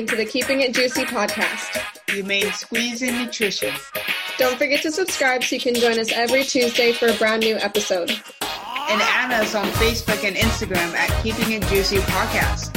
listening 0.00 0.18
to 0.18 0.24
the 0.24 0.30
Keeping 0.30 0.60
It 0.62 0.72
Juicy 0.72 1.04
podcast. 1.04 1.78
You 2.14 2.24
made 2.24 2.50
squeeze 2.54 3.02
in 3.02 3.22
nutrition. 3.22 3.74
Don't 4.38 4.56
forget 4.56 4.80
to 4.82 4.90
subscribe 4.90 5.44
so 5.44 5.56
you 5.56 5.60
can 5.60 5.74
join 5.74 5.98
us 5.98 6.10
every 6.10 6.42
Tuesday 6.42 6.92
for 6.92 7.08
a 7.08 7.12
brand 7.14 7.42
new 7.42 7.56
episode. 7.56 8.10
And 8.10 9.02
add 9.02 9.30
us 9.32 9.54
on 9.54 9.66
Facebook 9.72 10.26
and 10.26 10.36
Instagram 10.36 10.94
at 10.94 11.10
Keeping 11.22 11.52
It 11.52 11.62
Juicy 11.64 11.98
Podcast. 11.98 12.74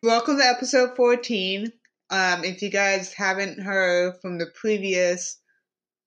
Welcome 0.00 0.38
to 0.38 0.44
episode 0.44 0.94
14. 0.94 1.72
Um, 2.10 2.44
if 2.44 2.62
you 2.62 2.70
guys 2.70 3.12
haven't 3.12 3.60
heard 3.60 4.14
from 4.22 4.38
the 4.38 4.46
previous 4.54 5.38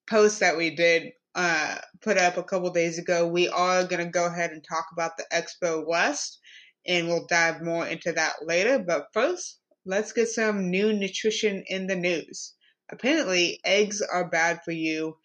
post 0.08 0.40
that 0.40 0.56
we 0.56 0.74
did 0.74 1.12
uh, 1.34 1.76
put 2.02 2.18
up 2.18 2.36
a 2.36 2.42
couple 2.42 2.70
days 2.70 2.98
ago, 2.98 3.26
we 3.26 3.48
are 3.48 3.84
going 3.84 4.04
to 4.04 4.10
go 4.10 4.26
ahead 4.26 4.50
and 4.50 4.64
talk 4.64 4.86
about 4.92 5.16
the 5.16 5.24
Expo 5.32 5.86
West, 5.86 6.38
and 6.86 7.06
we'll 7.06 7.26
dive 7.26 7.62
more 7.62 7.86
into 7.86 8.12
that 8.12 8.46
later. 8.46 8.78
But 8.78 9.08
first, 9.12 9.58
let's 9.84 10.12
get 10.12 10.28
some 10.28 10.70
new 10.70 10.92
nutrition 10.92 11.64
in 11.66 11.86
the 11.86 11.96
news. 11.96 12.54
Apparently, 12.90 13.60
eggs 13.64 14.00
are 14.00 14.28
bad 14.28 14.60
for 14.64 14.72
you 14.72 15.16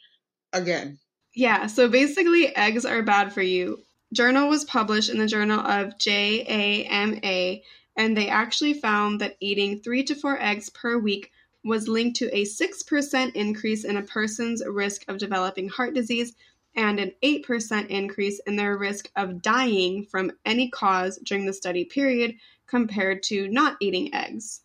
again. 0.52 1.00
Yeah, 1.34 1.68
so 1.68 1.88
basically, 1.88 2.56
eggs 2.56 2.86
are 2.86 3.02
bad 3.02 3.34
for 3.34 3.42
you. 3.42 3.80
Journal 4.14 4.50
was 4.50 4.66
published 4.66 5.10
in 5.10 5.18
the 5.18 5.26
Journal 5.26 5.60
of 5.60 5.98
JAMA 5.98 7.62
and 7.96 8.18
they 8.18 8.28
actually 8.28 8.74
found 8.74 9.22
that 9.22 9.38
eating 9.40 9.80
three 9.80 10.04
to 10.04 10.16
four 10.16 10.40
eggs 10.42 10.70
per 10.70 10.98
week 10.98 11.32
was 11.64 11.88
linked 11.88 12.18
to 12.18 12.36
a 12.36 12.44
6% 12.44 13.36
increase 13.36 13.84
in 13.84 13.98
a 13.98 14.04
person's 14.04 14.64
risk 14.66 15.06
of 15.08 15.18
developing 15.18 15.70
heart 15.70 15.94
disease 15.94 16.34
and 16.76 17.00
an 17.00 17.12
8% 17.24 17.88
increase 17.88 18.40
in 18.48 18.56
their 18.56 18.78
risk 18.78 19.10
of 19.16 19.42
dying 19.42 20.06
from 20.06 20.32
any 20.46 20.70
cause 20.70 21.18
during 21.20 21.46
the 21.46 21.54
study 21.54 21.86
period 21.86 22.36
compared 22.68 23.24
to 23.24 23.48
not 23.48 23.78
eating 23.80 24.14
eggs. 24.14 24.62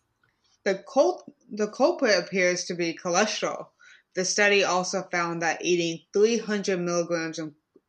The, 0.63 0.83
cult- 0.91 1.31
the 1.51 1.67
culprit 1.67 2.17
appears 2.17 2.65
to 2.65 2.73
be 2.73 2.93
cholesterol. 2.93 3.67
The 4.15 4.25
study 4.25 4.63
also 4.63 5.03
found 5.03 5.41
that 5.41 5.63
eating 5.63 6.05
300 6.13 6.79
milligrams 6.79 7.39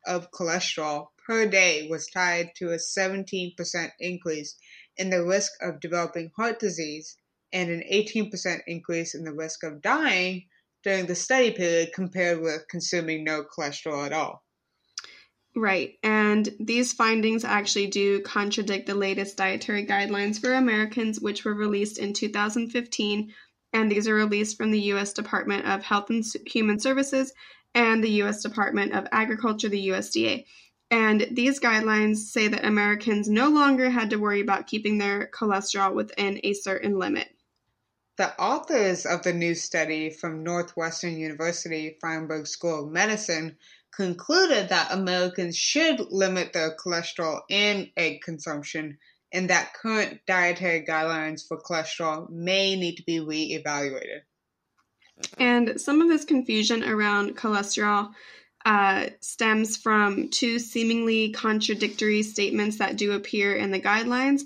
of 0.07 0.31
cholesterol 0.31 1.09
per 1.27 1.47
day 1.47 1.89
was 1.89 2.07
tied 2.07 2.55
to 2.57 2.73
a 2.73 2.77
17% 2.77 3.91
increase 3.99 4.57
in 4.97 5.11
the 5.11 5.25
risk 5.25 5.53
of 5.63 5.81
developing 5.81 6.31
heart 6.37 6.59
disease 6.61 7.17
and 7.53 7.71
an 7.71 7.83
18% 7.91 8.61
increase 8.67 9.15
in 9.15 9.25
the 9.25 9.33
risk 9.33 9.63
of 9.65 9.83
dying 9.83 10.47
during 10.83 11.07
the 11.07 11.15
study 11.15 11.51
period 11.51 11.91
compared 11.95 12.41
with 12.41 12.69
consuming 12.69 13.25
no 13.25 13.45
cholesterol 13.45 14.07
at 14.07 14.13
all. 14.13 14.43
Right. 15.57 15.95
And 16.03 16.49
these 16.61 16.93
findings 16.93 17.45
actually 17.45 17.89
do 17.89 18.21
contradict 18.21 18.87
the 18.87 18.95
latest 18.95 19.37
dietary 19.37 19.85
guidelines 19.85 20.41
for 20.41 20.55
Americans, 20.55 21.21
which 21.21 21.45
were 21.45 21.55
released 21.55 21.99
in 21.99 22.13
2015. 22.13 23.35
And 23.73 23.91
these 23.91 24.07
are 24.07 24.15
released 24.15 24.57
from 24.57 24.71
the 24.71 24.81
U.S. 24.81 25.13
Department 25.13 25.67
of 25.67 25.83
Health 25.83 26.11
and 26.11 26.25
Human 26.47 26.79
Services 26.79 27.33
and 27.75 28.03
the 28.03 28.11
U.S. 28.23 28.43
Department 28.43 28.95
of 28.95 29.07
Agriculture, 29.11 29.69
the 29.69 29.89
USDA. 29.89 30.45
And 30.91 31.27
these 31.31 31.61
guidelines 31.61 32.17
say 32.17 32.49
that 32.49 32.65
Americans 32.65 33.29
no 33.29 33.49
longer 33.49 33.91
had 33.91 34.11
to 34.11 34.17
worry 34.17 34.41
about 34.41 34.67
keeping 34.67 34.99
their 34.99 35.31
cholesterol 35.33 35.95
within 35.95 36.41
a 36.43 36.53
certain 36.53 36.99
limit. 36.99 37.29
The 38.17 38.39
authors 38.41 39.07
of 39.07 39.23
the 39.23 39.33
new 39.33 39.55
study 39.55 40.11
from 40.11 40.45
Northwestern 40.45 41.19
University 41.19 41.97
Feinberg 42.01 42.47
School 42.47 42.85
of 42.85 42.93
Medicine 42.93 43.57
concluded 43.95 44.69
that 44.69 44.93
Americans 44.93 45.57
should 45.57 46.01
limit 46.11 46.53
their 46.53 46.77
cholesterol 46.77 47.41
and 47.51 47.91
egg 47.97 48.21
consumption 48.23 48.99
and 49.33 49.51
that 49.51 49.75
current 49.75 50.21
dietary 50.27 50.85
guidelines 50.85 51.47
for 51.47 51.61
cholesterol 51.61 52.29
may 52.31 52.77
need 52.77 52.97
to 52.97 53.03
be 53.05 53.21
re-evaluated. 53.21 54.23
And 55.39 55.81
some 55.81 56.01
of 56.01 56.09
this 56.09 56.25
confusion 56.25 56.83
around 56.83 57.37
cholesterol 57.37 58.11
uh, 58.65 59.07
stems 59.21 59.77
from 59.77 60.29
two 60.31 60.59
seemingly 60.59 61.33
contradictory 61.33 62.23
statements 62.23 62.79
that 62.79 62.97
do 62.97 63.13
appear 63.13 63.55
in 63.55 63.71
the 63.71 63.81
guidelines. 63.81 64.43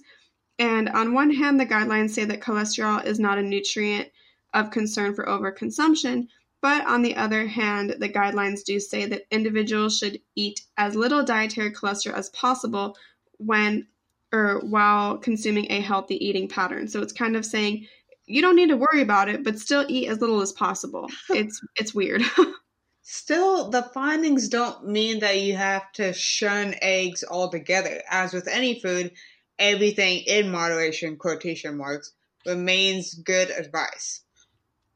And 0.59 0.89
on 0.89 1.15
one 1.15 1.31
hand, 1.31 1.59
the 1.59 1.67
guidelines 1.67 2.11
say 2.11 2.25
that 2.25 2.41
cholesterol 2.41 3.05
is 3.05 3.19
not 3.19 3.39
a 3.39 3.43
nutrient 3.43 4.09
of 4.53 4.71
concern 4.71 5.15
for 5.15 5.25
overconsumption. 5.27 6.29
But 6.63 6.87
on 6.87 7.03
the 7.03 7.17
other 7.17 7.47
hand, 7.47 7.97
the 7.99 8.09
guidelines 8.09 8.65
do 8.65 8.81
say 8.81 9.05
that 9.07 9.27
individuals 9.31 9.99
should 9.99 10.21
eat 10.35 10.63
as 10.79 10.95
little 10.95 11.23
dietary 11.23 11.73
cholesterol 11.73 12.15
as 12.15 12.31
possible 12.31 12.97
when 13.39 13.87
or 14.33 14.61
while 14.61 15.19
consuming 15.19 15.71
a 15.71 15.81
healthy 15.81 16.17
eating 16.25 16.49
pattern. 16.49 16.89
So 16.89 17.03
it's 17.03 17.13
kind 17.13 17.37
of 17.37 17.45
saying 17.45 17.87
you 18.27 18.41
don't 18.41 18.57
need 18.57 18.71
to 18.71 18.77
worry 18.77 19.03
about 19.03 19.29
it, 19.29 19.45
but 19.45 19.59
still 19.59 19.85
eat 19.89 20.09
as 20.09 20.21
little 20.21 20.41
as 20.41 20.53
possible. 20.53 21.11
It's 21.31 21.61
it's 21.77 21.95
weird. 21.95 22.23
Still, 23.07 23.69
the 23.69 23.83
findings 23.83 24.49
don't 24.49 24.89
mean 24.89 25.19
that 25.19 25.39
you 25.39 25.55
have 25.57 25.93
to 25.93 26.15
shun 26.15 26.75
eggs 26.81 27.23
altogether. 27.23 28.03
As 28.09 28.33
with 28.33 28.49
any 28.49 28.81
food, 28.81 29.13
everything 29.59 30.25
in 30.27 30.51
moderation, 30.51 31.17
quotation 31.17 31.77
marks, 31.77 32.13
remains 32.47 33.15
good 33.15 33.51
advice. 33.51 34.23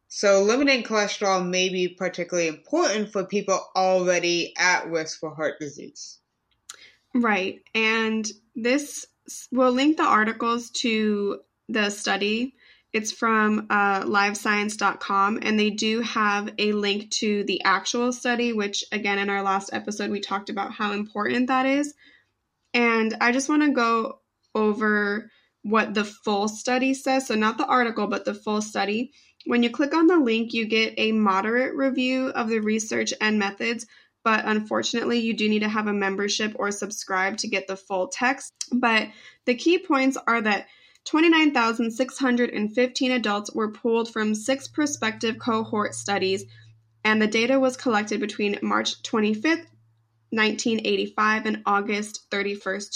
So, 0.08 0.42
limiting 0.42 0.84
cholesterol 0.84 1.46
may 1.46 1.68
be 1.68 1.88
particularly 1.88 2.48
important 2.48 3.12
for 3.12 3.24
people 3.24 3.60
already 3.76 4.54
at 4.58 4.88
risk 4.88 5.20
for 5.20 5.34
heart 5.34 5.58
disease. 5.60 6.18
Right. 7.14 7.60
And 7.74 8.26
this 8.54 9.06
will 9.52 9.72
link 9.72 9.98
the 9.98 10.04
articles 10.04 10.70
to 10.70 11.40
the 11.68 11.90
study 11.90 12.54
it's 12.92 13.12
from 13.12 13.66
uh, 13.68 14.02
livescience.com, 14.02 15.40
and 15.42 15.60
they 15.60 15.70
do 15.70 16.00
have 16.00 16.50
a 16.58 16.72
link 16.72 17.10
to 17.12 17.44
the 17.44 17.62
actual 17.64 18.12
study, 18.12 18.54
which, 18.54 18.82
again, 18.90 19.18
in 19.18 19.28
our 19.28 19.42
last 19.42 19.70
episode, 19.72 20.10
we 20.10 20.20
talked 20.20 20.48
about 20.48 20.72
how 20.72 20.92
important 20.92 21.48
that 21.48 21.66
is. 21.66 21.92
And 22.72 23.14
I 23.20 23.32
just 23.32 23.48
want 23.48 23.62
to 23.62 23.72
go 23.72 24.20
over 24.54 25.30
what 25.62 25.94
the 25.94 26.04
full 26.04 26.48
study 26.48 26.94
says. 26.94 27.26
So, 27.26 27.34
not 27.34 27.58
the 27.58 27.66
article, 27.66 28.06
but 28.06 28.24
the 28.24 28.34
full 28.34 28.62
study. 28.62 29.12
When 29.46 29.62
you 29.62 29.70
click 29.70 29.94
on 29.94 30.06
the 30.06 30.18
link, 30.18 30.52
you 30.52 30.66
get 30.66 30.94
a 30.96 31.12
moderate 31.12 31.74
review 31.74 32.28
of 32.28 32.48
the 32.48 32.60
research 32.60 33.12
and 33.20 33.38
methods, 33.38 33.86
but 34.24 34.44
unfortunately, 34.44 35.20
you 35.20 35.34
do 35.34 35.48
need 35.48 35.60
to 35.60 35.68
have 35.68 35.86
a 35.86 35.92
membership 35.92 36.54
or 36.56 36.70
subscribe 36.70 37.38
to 37.38 37.48
get 37.48 37.66
the 37.66 37.76
full 37.76 38.08
text. 38.08 38.52
But 38.72 39.08
the 39.46 39.54
key 39.54 39.78
points 39.78 40.18
are 40.26 40.42
that 40.42 40.66
29,615 41.04 43.12
adults 43.12 43.54
were 43.54 43.72
pooled 43.72 44.12
from 44.12 44.34
six 44.34 44.68
prospective 44.68 45.38
cohort 45.38 45.94
studies, 45.94 46.44
and 47.04 47.22
the 47.22 47.26
data 47.26 47.58
was 47.58 47.78
collected 47.78 48.20
between 48.20 48.58
March 48.60 49.02
25th, 49.02 49.64
1985 50.30 51.46
and 51.46 51.62
August 51.64 52.30
31st, 52.30 52.90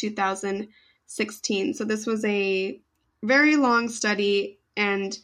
2016. 1.08 1.74
So 1.74 1.84
this 1.84 2.06
was 2.06 2.24
a 2.24 2.80
very 3.22 3.56
long 3.56 3.88
study, 3.88 4.58
and 4.76 5.16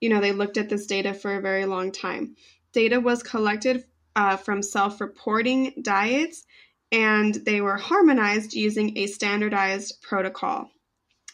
you 0.00 0.08
know 0.08 0.20
they 0.20 0.32
looked 0.32 0.56
at 0.56 0.68
this 0.68 0.86
data 0.86 1.14
for 1.14 1.36
a 1.36 1.40
very 1.40 1.66
long 1.66 1.92
time. 1.92 2.36
Data 2.72 3.00
was 3.00 3.22
collected 3.22 3.84
uh, 4.14 4.36
from 4.36 4.62
self-reporting 4.62 5.74
diets, 5.82 6.44
and 6.92 7.34
they 7.34 7.60
were 7.60 7.76
harmonized 7.76 8.54
using 8.54 8.98
a 8.98 9.06
standardized 9.06 10.02
protocol. 10.02 10.70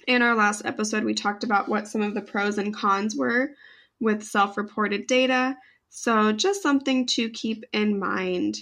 In 0.06 0.22
our 0.22 0.34
last 0.34 0.64
episode, 0.64 1.04
we 1.04 1.14
talked 1.14 1.44
about 1.44 1.68
what 1.68 1.88
some 1.88 2.02
of 2.02 2.14
the 2.14 2.20
pros 2.20 2.58
and 2.58 2.74
cons 2.74 3.16
were 3.16 3.50
with 4.00 4.22
self 4.22 4.56
reported 4.56 5.06
data. 5.06 5.56
So, 5.88 6.32
just 6.32 6.62
something 6.62 7.06
to 7.08 7.28
keep 7.30 7.64
in 7.72 7.98
mind. 7.98 8.58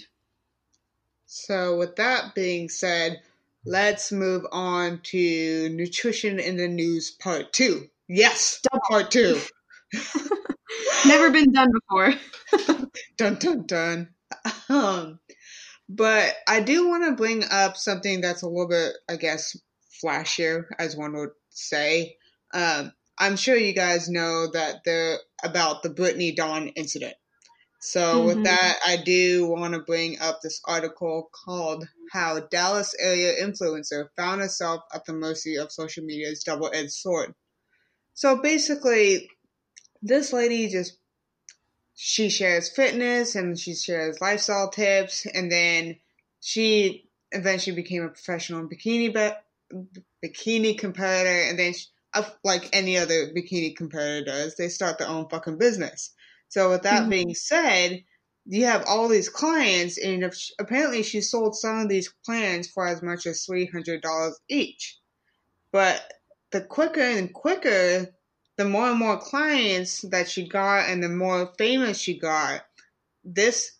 So, 1.25 1.77
with 1.77 1.95
that 1.95 2.35
being 2.35 2.67
said, 2.67 3.21
let's 3.65 4.11
move 4.11 4.45
on 4.51 4.99
to 5.03 5.69
nutrition 5.69 6.39
in 6.39 6.57
the 6.57 6.67
news 6.67 7.11
part 7.11 7.53
two. 7.53 7.87
Yes, 8.07 8.59
Double. 8.63 8.81
part 8.89 9.11
two. 9.11 9.39
Never 11.05 11.31
been 11.31 11.51
done 11.51 11.69
before. 11.71 12.13
dun 13.17 13.35
dun 13.35 13.65
dun. 13.65 14.09
Um, 14.69 15.19
but 15.89 16.33
I 16.47 16.61
do 16.61 16.87
want 16.87 17.05
to 17.05 17.15
bring 17.15 17.43
up 17.43 17.75
something 17.77 18.21
that's 18.21 18.43
a 18.43 18.47
little 18.47 18.69
bit, 18.69 18.93
I 19.09 19.17
guess, 19.17 19.57
flashier, 20.03 20.65
as 20.79 20.95
one 20.95 21.13
would 21.13 21.31
say. 21.49 22.15
Um, 22.53 22.93
I'm 23.17 23.35
sure 23.35 23.55
you 23.55 23.73
guys 23.73 24.09
know 24.09 24.47
that 24.51 24.83
the 24.85 25.17
about 25.43 25.83
the 25.83 25.89
Brittany 25.89 26.33
Dawn 26.33 26.69
incident. 26.69 27.13
So 27.83 27.99
mm-hmm. 27.99 28.27
with 28.27 28.43
that, 28.43 28.77
I 28.85 28.97
do 28.97 29.47
want 29.47 29.73
to 29.73 29.79
bring 29.79 30.19
up 30.19 30.41
this 30.41 30.61
article 30.65 31.29
called 31.33 31.87
"How 32.11 32.39
Dallas 32.39 32.93
Area 32.99 33.43
Influencer 33.43 34.09
Found 34.17 34.41
Herself 34.41 34.83
at 34.93 35.05
the 35.05 35.13
Mercy 35.13 35.57
of 35.57 35.71
Social 35.71 36.03
Media's 36.03 36.43
Double-Edged 36.43 36.91
Sword." 36.91 37.33
So 38.13 38.39
basically, 38.41 39.29
this 40.01 40.31
lady 40.31 40.69
just 40.69 40.97
she 41.95 42.29
shares 42.29 42.69
fitness 42.69 43.35
and 43.35 43.57
she 43.57 43.73
shares 43.73 44.21
lifestyle 44.21 44.69
tips, 44.69 45.25
and 45.25 45.51
then 45.51 45.97
she 46.39 47.09
eventually 47.31 47.75
became 47.75 48.03
a 48.03 48.09
professional 48.09 48.67
bikini 48.69 49.11
bikini 50.23 50.77
competitor, 50.77 51.49
and 51.49 51.57
then 51.57 51.73
like 52.43 52.69
any 52.73 52.97
other 52.97 53.33
bikini 53.33 53.75
competitor 53.75 54.25
does, 54.25 54.55
they 54.55 54.69
start 54.69 54.99
their 54.99 55.07
own 55.07 55.27
fucking 55.29 55.57
business. 55.57 56.13
So 56.51 56.69
with 56.69 56.83
that 56.83 57.01
mm-hmm. 57.01 57.09
being 57.09 57.33
said, 57.33 58.03
you 58.45 58.65
have 58.65 58.83
all 58.85 59.07
these 59.07 59.29
clients, 59.29 59.97
and 59.97 60.23
if, 60.23 60.37
apparently 60.59 61.01
she 61.01 61.21
sold 61.21 61.55
some 61.55 61.79
of 61.79 61.89
these 61.89 62.13
plans 62.25 62.67
for 62.67 62.85
as 62.85 63.01
much 63.01 63.25
as 63.25 63.45
three 63.45 63.67
hundred 63.67 64.01
dollars 64.01 64.37
each. 64.49 64.99
But 65.71 66.01
the 66.51 66.59
quicker 66.61 66.99
and 66.99 67.33
quicker, 67.33 68.07
the 68.57 68.65
more 68.65 68.89
and 68.89 68.99
more 68.99 69.17
clients 69.17 70.01
that 70.09 70.29
she 70.29 70.49
got, 70.49 70.89
and 70.89 71.01
the 71.01 71.07
more 71.09 71.53
famous 71.57 71.97
she 71.97 72.19
got, 72.19 72.61
this 73.23 73.71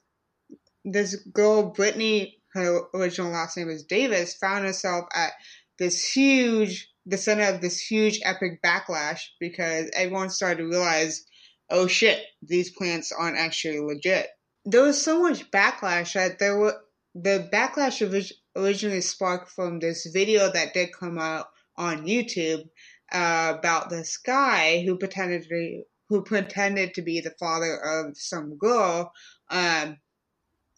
this 0.85 1.15
girl 1.33 1.71
Brittany, 1.71 2.37
her 2.53 2.83
original 2.93 3.33
last 3.33 3.57
name 3.57 3.69
is 3.69 3.83
Davis, 3.83 4.35
found 4.35 4.63
herself 4.65 5.05
at 5.13 5.33
this 5.77 6.09
huge, 6.09 6.89
the 7.05 7.17
center 7.17 7.53
of 7.53 7.59
this 7.59 7.79
huge 7.79 8.21
epic 8.23 8.61
backlash 8.63 9.23
because 9.41 9.89
everyone 9.93 10.29
started 10.29 10.59
to 10.59 10.69
realize, 10.69 11.25
oh 11.71 11.87
shit, 11.87 12.23
these 12.41 12.71
plants 12.71 13.11
aren't 13.11 13.37
actually 13.37 13.79
legit 13.79 14.27
there 14.65 14.83
was 14.83 15.01
so 15.01 15.21
much 15.21 15.49
backlash 15.51 16.13
that 16.13 16.39
there 16.39 16.57
were 16.57 16.79
the 17.15 17.49
backlash 17.51 18.31
originally 18.55 19.01
sparked 19.01 19.49
from 19.49 19.79
this 19.79 20.05
video 20.13 20.51
that 20.51 20.73
did 20.73 20.93
come 20.93 21.17
out 21.17 21.47
on 21.75 22.05
YouTube 22.05 22.69
uh, 23.11 23.55
about 23.57 23.89
this 23.89 24.17
guy 24.17 24.81
who 24.83 24.97
pretended 24.97 25.43
to 25.43 25.83
who 26.09 26.23
pretended 26.23 26.93
to 26.93 27.01
be 27.01 27.21
the 27.21 27.33
father 27.39 27.77
of 27.77 28.17
some 28.17 28.57
girl. 28.57 29.13
Um, 29.49 29.97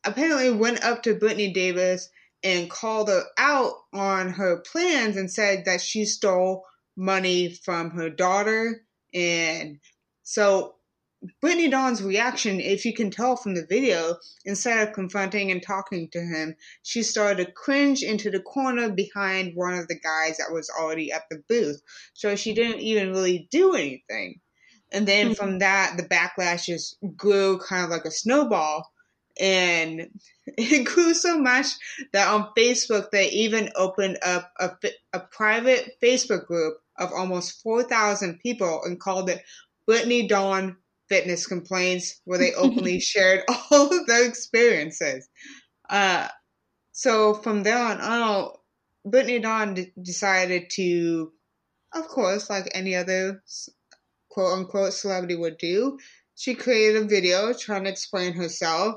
apparently 0.05 0.51
went 0.51 0.83
up 0.83 1.03
to 1.03 1.15
Brittany 1.15 1.51
Davis 1.51 2.09
and 2.43 2.69
called 2.69 3.09
her 3.09 3.23
out 3.37 3.73
on 3.93 4.29
her 4.29 4.57
plans 4.57 5.17
and 5.17 5.31
said 5.31 5.65
that 5.65 5.81
she 5.81 6.05
stole 6.05 6.65
money 6.95 7.53
from 7.63 7.91
her 7.91 8.09
daughter 8.09 8.85
and 9.13 9.79
so 10.23 10.75
Brittany 11.39 11.69
Dawn's 11.69 12.03
reaction, 12.03 12.59
if 12.59 12.85
you 12.85 12.93
can 12.93 13.09
tell 13.09 13.35
from 13.35 13.55
the 13.55 13.65
video, 13.65 14.17
instead 14.45 14.85
of 14.85 14.93
confronting 14.93 15.51
and 15.51 15.63
talking 15.63 16.09
to 16.09 16.19
him, 16.19 16.55
she 16.81 17.03
started 17.03 17.45
to 17.45 17.51
cringe 17.51 18.03
into 18.03 18.29
the 18.29 18.41
corner 18.41 18.89
behind 18.89 19.55
one 19.55 19.73
of 19.73 19.87
the 19.87 19.99
guys 19.99 20.37
that 20.37 20.51
was 20.51 20.69
already 20.69 21.11
at 21.11 21.23
the 21.29 21.41
booth. 21.47 21.81
So 22.13 22.35
she 22.35 22.53
didn't 22.53 22.81
even 22.81 23.11
really 23.11 23.47
do 23.51 23.73
anything. 23.73 24.41
And 24.91 25.07
then 25.07 25.27
mm-hmm. 25.27 25.35
from 25.35 25.59
that, 25.59 25.95
the 25.97 26.03
backlash 26.03 26.65
just 26.65 26.97
grew 27.15 27.57
kind 27.59 27.85
of 27.85 27.89
like 27.89 28.05
a 28.05 28.11
snowball. 28.11 28.91
And 29.39 30.09
it 30.45 30.85
grew 30.85 31.13
so 31.13 31.39
much 31.39 31.67
that 32.11 32.27
on 32.27 32.49
Facebook, 32.57 33.11
they 33.11 33.29
even 33.29 33.69
opened 33.75 34.19
up 34.23 34.51
a, 34.59 34.71
a 35.13 35.19
private 35.19 35.97
Facebook 36.01 36.45
group 36.47 36.77
of 36.97 37.11
almost 37.13 37.63
4,000 37.63 38.39
people 38.39 38.81
and 38.83 38.99
called 38.99 39.29
it 39.29 39.41
Brittany 39.85 40.27
Dawn 40.27 40.77
fitness 41.13 41.45
complaints 41.45 42.21
where 42.25 42.39
they 42.39 42.53
openly 42.55 42.99
shared 42.99 43.43
all 43.71 43.93
of 43.93 44.07
their 44.07 44.25
experiences. 44.25 45.29
Uh, 45.89 46.27
so 46.91 47.35
from 47.35 47.61
there 47.63 47.77
on 47.77 48.01
out, 48.01 48.59
Brittany 49.05 49.39
Dawn 49.39 49.75
d- 49.75 49.91
decided 50.01 50.69
to, 50.71 51.31
of 51.93 52.07
course, 52.07 52.49
like 52.49 52.71
any 52.73 52.95
other 52.95 53.43
quote 54.29 54.57
unquote 54.57 54.93
celebrity 54.93 55.35
would 55.35 55.57
do, 55.57 55.99
she 56.35 56.55
created 56.55 57.03
a 57.03 57.05
video 57.05 57.53
trying 57.53 57.83
to 57.83 57.89
explain 57.91 58.33
herself. 58.33 58.95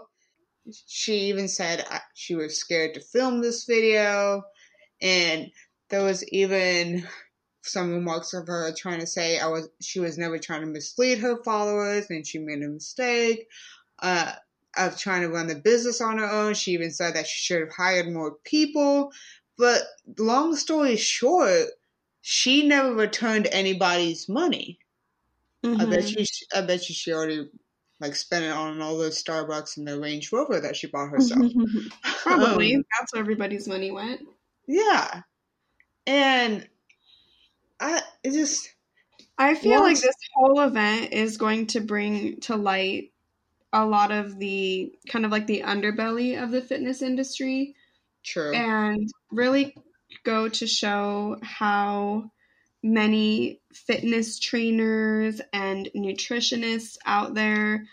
She 0.87 1.29
even 1.29 1.49
said 1.49 1.85
uh, 1.91 1.99
she 2.15 2.35
was 2.35 2.59
scared 2.59 2.95
to 2.95 3.01
film 3.01 3.43
this 3.43 3.65
video, 3.65 4.43
and 5.03 5.51
there 5.91 6.03
was 6.03 6.27
even 6.33 7.07
some 7.67 7.93
remarks 7.93 8.35
of 8.35 8.47
her 8.47 8.73
trying 8.73 9.01
to 9.01 9.07
say 9.07 9.39
I 9.39 9.49
was 9.49 9.69
she 9.81 10.01
was 10.01 10.19
never 10.19 10.39
trying 10.39 10.63
to 10.63 10.67
mislead 10.67 11.19
her 11.19 11.43
followers 11.43 12.07
and 12.11 12.27
she 12.27 12.39
made 12.39 12.63
a 12.63 12.69
mistake. 12.69 13.49
Uh, 13.99 14.33
of 14.77 14.99
trying 14.99 15.23
to 15.23 15.29
run 15.29 15.47
the 15.47 15.55
business 15.55 16.01
on 16.01 16.19
her 16.19 16.31
own. 16.31 16.55
She 16.55 16.73
even 16.73 16.91
said 16.91 17.15
that 17.15 17.27
she 17.27 17.43
should 17.43 17.61
have 17.61 17.73
hired 17.73 18.09
more 18.09 18.33
people. 18.45 19.13
But 19.59 19.83
long 20.19 20.55
story 20.55 20.97
short, 20.97 21.69
she 22.21 22.67
never 22.67 22.95
returned 22.95 23.49
anybody's 23.51 24.29
money. 24.29 24.79
Mm-hmm. 25.65 25.81
I 25.81 25.85
bet 25.87 26.01
mm-hmm. 26.01 26.19
you. 26.21 26.25
I 26.55 26.61
bet 26.61 26.89
you 26.89 26.95
she 26.95 27.13
already 27.13 27.49
like 28.01 28.15
spent 28.15 28.45
it 28.45 28.53
on 28.53 28.83
all 28.83 28.99
those 28.99 29.23
Starbucks 29.23 29.79
and 29.79 29.89
the 29.89 29.99
Range 29.99 30.31
Rover 30.33 30.61
that 30.61 30.77
she 30.77 30.87
bought 30.87 31.09
herself. 31.09 31.51
Probably 32.23 32.75
um, 32.75 32.85
that's 32.99 33.13
where 33.13 33.23
everybody's 33.23 33.67
money 33.67 33.91
went. 33.91 34.21
Yeah, 34.67 35.23
and 36.07 36.69
I 37.81 38.03
it 38.23 38.33
just 38.33 38.69
I 39.39 39.55
feel 39.55 39.81
like 39.81 40.01
this 40.01 40.17
whole 40.35 40.61
event 40.61 41.13
is 41.13 41.37
going 41.37 41.67
to 41.69 41.81
bring 41.81 42.41
to 42.43 42.57
light 42.57 43.13
a 43.73 43.85
lot 43.85 44.11
of 44.11 44.39
the 44.39 44.93
kind 45.11 45.25
of 45.25 45.31
like 45.31 45.47
the 45.47 45.63
underbelly 45.63 46.43
of 46.43 46.51
the 46.51 46.63
fitness 46.63 47.03
industry. 47.03 47.75
True. 48.25 48.55
And 48.55 49.09
really 49.31 49.77
go 50.25 50.49
to 50.49 50.67
show 50.67 51.37
how 51.43 52.31
many 52.83 53.61
fitness 53.73 54.39
trainers 54.39 55.41
and 55.53 55.89
nutritionists 55.95 56.97
out 57.05 57.35
there 57.35 57.87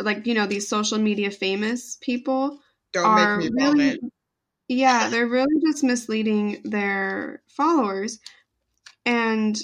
like 0.00 0.26
you 0.26 0.34
know 0.34 0.46
these 0.46 0.68
social 0.68 0.98
media 0.98 1.30
famous 1.30 1.98
people 2.00 2.60
Don't 2.92 3.04
are 3.04 3.40
really 3.52 3.98
yeah 4.68 5.08
they're 5.08 5.26
really 5.26 5.60
just 5.66 5.82
misleading 5.82 6.60
their 6.64 7.42
followers 7.48 8.20
and 9.06 9.56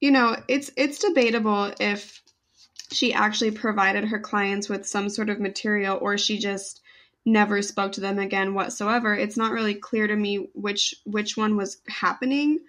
you 0.00 0.10
know, 0.10 0.36
it's 0.48 0.70
it's 0.76 0.98
debatable 0.98 1.72
if 1.78 2.22
she 2.92 3.12
actually 3.12 3.52
provided 3.52 4.04
her 4.04 4.18
clients 4.18 4.68
with 4.68 4.86
some 4.86 5.08
sort 5.08 5.30
of 5.30 5.38
material 5.40 5.98
or 6.00 6.18
she 6.18 6.38
just 6.38 6.80
never 7.26 7.62
spoke 7.62 7.92
to 7.92 8.00
them 8.00 8.18
again 8.18 8.54
whatsoever. 8.54 9.14
It's 9.14 9.36
not 9.36 9.52
really 9.52 9.74
clear 9.74 10.06
to 10.06 10.16
me 10.16 10.48
which 10.54 10.94
which 11.04 11.36
one 11.36 11.56
was 11.56 11.80
happening, 11.88 12.60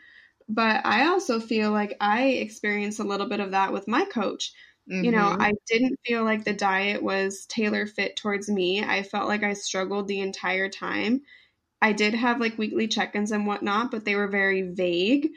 but 0.50 0.86
I 0.86 1.08
also 1.08 1.40
feel 1.40 1.72
like 1.72 1.96
I 2.02 2.24
experienced 2.24 3.00
a 3.00 3.06
little 3.06 3.28
bit 3.28 3.40
of 3.40 3.52
that 3.52 3.72
with 3.72 3.88
my 3.88 4.06
coach. 4.06 4.54
Mm-hmm. 4.92 5.06
You 5.06 5.12
know, 5.12 5.30
mm-hmm. 5.30 5.42
I 5.42 5.54
didn't 5.68 6.00
feel 6.06 6.24
like 6.24 6.44
the 6.44 6.54
diet 6.54 7.02
was 7.02 7.46
tailor 7.46 7.88
fit 7.88 8.18
towards 8.18 8.50
me. 8.50 8.84
I 8.84 9.04
felt 9.04 9.28
like 9.28 9.44
I 9.44 9.54
struggled 9.54 10.08
the 10.08 10.20
entire 10.20 10.70
time. 10.70 11.22
I 11.82 11.94
did 11.94 12.14
have 12.14 12.40
like 12.40 12.58
weekly 12.58 12.88
check 12.88 13.16
ins 13.16 13.32
and 13.32 13.48
whatnot, 13.48 13.90
but 13.90 14.06
they 14.06 14.16
were 14.16 14.28
very 14.28 14.62
vague. 14.62 15.30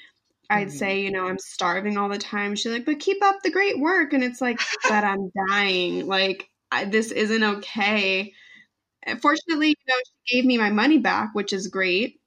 I'd 0.51 0.69
mm-hmm. 0.69 0.77
say, 0.77 1.01
you 1.01 1.11
know, 1.11 1.27
I'm 1.27 1.39
starving 1.39 1.97
all 1.97 2.09
the 2.09 2.19
time. 2.19 2.55
She's 2.55 2.73
like, 2.73 2.85
but 2.85 3.01
keep 3.01 3.23
up 3.23 3.43
the 3.43 3.51
great 3.51 3.79
work. 3.79 4.13
And 4.13 4.23
it's 4.23 4.41
like, 4.41 4.61
but 4.89 5.05
I'm 5.05 5.31
dying. 5.49 6.07
Like, 6.07 6.49
I, 6.71 6.85
this 6.85 7.11
isn't 7.11 7.43
okay. 7.43 8.33
Fortunately, 9.21 9.69
you 9.69 9.75
know, 9.89 9.97
she 10.25 10.37
gave 10.37 10.45
me 10.45 10.59
my 10.59 10.71
money 10.71 10.99
back, 10.99 11.31
which 11.35 11.53
is 11.53 11.69
great. 11.69 12.21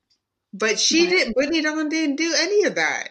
But 0.53 0.79
she 0.79 1.05
but, 1.05 1.11
didn't, 1.11 1.33
Brittany 1.33 1.61
Dawn 1.61 1.89
didn't 1.89 2.15
do 2.15 2.33
any 2.37 2.63
of 2.63 2.75
that. 2.75 3.09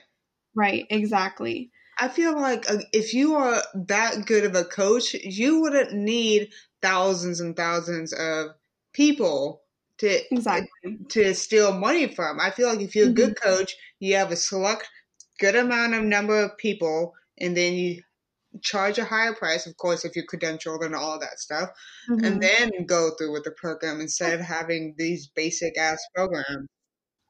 Right, 0.54 0.86
exactly. 0.88 1.70
I 1.98 2.08
feel 2.08 2.34
like 2.38 2.70
uh, 2.70 2.78
if 2.92 3.14
you 3.14 3.36
are 3.36 3.62
that 3.86 4.26
good 4.26 4.44
of 4.44 4.54
a 4.54 4.64
coach, 4.64 5.14
you 5.14 5.60
wouldn't 5.60 5.92
need 5.92 6.50
thousands 6.82 7.40
and 7.40 7.56
thousands 7.56 8.12
of 8.12 8.48
people 8.92 9.62
to 9.98 10.34
exactly 10.34 10.98
to 11.10 11.34
steal 11.34 11.72
money 11.72 12.06
from. 12.14 12.40
I 12.40 12.50
feel 12.50 12.68
like 12.68 12.80
if 12.80 12.94
you're 12.94 13.08
a 13.08 13.12
good 13.12 13.36
mm-hmm. 13.36 13.48
coach, 13.48 13.74
you 14.00 14.16
have 14.16 14.30
a 14.30 14.36
select 14.36 14.88
good 15.38 15.56
amount 15.56 15.94
of 15.94 16.02
number 16.02 16.38
of 16.40 16.56
people, 16.58 17.14
and 17.38 17.56
then 17.56 17.74
you 17.74 18.02
charge 18.62 18.98
a 18.98 19.04
higher 19.04 19.34
price, 19.34 19.66
of 19.66 19.76
course, 19.76 20.04
if 20.04 20.16
you're 20.16 20.26
credentialed 20.26 20.84
and 20.84 20.94
all 20.94 21.18
that 21.18 21.38
stuff, 21.38 21.70
mm-hmm. 22.08 22.24
and 22.24 22.42
then 22.42 22.86
go 22.86 23.10
through 23.10 23.32
with 23.32 23.44
the 23.44 23.50
program 23.50 24.00
instead 24.00 24.32
of 24.32 24.40
having 24.40 24.94
these 24.96 25.28
basic 25.28 25.76
ass 25.78 26.02
programs. 26.14 26.66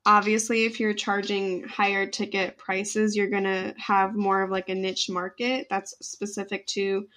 Obviously, 0.05 0.67
if 0.67 0.79
you're 0.79 0.95
charging 0.95 1.65
higher 1.65 2.07
ticket 2.07 2.59
prices, 2.59 3.17
you're 3.17 3.29
going 3.29 3.43
to 3.43 3.75
have 3.77 4.15
more 4.15 4.43
of 4.43 4.51
like 4.51 4.69
a 4.69 4.75
niche 4.75 5.11
market 5.11 5.67
that's 5.69 5.97
specific 6.01 6.65
to, 6.69 7.09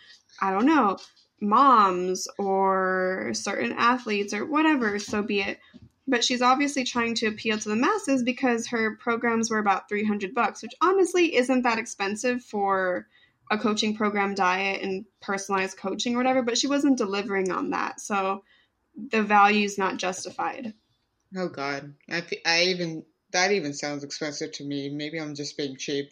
I 0.41 0.51
don't 0.51 0.65
know, 0.65 0.97
moms 1.41 2.27
or 2.37 3.31
certain 3.33 3.73
athletes 3.73 4.33
or 4.33 4.45
whatever, 4.45 4.99
so 4.99 5.21
be 5.21 5.41
it. 5.41 5.59
But 6.07 6.23
she's 6.23 6.41
obviously 6.41 6.83
trying 6.83 7.13
to 7.15 7.27
appeal 7.27 7.59
to 7.59 7.69
the 7.69 7.75
masses 7.75 8.23
because 8.23 8.67
her 8.67 8.95
programs 8.95 9.49
were 9.49 9.59
about 9.59 9.87
300 9.87 10.33
bucks 10.33 10.63
which 10.63 10.73
honestly 10.81 11.35
isn't 11.35 11.61
that 11.61 11.77
expensive 11.77 12.43
for 12.43 13.07
a 13.51 13.57
coaching 13.57 13.95
program 13.95 14.33
diet 14.33 14.81
and 14.81 15.05
personalized 15.21 15.77
coaching 15.77 16.15
or 16.15 16.17
whatever 16.17 16.41
but 16.41 16.57
she 16.57 16.67
wasn't 16.67 16.97
delivering 16.97 17.51
on 17.51 17.71
that. 17.71 17.99
So 17.99 18.43
the 19.11 19.23
value 19.23 19.65
is 19.65 19.77
not 19.77 19.97
justified. 19.97 20.73
Oh 21.37 21.47
god. 21.47 21.93
I, 22.09 22.23
I 22.45 22.63
even 22.63 23.05
that 23.31 23.51
even 23.51 23.73
sounds 23.73 24.03
expensive 24.03 24.51
to 24.53 24.63
me. 24.63 24.89
Maybe 24.89 25.19
i'm 25.19 25.35
just 25.35 25.57
being 25.57 25.77
cheap. 25.77 26.09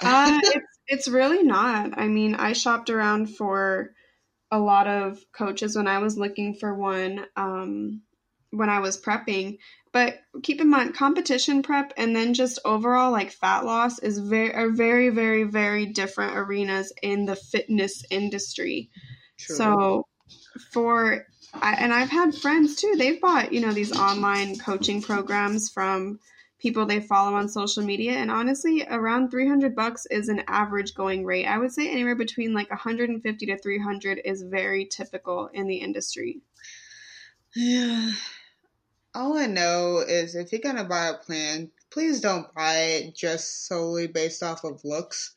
Uh, 0.00 0.38
it's, 0.42 0.78
it's 0.86 1.08
really 1.08 1.42
not. 1.42 1.98
I 1.98 2.08
mean 2.08 2.34
i 2.34 2.54
shopped 2.54 2.88
around 2.88 3.26
for 3.36 3.92
a 4.50 4.58
lot 4.58 4.86
of 4.86 5.18
coaches 5.32 5.76
when 5.76 5.86
i 5.86 5.98
was 5.98 6.16
looking 6.16 6.54
for 6.54 6.74
one 6.74 7.24
um, 7.36 8.02
when 8.50 8.70
I 8.70 8.80
was 8.80 9.00
prepping, 9.00 9.58
but 9.92 10.18
keep 10.42 10.60
in 10.60 10.68
mind, 10.68 10.94
competition 10.94 11.62
prep 11.62 11.92
and 11.96 12.14
then 12.14 12.34
just 12.34 12.58
overall 12.64 13.12
like 13.12 13.30
fat 13.30 13.64
loss 13.64 13.98
is 13.98 14.18
very 14.18 14.54
are 14.54 14.70
very 14.70 15.10
very 15.10 15.44
very 15.44 15.86
different 15.86 16.36
arenas 16.36 16.92
in 17.02 17.26
the 17.26 17.36
fitness 17.36 18.04
industry. 18.10 18.90
True. 19.38 19.56
So 19.56 20.06
for 20.72 21.26
I, 21.54 21.74
and 21.74 21.92
I've 21.92 22.10
had 22.10 22.34
friends 22.34 22.76
too. 22.76 22.94
They've 22.96 23.20
bought 23.20 23.52
you 23.52 23.60
know 23.60 23.72
these 23.72 23.96
online 23.96 24.58
coaching 24.58 25.02
programs 25.02 25.70
from 25.70 26.20
people 26.58 26.86
they 26.86 27.00
follow 27.00 27.36
on 27.36 27.48
social 27.48 27.84
media. 27.84 28.12
And 28.12 28.30
honestly 28.30 28.86
around 28.88 29.30
300 29.30 29.74
bucks 29.74 30.06
is 30.06 30.28
an 30.28 30.42
average 30.48 30.94
going 30.94 31.24
rate. 31.24 31.46
I 31.46 31.58
would 31.58 31.72
say 31.72 31.90
anywhere 31.90 32.16
between 32.16 32.54
like 32.54 32.70
150 32.70 33.46
to 33.46 33.58
300 33.58 34.20
is 34.24 34.42
very 34.42 34.86
typical 34.86 35.48
in 35.52 35.66
the 35.66 35.76
industry. 35.76 36.40
Yeah 37.54 38.12
all 39.14 39.36
I 39.36 39.46
know 39.46 39.98
is 39.98 40.34
if 40.34 40.52
you're 40.52 40.60
gonna 40.60 40.84
buy 40.84 41.08
a 41.08 41.14
plan, 41.14 41.70
please 41.90 42.20
don't 42.20 42.52
buy 42.54 42.76
it 42.76 43.16
just 43.16 43.66
solely 43.66 44.06
based 44.06 44.42
off 44.42 44.64
of 44.64 44.84
looks 44.84 45.34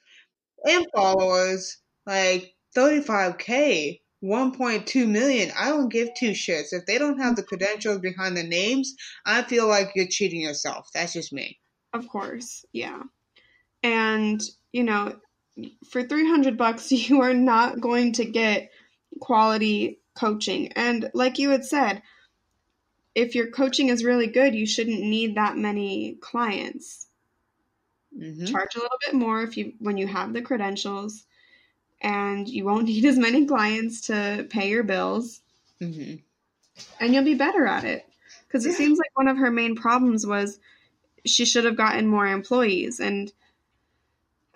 and 0.63 0.85
followers. 0.93 1.77
Like 2.05 2.55
35k, 2.75 4.00
1.2 4.23 5.07
million. 5.07 5.51
I 5.57 5.69
don't 5.69 5.89
give 5.89 6.09
two 6.13 6.31
shits. 6.31 6.73
If 6.73 6.85
they 6.85 6.97
don't 6.97 7.19
have 7.19 7.35
the 7.35 7.43
credentials 7.43 7.99
behind 7.99 8.37
the 8.37 8.43
names, 8.43 8.95
I 9.25 9.41
feel 9.41 9.67
like 9.67 9.91
you're 9.95 10.07
cheating 10.07 10.41
yourself. 10.41 10.89
That's 10.93 11.13
just 11.13 11.33
me. 11.33 11.59
Of 11.93 12.07
course, 12.07 12.65
yeah. 12.71 13.01
And, 13.83 14.41
you 14.71 14.83
know, 14.83 15.15
for 15.89 16.03
300 16.03 16.57
bucks, 16.57 16.91
you 17.09 17.21
are 17.21 17.33
not 17.33 17.81
going 17.81 18.13
to 18.13 18.25
get 18.25 18.71
quality 19.19 19.99
coaching. 20.15 20.71
And 20.73 21.09
like 21.13 21.39
you 21.39 21.49
had 21.49 21.65
said, 21.65 22.01
if 23.13 23.35
your 23.35 23.51
coaching 23.51 23.89
is 23.89 24.05
really 24.05 24.27
good, 24.27 24.55
you 24.55 24.65
shouldn't 24.65 25.01
need 25.01 25.35
that 25.35 25.57
many 25.57 26.17
clients. 26.21 27.07
Mm-hmm. 28.17 28.45
Charge 28.45 28.75
a 28.75 28.79
little 28.79 28.97
bit 29.05 29.15
more 29.15 29.41
if 29.41 29.57
you 29.57 29.73
when 29.79 29.97
you 29.97 30.07
have 30.07 30.33
the 30.33 30.41
credentials, 30.41 31.25
and 32.01 32.47
you 32.47 32.65
won't 32.65 32.85
need 32.87 33.05
as 33.05 33.17
many 33.17 33.45
clients 33.45 34.01
to 34.07 34.47
pay 34.49 34.69
your 34.69 34.83
bills, 34.83 35.41
mm-hmm. 35.81 36.15
and 36.99 37.13
you'll 37.13 37.23
be 37.23 37.35
better 37.35 37.65
at 37.65 37.83
it. 37.83 38.05
Because 38.47 38.65
it 38.65 38.73
seems 38.73 38.97
like 38.97 39.11
one 39.13 39.29
of 39.29 39.37
her 39.37 39.49
main 39.49 39.75
problems 39.75 40.27
was 40.27 40.59
she 41.25 41.45
should 41.45 41.63
have 41.63 41.77
gotten 41.77 42.07
more 42.07 42.27
employees, 42.27 42.99
and 42.99 43.31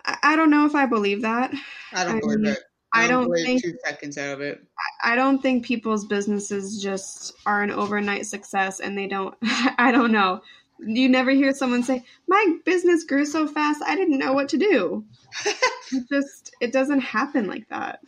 I, 0.04 0.18
I 0.22 0.36
don't 0.36 0.50
know 0.50 0.66
if 0.66 0.74
I 0.74 0.86
believe 0.86 1.22
that. 1.22 1.54
I 1.92 2.04
don't 2.04 2.16
I 2.16 2.20
believe 2.20 2.40
mean, 2.40 2.52
it. 2.52 2.58
I 2.92 3.08
don't 3.08 3.32
think 3.32 3.62
two 3.62 3.76
seconds 3.84 4.16
out 4.16 4.34
of 4.34 4.40
it. 4.40 4.62
I 5.02 5.16
don't 5.16 5.42
think 5.42 5.64
people's 5.64 6.06
businesses 6.06 6.82
just 6.82 7.34
are 7.44 7.62
an 7.62 7.70
overnight 7.70 8.26
success, 8.26 8.80
and 8.80 8.96
they 8.96 9.06
don't. 9.06 9.34
I 9.42 9.92
don't 9.92 10.12
know. 10.12 10.42
You 10.78 11.08
never 11.08 11.30
hear 11.30 11.54
someone 11.54 11.82
say, 11.82 12.04
"My 12.26 12.56
business 12.64 13.04
grew 13.04 13.24
so 13.24 13.46
fast, 13.46 13.82
I 13.86 13.96
didn't 13.96 14.18
know 14.18 14.32
what 14.32 14.50
to 14.50 14.58
do." 14.58 15.04
it 15.46 16.08
just 16.08 16.54
it 16.60 16.72
doesn't 16.72 17.00
happen 17.00 17.46
like 17.46 17.68
that. 17.68 18.00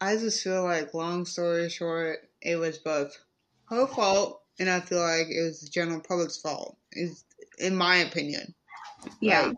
I 0.00 0.16
just 0.16 0.42
feel 0.42 0.62
like, 0.62 0.92
long 0.92 1.24
story 1.24 1.68
short, 1.70 2.18
it 2.42 2.56
was 2.56 2.78
both 2.78 3.16
her 3.70 3.86
fault, 3.86 4.42
and 4.58 4.68
I 4.68 4.80
feel 4.80 5.00
like 5.00 5.28
it 5.28 5.42
was 5.42 5.60
the 5.60 5.68
general 5.68 6.00
public's 6.00 6.38
fault. 6.38 6.76
Is 6.92 7.24
in 7.58 7.76
my 7.76 7.96
opinion. 7.96 8.54
Yeah. 9.20 9.46
Like, 9.46 9.56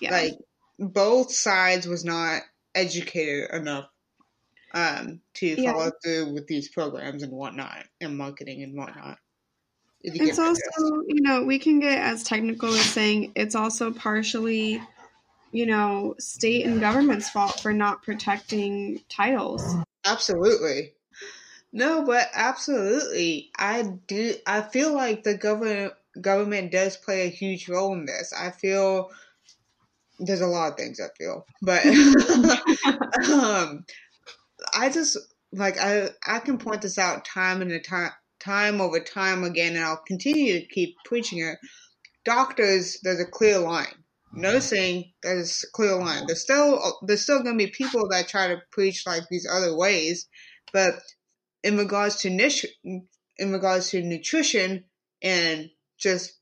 yeah. 0.00 0.10
Like 0.10 0.38
both 0.78 1.32
sides 1.32 1.86
was 1.86 2.04
not 2.04 2.42
educated 2.74 3.50
enough 3.52 3.88
um, 4.74 5.20
to 5.34 5.46
yeah. 5.46 5.72
follow 5.72 5.90
through 6.02 6.32
with 6.32 6.46
these 6.46 6.68
programs 6.68 7.22
and 7.22 7.32
whatnot, 7.32 7.84
and 8.00 8.16
marketing 8.16 8.62
and 8.62 8.76
whatnot. 8.76 9.18
It's 10.14 10.38
also, 10.38 11.02
you 11.06 11.20
know, 11.22 11.42
we 11.44 11.58
can 11.58 11.80
get 11.80 11.98
as 11.98 12.22
technical 12.22 12.70
as 12.70 12.84
saying 12.84 13.32
it's 13.36 13.54
also 13.54 13.92
partially, 13.92 14.80
you 15.52 15.66
know, 15.66 16.14
state 16.18 16.66
and 16.66 16.80
government's 16.80 17.30
fault 17.30 17.60
for 17.60 17.72
not 17.72 18.02
protecting 18.02 19.00
titles. 19.08 19.76
Absolutely. 20.04 20.92
No, 21.72 22.04
but 22.04 22.28
absolutely. 22.34 23.50
I 23.58 23.82
do 24.06 24.34
I 24.46 24.62
feel 24.62 24.94
like 24.94 25.22
the 25.22 25.34
government 25.36 25.92
government 26.20 26.72
does 26.72 26.96
play 26.96 27.26
a 27.26 27.30
huge 27.30 27.68
role 27.68 27.92
in 27.92 28.06
this. 28.06 28.32
I 28.32 28.50
feel 28.50 29.10
there's 30.18 30.40
a 30.40 30.46
lot 30.46 30.72
of 30.72 30.78
things 30.78 31.00
I 31.00 31.08
feel, 31.16 31.46
but 31.62 31.84
um, 33.30 33.84
I 34.74 34.88
just 34.88 35.18
like 35.52 35.78
I 35.78 36.10
I 36.26 36.38
can 36.38 36.58
point 36.58 36.82
this 36.82 36.98
out 36.98 37.24
time 37.24 37.62
and 37.62 37.84
time 37.84 38.12
time 38.40 38.80
over 38.80 39.00
time 39.00 39.44
again, 39.44 39.76
and 39.76 39.84
I'll 39.84 40.02
continue 40.06 40.60
to 40.60 40.66
keep 40.66 40.96
preaching 41.04 41.40
it. 41.40 41.58
Doctors, 42.24 42.98
there's 43.02 43.20
a 43.20 43.26
clear 43.26 43.58
line. 43.58 43.86
Mm-hmm. 43.86 44.40
Nursing, 44.42 45.12
there's 45.22 45.64
a 45.64 45.70
clear 45.72 45.96
line. 45.96 46.24
There's 46.26 46.42
still 46.42 46.98
there's 47.06 47.22
still 47.22 47.42
gonna 47.42 47.56
be 47.56 47.68
people 47.68 48.08
that 48.10 48.28
try 48.28 48.48
to 48.48 48.62
preach 48.70 49.06
like 49.06 49.22
these 49.30 49.48
other 49.50 49.76
ways, 49.76 50.28
but 50.72 50.94
in 51.62 51.76
regards 51.76 52.16
to 52.16 52.30
niche, 52.30 52.66
in 52.84 53.52
regards 53.52 53.90
to 53.90 54.02
nutrition 54.02 54.84
and 55.22 55.70
just 55.98 56.38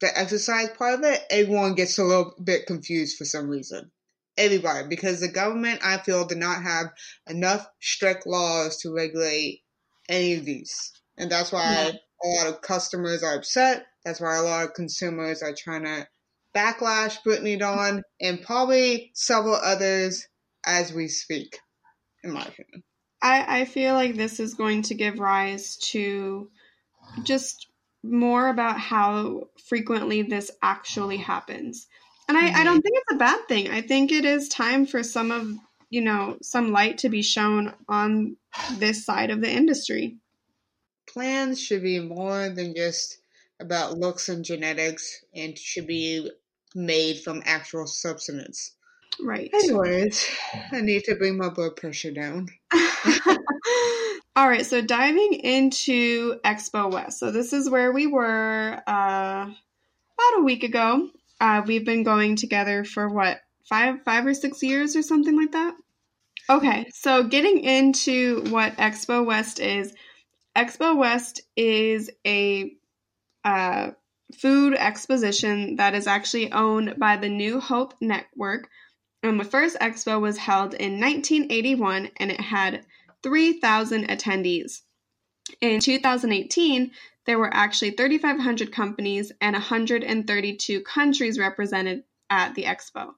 the 0.00 0.18
exercise 0.18 0.70
part 0.76 0.94
of 0.94 1.04
it, 1.04 1.22
everyone 1.30 1.74
gets 1.74 1.98
a 1.98 2.04
little 2.04 2.34
bit 2.42 2.66
confused 2.66 3.16
for 3.16 3.24
some 3.24 3.48
reason. 3.48 3.90
Everybody, 4.36 4.88
because 4.88 5.20
the 5.20 5.28
government, 5.28 5.80
I 5.84 5.98
feel, 5.98 6.24
did 6.24 6.38
not 6.38 6.62
have 6.62 6.86
enough 7.28 7.66
strict 7.80 8.26
laws 8.26 8.78
to 8.78 8.94
regulate 8.94 9.60
any 10.08 10.34
of 10.34 10.44
these. 10.44 10.92
And 11.20 11.30
that's 11.30 11.52
why 11.52 11.62
yeah. 11.62 11.92
a 12.24 12.26
lot 12.26 12.46
of 12.46 12.62
customers 12.62 13.22
are 13.22 13.34
upset. 13.34 13.84
That's 14.04 14.20
why 14.20 14.36
a 14.36 14.42
lot 14.42 14.64
of 14.64 14.74
consumers 14.74 15.42
are 15.42 15.54
trying 15.54 15.84
to 15.84 16.08
backlash 16.56 17.22
Brittany 17.22 17.56
Dawn 17.56 18.02
and 18.20 18.42
probably 18.42 19.12
several 19.14 19.54
others 19.54 20.26
as 20.64 20.92
we 20.92 21.08
speak, 21.08 21.58
in 22.24 22.32
my 22.32 22.40
opinion. 22.40 22.82
I, 23.22 23.60
I 23.60 23.64
feel 23.66 23.92
like 23.92 24.14
this 24.14 24.40
is 24.40 24.54
going 24.54 24.82
to 24.82 24.94
give 24.94 25.18
rise 25.18 25.76
to 25.90 26.48
just 27.22 27.66
more 28.02 28.48
about 28.48 28.80
how 28.80 29.48
frequently 29.68 30.22
this 30.22 30.50
actually 30.62 31.18
happens. 31.18 31.86
And 32.28 32.38
I, 32.38 32.44
mm-hmm. 32.44 32.56
I 32.56 32.64
don't 32.64 32.80
think 32.80 32.96
it's 32.96 33.14
a 33.14 33.18
bad 33.18 33.46
thing. 33.46 33.70
I 33.70 33.82
think 33.82 34.10
it 34.10 34.24
is 34.24 34.48
time 34.48 34.86
for 34.86 35.02
some 35.02 35.30
of, 35.30 35.46
you 35.90 36.00
know, 36.00 36.38
some 36.40 36.72
light 36.72 36.98
to 36.98 37.10
be 37.10 37.20
shown 37.20 37.74
on 37.88 38.38
this 38.78 39.04
side 39.04 39.30
of 39.30 39.42
the 39.42 39.50
industry. 39.50 40.16
Plans 41.12 41.60
should 41.60 41.82
be 41.82 42.00
more 42.00 42.48
than 42.48 42.74
just 42.74 43.18
about 43.60 43.98
looks 43.98 44.28
and 44.28 44.44
genetics 44.44 45.24
and 45.34 45.58
should 45.58 45.86
be 45.86 46.30
made 46.74 47.20
from 47.20 47.42
actual 47.44 47.86
substance. 47.86 48.72
Right. 49.22 49.50
Anyways, 49.52 50.28
I 50.72 50.80
need 50.80 51.04
to 51.04 51.16
bring 51.16 51.36
my 51.36 51.48
blood 51.48 51.76
pressure 51.76 52.10
down. 52.10 52.48
All 54.36 54.48
right, 54.48 54.64
so 54.64 54.80
diving 54.80 55.34
into 55.34 56.38
Expo 56.44 56.90
West. 56.90 57.18
So 57.18 57.30
this 57.30 57.52
is 57.52 57.68
where 57.68 57.92
we 57.92 58.06
were 58.06 58.80
uh, 58.86 59.42
about 59.42 60.38
a 60.38 60.42
week 60.42 60.62
ago. 60.62 61.10
Uh, 61.40 61.62
we've 61.66 61.84
been 61.84 62.04
going 62.04 62.36
together 62.36 62.84
for 62.84 63.08
what 63.08 63.40
five, 63.68 64.02
five 64.04 64.24
or 64.24 64.34
six 64.34 64.62
years 64.62 64.94
or 64.94 65.02
something 65.02 65.36
like 65.36 65.52
that. 65.52 65.74
Okay, 66.48 66.86
so 66.94 67.24
getting 67.24 67.60
into 67.60 68.44
what 68.50 68.76
Expo 68.76 69.24
West 69.26 69.60
is. 69.60 69.92
Expo 70.56 70.96
West 70.96 71.42
is 71.56 72.10
a 72.26 72.72
uh, 73.44 73.90
food 74.36 74.74
exposition 74.74 75.76
that 75.76 75.94
is 75.94 76.06
actually 76.06 76.52
owned 76.52 76.94
by 76.98 77.16
the 77.16 77.28
New 77.28 77.60
Hope 77.60 77.94
Network. 78.00 78.68
And 79.22 79.38
the 79.38 79.44
first 79.44 79.78
expo 79.80 80.20
was 80.20 80.38
held 80.38 80.74
in 80.74 81.00
1981 81.00 82.10
and 82.16 82.30
it 82.30 82.40
had 82.40 82.84
3,000 83.22 84.08
attendees. 84.08 84.82
In 85.60 85.80
2018, 85.80 86.90
there 87.26 87.38
were 87.38 87.52
actually 87.52 87.90
3,500 87.92 88.72
companies 88.72 89.30
and 89.40 89.52
132 89.54 90.80
countries 90.80 91.38
represented 91.38 92.04
at 92.30 92.54
the 92.54 92.64
expo. 92.64 93.14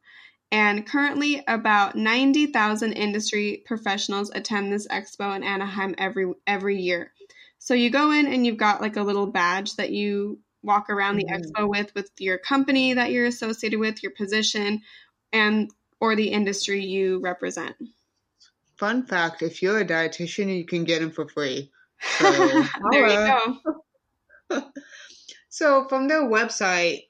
And 0.50 0.86
currently, 0.86 1.42
about 1.48 1.96
90,000 1.96 2.92
industry 2.92 3.62
professionals 3.64 4.30
attend 4.34 4.70
this 4.70 4.86
expo 4.88 5.34
in 5.34 5.42
Anaheim 5.42 5.94
every 5.96 6.30
every 6.46 6.78
year. 6.78 7.12
So 7.64 7.74
you 7.74 7.90
go 7.90 8.10
in 8.10 8.26
and 8.26 8.44
you've 8.44 8.56
got 8.56 8.80
like 8.80 8.96
a 8.96 9.02
little 9.02 9.26
badge 9.26 9.76
that 9.76 9.90
you 9.90 10.40
walk 10.62 10.90
around 10.90 11.16
the 11.16 11.24
mm-hmm. 11.24 11.62
expo 11.62 11.68
with 11.68 11.94
with 11.94 12.10
your 12.18 12.38
company 12.38 12.94
that 12.94 13.12
you're 13.12 13.26
associated 13.26 13.78
with, 13.78 14.02
your 14.02 14.12
position, 14.12 14.82
and 15.32 15.70
or 16.00 16.16
the 16.16 16.28
industry 16.28 16.84
you 16.84 17.20
represent 17.20 17.76
fun 18.82 19.06
fact 19.06 19.42
if 19.42 19.62
you're 19.62 19.78
a 19.78 19.84
dietitian, 19.84 20.52
you 20.58 20.64
can 20.64 20.82
get 20.82 21.00
them 21.00 21.12
for 21.12 21.28
free. 21.28 21.70
So, 22.18 22.64
there 22.90 23.06
you 23.06 23.58
go. 24.50 24.64
so, 25.48 25.86
from 25.88 26.08
their 26.08 26.24
website, 26.24 27.04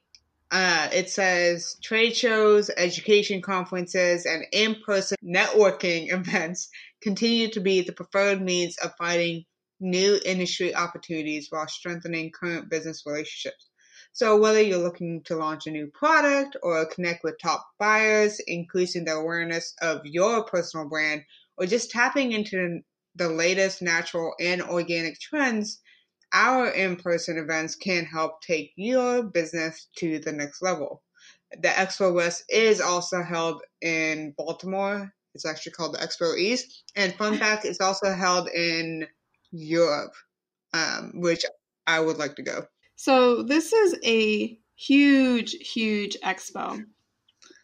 uh, 0.51 0.89
it 0.93 1.09
says 1.09 1.75
trade 1.81 2.15
shows, 2.15 2.69
education 2.69 3.41
conferences, 3.41 4.27
and 4.27 4.45
in 4.51 4.75
person 4.85 5.17
networking 5.25 6.13
events 6.19 6.69
continue 7.01 7.49
to 7.49 7.59
be 7.59 7.81
the 7.81 7.91
preferred 7.91 8.39
means 8.39 8.77
of 8.77 8.91
fighting 8.99 9.45
new 9.79 10.19
industry 10.25 10.75
opportunities 10.75 11.47
while 11.49 11.67
strengthening 11.67 12.31
current 12.31 12.69
business 12.69 13.03
relationships. 13.05 13.69
So 14.13 14.37
whether 14.37 14.61
you're 14.61 14.77
looking 14.77 15.23
to 15.25 15.35
launch 15.35 15.65
a 15.65 15.71
new 15.71 15.87
product 15.87 16.55
or 16.61 16.85
connect 16.85 17.23
with 17.23 17.39
top 17.41 17.65
buyers, 17.79 18.39
increasing 18.45 19.05
the 19.05 19.13
awareness 19.13 19.73
of 19.81 20.01
your 20.05 20.45
personal 20.45 20.87
brand, 20.87 21.23
or 21.57 21.65
just 21.65 21.89
tapping 21.89 22.31
into 22.31 22.81
the 23.15 23.29
latest 23.29 23.81
natural 23.81 24.33
and 24.39 24.61
organic 24.61 25.19
trends, 25.19 25.81
our 26.31 26.67
in-person 26.69 27.37
events 27.37 27.75
can 27.75 28.05
help 28.05 28.41
take 28.41 28.71
your 28.75 29.23
business 29.23 29.87
to 29.97 30.19
the 30.19 30.31
next 30.31 30.61
level. 30.61 31.03
The 31.51 31.69
Expo 31.69 32.13
West 32.13 32.43
is 32.49 32.81
also 32.81 33.21
held 33.21 33.61
in 33.81 34.33
Baltimore. 34.37 35.13
It's 35.35 35.45
actually 35.45 35.73
called 35.73 35.95
the 35.95 35.99
Expo 35.99 36.37
East. 36.37 36.83
And 36.95 37.13
fun 37.15 37.37
fact, 37.39 37.65
it's 37.65 37.81
also 37.81 38.11
held 38.13 38.49
in 38.49 39.07
Europe, 39.53 40.13
um, 40.73 41.13
which 41.15 41.45
I 41.87 41.99
would 41.99 42.17
like 42.17 42.35
to 42.35 42.43
go. 42.43 42.65
So 42.95 43.43
this 43.43 43.71
is 43.71 43.95
a 44.03 44.59
huge, 44.75 45.51
huge 45.51 46.17
expo. 46.23 46.83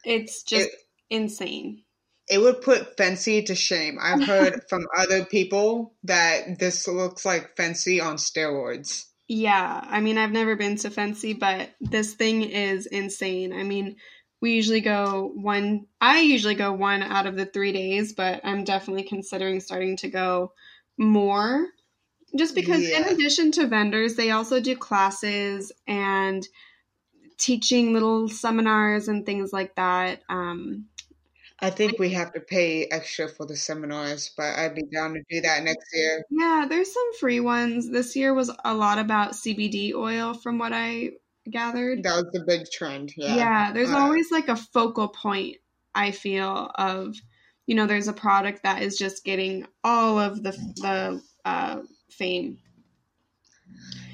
It's 0.05 0.43
just 0.43 0.69
it, 0.69 0.73
insane. 1.09 1.83
It 2.29 2.39
would 2.39 2.61
put 2.61 2.95
Fancy 2.95 3.43
to 3.43 3.55
shame. 3.55 3.97
I've 3.99 4.23
heard 4.23 4.61
from 4.69 4.85
other 4.97 5.25
people 5.25 5.95
that 6.03 6.59
this 6.59 6.87
looks 6.87 7.25
like 7.25 7.57
Fancy 7.57 7.99
on 7.99 8.17
steroids. 8.17 9.05
Yeah, 9.27 9.81
I 9.83 9.99
mean, 9.99 10.17
I've 10.17 10.31
never 10.31 10.55
been 10.55 10.75
to 10.77 10.89
Fancy, 10.89 11.33
but 11.33 11.69
this 11.81 12.13
thing 12.15 12.43
is 12.43 12.85
insane. 12.87 13.53
I 13.53 13.63
mean, 13.63 13.97
we 14.41 14.53
usually 14.53 14.81
go 14.81 15.31
one, 15.35 15.85
I 16.01 16.21
usually 16.21 16.55
go 16.55 16.71
one 16.73 17.03
out 17.03 17.27
of 17.27 17.35
the 17.35 17.45
three 17.45 17.71
days, 17.71 18.13
but 18.13 18.41
I'm 18.43 18.63
definitely 18.63 19.03
considering 19.03 19.59
starting 19.59 19.97
to 19.97 20.09
go 20.09 20.53
more 20.97 21.67
just 22.35 22.55
because, 22.55 22.87
yeah. 22.87 22.99
in 22.99 23.13
addition 23.13 23.51
to 23.53 23.67
vendors, 23.67 24.15
they 24.15 24.31
also 24.31 24.59
do 24.59 24.75
classes 24.75 25.71
and 25.87 26.47
teaching 27.37 27.93
little 27.93 28.27
seminars 28.27 29.07
and 29.07 29.25
things 29.25 29.51
like 29.53 29.75
that. 29.75 30.21
Um, 30.29 30.85
I 31.61 31.69
think 31.69 31.99
we 31.99 32.11
have 32.11 32.33
to 32.33 32.39
pay 32.39 32.85
extra 32.85 33.27
for 33.27 33.45
the 33.45 33.55
seminars, 33.55 34.31
but 34.37 34.57
I'd 34.57 34.75
be 34.75 34.83
down 34.83 35.13
to 35.13 35.23
do 35.29 35.41
that 35.41 35.63
next 35.63 35.87
year. 35.93 36.23
Yeah, 36.29 36.65
there's 36.69 36.93
some 36.93 37.13
free 37.19 37.39
ones. 37.39 37.89
This 37.89 38.15
year 38.15 38.33
was 38.33 38.51
a 38.63 38.73
lot 38.73 38.97
about 38.97 39.33
CBD 39.33 39.93
oil, 39.93 40.33
from 40.33 40.57
what 40.57 40.71
I 40.73 41.11
gathered. 41.49 42.03
That 42.03 42.15
was 42.15 42.31
the 42.31 42.45
big 42.45 42.69
trend. 42.71 43.13
Yeah. 43.17 43.35
Yeah, 43.35 43.71
there's 43.73 43.91
uh, 43.91 43.97
always 43.97 44.31
like 44.31 44.47
a 44.47 44.55
focal 44.55 45.09
point, 45.09 45.57
I 45.93 46.11
feel, 46.11 46.71
of, 46.75 47.15
you 47.67 47.75
know, 47.75 47.87
there's 47.87 48.07
a 48.07 48.13
product 48.13 48.63
that 48.63 48.81
is 48.81 48.97
just 48.97 49.25
getting 49.25 49.67
all 49.83 50.17
of 50.17 50.41
the, 50.43 50.51
the, 50.51 51.21
uh, 51.43 51.81
fame. 52.11 52.59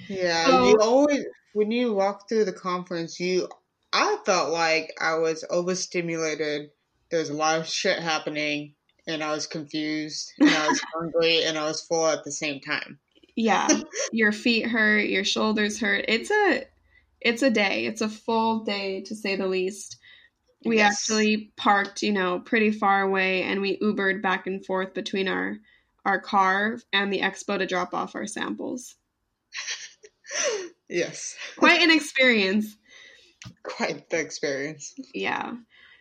Yeah, 0.07 0.45
so, 0.45 0.69
you 0.69 0.79
always 0.81 1.25
when 1.53 1.71
you 1.71 1.93
walk 1.93 2.27
through 2.27 2.45
the 2.45 2.53
conference, 2.53 3.19
you 3.19 3.47
I 3.93 4.17
felt 4.25 4.51
like 4.51 4.93
I 4.99 5.15
was 5.15 5.45
overstimulated. 5.49 6.71
There's 7.09 7.29
a 7.29 7.33
lot 7.33 7.59
of 7.59 7.67
shit 7.67 7.99
happening, 7.99 8.73
and 9.07 9.23
I 9.23 9.31
was 9.31 9.47
confused, 9.47 10.33
and 10.39 10.49
I 10.49 10.67
was 10.67 10.81
hungry, 10.93 11.43
and 11.43 11.57
I 11.57 11.63
was 11.63 11.81
full 11.81 12.07
at 12.07 12.23
the 12.23 12.31
same 12.31 12.59
time. 12.59 12.99
Yeah, 13.35 13.67
your 14.11 14.31
feet 14.31 14.67
hurt, 14.67 15.07
your 15.07 15.23
shoulders 15.23 15.79
hurt. 15.79 16.05
It's 16.07 16.29
a 16.29 16.65
it's 17.21 17.41
a 17.41 17.49
day. 17.49 17.85
It's 17.85 18.01
a 18.01 18.09
full 18.09 18.65
day 18.65 19.01
to 19.01 19.15
say 19.15 19.35
the 19.35 19.47
least. 19.47 19.97
We 20.65 20.77
yes. 20.77 20.93
actually 20.93 21.51
parked, 21.57 22.01
you 22.01 22.11
know, 22.11 22.39
pretty 22.39 22.71
far 22.71 23.01
away, 23.01 23.43
and 23.43 23.61
we 23.61 23.77
Ubered 23.79 24.21
back 24.21 24.47
and 24.47 24.65
forth 24.65 24.93
between 24.93 25.27
our 25.27 25.57
our 26.05 26.19
car 26.19 26.77
and 26.93 27.11
the 27.11 27.21
expo 27.21 27.57
to 27.57 27.65
drop 27.65 27.93
off 27.93 28.15
our 28.15 28.27
samples. 28.27 28.95
yes. 30.89 31.35
Quite 31.57 31.81
an 31.81 31.91
experience. 31.91 32.77
Quite 33.63 34.09
the 34.09 34.19
experience. 34.19 34.93
Yeah. 35.13 35.53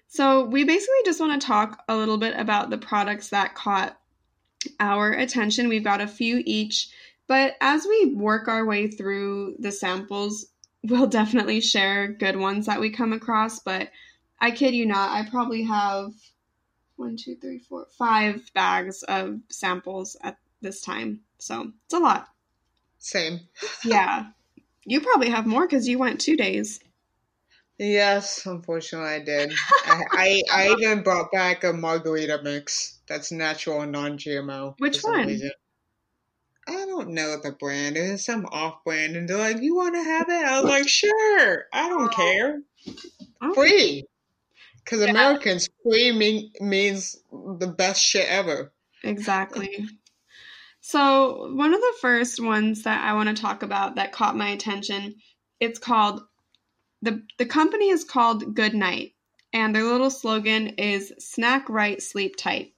So, 0.08 0.44
we 0.44 0.64
basically 0.64 1.00
just 1.04 1.20
want 1.20 1.40
to 1.40 1.46
talk 1.46 1.82
a 1.88 1.96
little 1.96 2.18
bit 2.18 2.38
about 2.38 2.70
the 2.70 2.78
products 2.78 3.30
that 3.30 3.54
caught 3.54 3.98
our 4.78 5.12
attention. 5.12 5.68
We've 5.68 5.84
got 5.84 6.00
a 6.00 6.06
few 6.06 6.42
each, 6.44 6.88
but 7.26 7.54
as 7.60 7.84
we 7.86 8.14
work 8.14 8.48
our 8.48 8.64
way 8.64 8.88
through 8.88 9.56
the 9.58 9.72
samples, 9.72 10.46
we'll 10.84 11.06
definitely 11.06 11.60
share 11.60 12.08
good 12.08 12.36
ones 12.36 12.66
that 12.66 12.80
we 12.80 12.90
come 12.90 13.12
across. 13.12 13.60
But 13.60 13.88
I 14.40 14.50
kid 14.50 14.74
you 14.74 14.86
not, 14.86 15.10
I 15.10 15.28
probably 15.30 15.62
have 15.62 16.12
one, 16.96 17.16
two, 17.16 17.36
three, 17.36 17.58
four, 17.58 17.86
five 17.98 18.42
bags 18.54 19.02
of 19.04 19.40
samples 19.48 20.16
at 20.22 20.38
this 20.60 20.80
time. 20.80 21.20
So 21.38 21.72
it's 21.84 21.94
a 21.94 21.98
lot. 21.98 22.28
Same. 22.98 23.40
yeah. 23.84 24.26
You 24.84 25.00
probably 25.00 25.30
have 25.30 25.46
more 25.46 25.66
because 25.66 25.88
you 25.88 25.98
went 25.98 26.20
two 26.20 26.36
days. 26.36 26.80
Yes, 27.78 28.46
unfortunately, 28.46 29.10
I 29.10 29.18
did. 29.18 29.52
I, 29.84 30.02
I, 30.12 30.42
I 30.52 30.74
even 30.78 31.02
brought 31.02 31.32
back 31.32 31.64
a 31.64 31.72
margarita 31.72 32.40
mix 32.42 33.00
that's 33.08 33.32
natural 33.32 33.80
and 33.80 33.92
non-GMO. 33.92 34.76
Which 34.78 35.00
one? 35.00 35.26
Reason. 35.26 35.50
I 36.66 36.86
don't 36.86 37.10
know 37.10 37.36
the 37.42 37.52
brand. 37.52 37.96
It 37.96 38.12
was 38.12 38.24
some 38.24 38.46
off-brand, 38.46 39.16
and 39.16 39.28
they're 39.28 39.36
like, 39.36 39.60
"You 39.60 39.74
want 39.74 39.96
to 39.96 40.02
have 40.02 40.28
it?" 40.28 40.44
I 40.46 40.60
was 40.60 40.70
like, 40.70 40.88
"Sure, 40.88 41.64
I 41.72 41.88
don't 41.88 42.04
oh. 42.04 42.16
care." 42.16 42.62
Okay. 43.42 43.54
Free. 43.54 44.04
Because 44.84 45.00
yeah. 45.00 45.10
Americans, 45.10 45.68
free 45.82 46.12
mean, 46.12 46.50
means 46.60 47.22
the 47.32 47.66
best 47.66 48.04
shit 48.04 48.28
ever. 48.28 48.72
Exactly. 49.02 49.86
So, 50.80 51.54
one 51.54 51.72
of 51.72 51.80
the 51.80 51.94
first 52.00 52.40
ones 52.40 52.82
that 52.82 53.02
I 53.02 53.14
want 53.14 53.34
to 53.34 53.42
talk 53.42 53.62
about 53.62 53.94
that 53.94 54.12
caught 54.12 54.36
my 54.36 54.48
attention, 54.48 55.14
it's 55.58 55.78
called 55.78 56.22
the 57.00 57.22
the 57.38 57.46
company 57.46 57.88
is 57.88 58.04
called 58.04 58.54
Good 58.54 58.74
Night, 58.74 59.14
and 59.52 59.74
their 59.74 59.84
little 59.84 60.10
slogan 60.10 60.68
is 60.76 61.12
snack 61.18 61.68
right, 61.70 62.02
sleep 62.02 62.36
tight. 62.36 62.74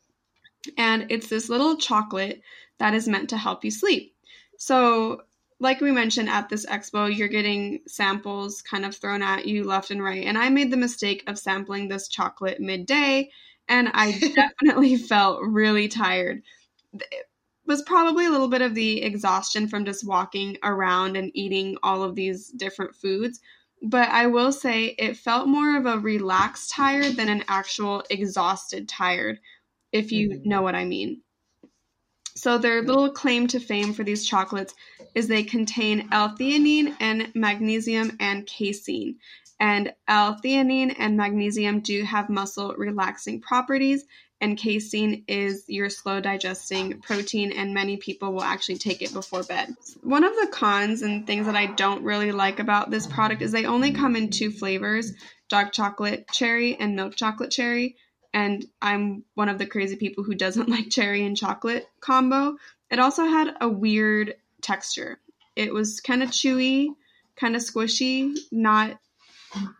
And 0.79 1.11
it's 1.11 1.29
this 1.29 1.49
little 1.49 1.77
chocolate 1.77 2.43
that 2.79 2.95
is 2.95 3.09
meant 3.09 3.31
to 3.31 3.37
help 3.37 3.65
you 3.65 3.71
sleep. 3.71 4.15
So, 4.59 5.23
like 5.59 5.81
we 5.81 5.91
mentioned 5.91 6.29
at 6.29 6.49
this 6.49 6.67
expo, 6.67 7.15
you're 7.15 7.29
getting 7.29 7.81
samples 7.87 8.61
kind 8.63 8.85
of 8.85 8.95
thrown 8.95 9.23
at 9.23 9.47
you 9.47 9.65
left 9.65 9.91
and 9.91 10.03
right. 10.03 10.25
And 10.25 10.37
I 10.37 10.51
made 10.51 10.71
the 10.71 10.77
mistake 10.77 11.25
of 11.27 11.39
sampling 11.39 11.89
this 11.89 12.09
chocolate 12.09 12.61
midday, 12.61 13.31
and 13.69 13.91
I 13.95 14.19
definitely 14.35 14.97
felt 14.97 15.41
really 15.43 15.89
tired. 15.89 16.43
It 16.93 17.27
was 17.67 17.83
probably 17.83 18.27
a 18.27 18.31
little 18.31 18.49
bit 18.49 18.63
of 18.63 18.75
the 18.75 19.03
exhaustion 19.03 19.67
from 19.67 19.85
just 19.85 20.07
walking 20.07 20.59
around 20.63 21.17
and 21.17 21.31
eating 21.35 21.77
all 21.83 22.03
of 22.03 22.15
these 22.15 22.49
different 22.49 22.95
foods. 22.95 23.41
But 23.83 24.09
I 24.11 24.27
will 24.27 24.53
say 24.53 24.95
it 24.99 25.17
felt 25.17 25.49
more 25.49 25.77
of 25.77 25.87
a 25.87 25.99
relaxed 25.99 26.71
tired 26.71 27.17
than 27.17 27.29
an 27.29 27.45
actual 27.49 28.05
exhausted 28.11 28.89
tired, 28.89 29.41
if 29.93 30.13
you 30.13 30.31
mm-hmm. 30.31 30.49
know 30.49 30.63
what 30.63 30.75
I 30.75 30.85
mean. 30.85 31.23
So 32.37 32.59
their 32.59 32.83
little 32.83 33.11
claim 33.11 33.47
to 33.49 33.61
fame 33.61 33.95
for 33.95 34.05
these 34.05 34.27
chocolates 34.27 34.75
is 35.15 35.27
they 35.27 35.43
contain 35.43 36.09
L-theanine 36.13 36.95
and 37.01 37.33
magnesium 37.35 38.17
and 38.21 38.47
casein. 38.47 39.17
And 39.59 39.95
L-theanine 40.07 40.95
and 40.99 41.17
magnesium 41.17 41.81
do 41.81 42.05
have 42.05 42.29
muscle 42.29 42.75
relaxing 42.77 43.41
properties, 43.41 44.05
and 44.39 44.59
casein 44.59 45.25
is 45.27 45.65
your 45.67 45.89
slow 45.89 46.21
digesting 46.21 47.01
protein, 47.01 47.53
and 47.53 47.73
many 47.73 47.97
people 47.97 48.35
will 48.35 48.43
actually 48.43 48.77
take 48.77 49.01
it 49.01 49.15
before 49.15 49.43
bed. 49.43 49.75
One 50.03 50.25
of 50.25 50.35
the 50.35 50.49
cons 50.53 51.01
and 51.01 51.27
things 51.27 51.47
that 51.47 51.57
I 51.57 51.67
don't 51.67 52.05
really 52.05 52.33
like 52.33 52.59
about 52.59 52.91
this 52.91 53.07
product 53.07 53.41
is 53.41 53.51
they 53.51 53.65
only 53.65 53.93
come 53.93 54.15
in 54.15 54.29
two 54.29 54.51
flavors 54.51 55.15
dark 55.49 55.73
chocolate 55.73 56.27
cherry 56.33 56.77
and 56.77 56.97
milk 56.97 57.15
chocolate 57.15 57.51
cherry 57.51 57.97
and 58.37 58.67
I'm 58.83 59.25
one 59.33 59.49
of 59.49 59.57
the 59.57 59.65
crazy 59.65 59.97
people 59.97 60.23
who 60.23 60.35
doesn't 60.35 60.69
like 60.77 60.91
cherry 60.91 61.25
and 61.25 61.37
chocolate 61.37 61.89
combo. 62.01 62.57
It 62.91 62.99
also 62.99 63.25
had 63.25 63.57
a 63.63 63.69
weird 63.69 64.35
texture. 64.61 65.19
It 65.57 65.73
was 65.73 66.01
kind 66.01 66.23
of 66.23 66.29
chewy, 66.29 66.89
kind 67.37 67.57
of 67.57 67.63
squishy, 67.63 68.37
not 68.53 69.01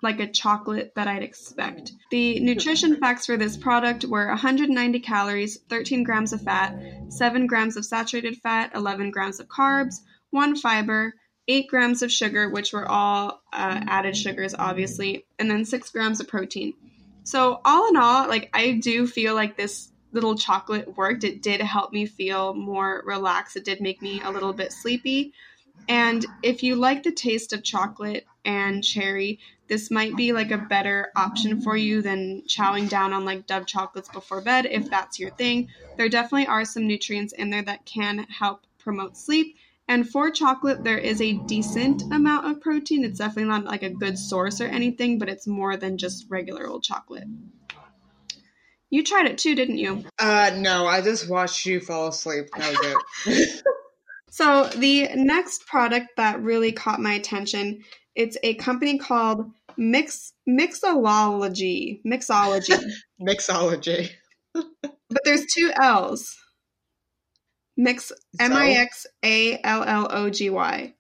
like 0.03 0.21
a 0.21 0.27
chocolate 0.27 0.93
that 0.97 1.07
I'd 1.07 1.23
expect. 1.23 1.93
The 2.11 2.41
nutrition 2.41 2.97
facts 2.97 3.27
for 3.27 3.37
this 3.37 3.59
product 3.59 4.07
were 4.07 4.29
190 4.29 5.01
calories, 5.01 5.59
13 5.69 6.03
grams 6.03 6.33
of 6.33 6.41
fat, 6.41 6.75
7 7.11 7.47
grams 7.47 7.77
of 7.77 7.85
saturated 7.85 8.39
fat, 8.39 8.71
11 8.75 9.11
grams 9.11 9.39
of 9.39 9.49
carbs, 9.49 9.97
1 10.31 10.57
fiber, 10.57 11.13
8 11.47 11.69
grams 11.69 12.01
of 12.01 12.11
sugar, 12.11 12.49
which 12.49 12.73
were 12.73 12.89
all 12.89 13.43
uh, 13.53 13.81
added 13.87 14.17
sugars, 14.17 14.55
obviously, 14.59 15.27
and 15.39 15.51
then 15.51 15.67
6 15.67 15.91
grams 15.91 16.21
of 16.21 16.29
protein. 16.29 16.73
So, 17.27 17.61
all 17.65 17.89
in 17.89 17.97
all, 17.97 18.29
like 18.29 18.51
I 18.55 18.79
do 18.81 19.05
feel 19.05 19.35
like 19.35 19.57
this 19.57 19.91
little 20.13 20.37
chocolate 20.37 20.97
worked. 20.97 21.25
It 21.25 21.43
did 21.43 21.61
help 21.61 21.93
me 21.93 22.07
feel 22.07 22.55
more 22.55 23.03
relaxed. 23.05 23.57
It 23.57 23.65
did 23.65 23.81
make 23.81 24.01
me 24.01 24.21
a 24.23 24.31
little 24.31 24.53
bit 24.53 24.73
sleepy. 24.73 25.33
And 25.89 26.25
if 26.45 26.63
you 26.63 26.77
like 26.77 27.03
the 27.03 27.11
taste 27.11 27.53
of 27.53 27.65
chocolate 27.65 28.27
and 28.45 28.83
cherry, 28.83 29.41
this 29.67 29.91
might 29.91 30.15
be 30.15 30.33
like 30.33 30.53
a 30.53 30.59
better 30.59 31.11
option 31.17 31.61
for 31.61 31.77
you 31.77 32.01
than 32.01 32.43
chowing 32.47 32.89
down 32.89 33.13
on 33.13 33.25
like 33.25 33.49
Dove 33.49 33.67
chocolates 33.67 34.09
before 34.09 34.41
bed 34.41 34.67
if 34.67 34.89
that's 34.89 35.19
your 35.19 35.31
thing. 35.31 35.69
There 35.97 36.09
definitely 36.09 36.47
are 36.47 36.65
some 36.65 36.87
nutrients 36.87 37.33
in 37.33 37.51
there 37.51 37.63
that 37.63 37.85
can 37.87 38.21
help 38.31 38.69
promote 38.79 39.17
sleep. 39.17 39.57
And 39.89 40.09
for 40.09 40.31
chocolate, 40.31 40.83
there 40.83 40.99
is 40.99 41.21
a 41.21 41.35
decent 41.47 42.03
amount 42.13 42.47
of 42.47 42.61
protein. 42.61 43.05
It's 43.05 43.19
definitely 43.19 43.51
not 43.51 43.65
like 43.65 43.85
a 43.85 43.91
good 43.91 44.19
source 44.19 44.61
or 44.61 44.67
anything, 44.67 45.19
but 45.19 45.29
it's 45.29 45.47
more 45.47 45.77
than 45.77 45.97
just 45.97 46.27
regular 46.29 46.67
old 46.67 46.83
chocolate. 46.83 47.29
You 48.91 49.05
tried 49.05 49.27
it 49.27 49.39
too, 49.39 49.55
didn't 49.55 49.79
you? 49.79 50.05
Uh, 50.19 50.53
no, 50.57 50.87
I 50.87 51.03
just 51.03 51.29
watched 51.29 51.67
you 51.67 51.81
fall 51.81 52.09
asleep. 52.09 52.47
That 52.57 52.71
was 52.71 52.97
it. 53.27 53.63
so 54.31 54.65
the 54.77 55.09
next 55.15 55.67
product 55.67 56.17
that 56.17 56.41
really 56.43 56.73
caught 56.73 57.01
my 57.01 57.15
attention, 57.15 57.83
it's 58.15 58.37
a 58.43 58.55
company 58.55 58.99
called 58.99 59.51
Mix 59.77 60.33
Mixology. 60.49 62.01
Mixology. 62.05 62.81
Mixology. 63.21 64.11
but 64.53 65.21
there's 65.25 65.47
two 65.55 65.71
L's. 65.81 66.37
Mix 67.77 68.13
M 68.41 68.53
I 68.53 68.71
X 68.71 69.07
A 69.23 69.61
L 69.63 69.85
L 69.85 70.09
O 70.11 70.31
G 70.31 70.51
Y. 70.51 70.95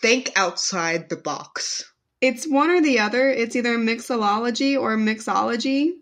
Think 0.00 0.32
outside 0.36 1.08
the 1.08 1.16
box. 1.16 1.84
It's 2.20 2.46
one 2.46 2.70
or 2.70 2.80
the 2.80 3.00
other. 3.00 3.28
It's 3.28 3.56
either 3.56 3.76
mixology 3.76 4.80
or 4.80 4.96
mixology. 4.96 5.92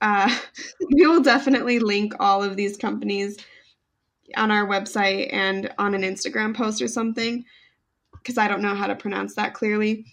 Uh, 0.00 0.34
we 0.94 1.06
will 1.06 1.22
definitely 1.22 1.78
link 1.78 2.14
all 2.20 2.42
of 2.42 2.56
these 2.56 2.76
companies 2.76 3.38
on 4.36 4.50
our 4.50 4.66
website 4.66 5.32
and 5.32 5.72
on 5.78 5.94
an 5.94 6.02
Instagram 6.02 6.56
post 6.56 6.82
or 6.82 6.88
something 6.88 7.44
because 8.12 8.38
I 8.38 8.48
don't 8.48 8.62
know 8.62 8.74
how 8.74 8.86
to 8.86 8.94
pronounce 8.94 9.34
that 9.34 9.54
clearly. 9.54 10.06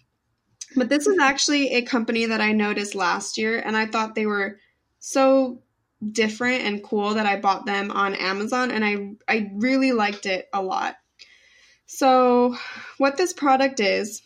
But 0.76 0.89
this 0.89 1.08
is 1.08 1.17
actually 1.19 1.74
a 1.74 1.82
company 1.82 2.28
that 2.28 2.41
I 2.41 2.52
noticed 2.52 2.93
last 2.93 3.38
year, 3.38 3.60
and 3.60 3.76
I 3.76 3.88
thought 3.88 4.15
they 4.15 4.26
were 4.26 4.60
so 5.00 5.63
different 6.12 6.63
and 6.63 6.83
cool 6.83 7.15
that 7.15 7.25
I 7.25 7.39
bought 7.39 7.65
them 7.65 7.91
on 7.91 8.15
Amazon, 8.15 8.71
and 8.71 8.85
I 8.85 9.33
I 9.33 9.51
really 9.55 9.91
liked 9.91 10.25
it 10.25 10.47
a 10.53 10.62
lot. 10.62 10.95
So, 11.85 12.55
what 12.97 13.17
this 13.17 13.33
product 13.33 13.79
is 13.79 14.21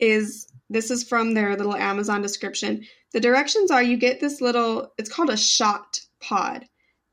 is 0.00 0.48
this 0.70 0.90
is 0.90 1.08
from 1.08 1.34
their 1.34 1.56
little 1.56 1.76
Amazon 1.76 2.22
description. 2.22 2.84
The 3.12 3.20
directions 3.20 3.70
are 3.70 3.82
you 3.82 3.96
get 3.96 4.20
this 4.20 4.40
little, 4.40 4.92
it's 4.98 5.08
called 5.08 5.30
a 5.30 5.36
shot 5.36 6.00
pod, 6.20 6.66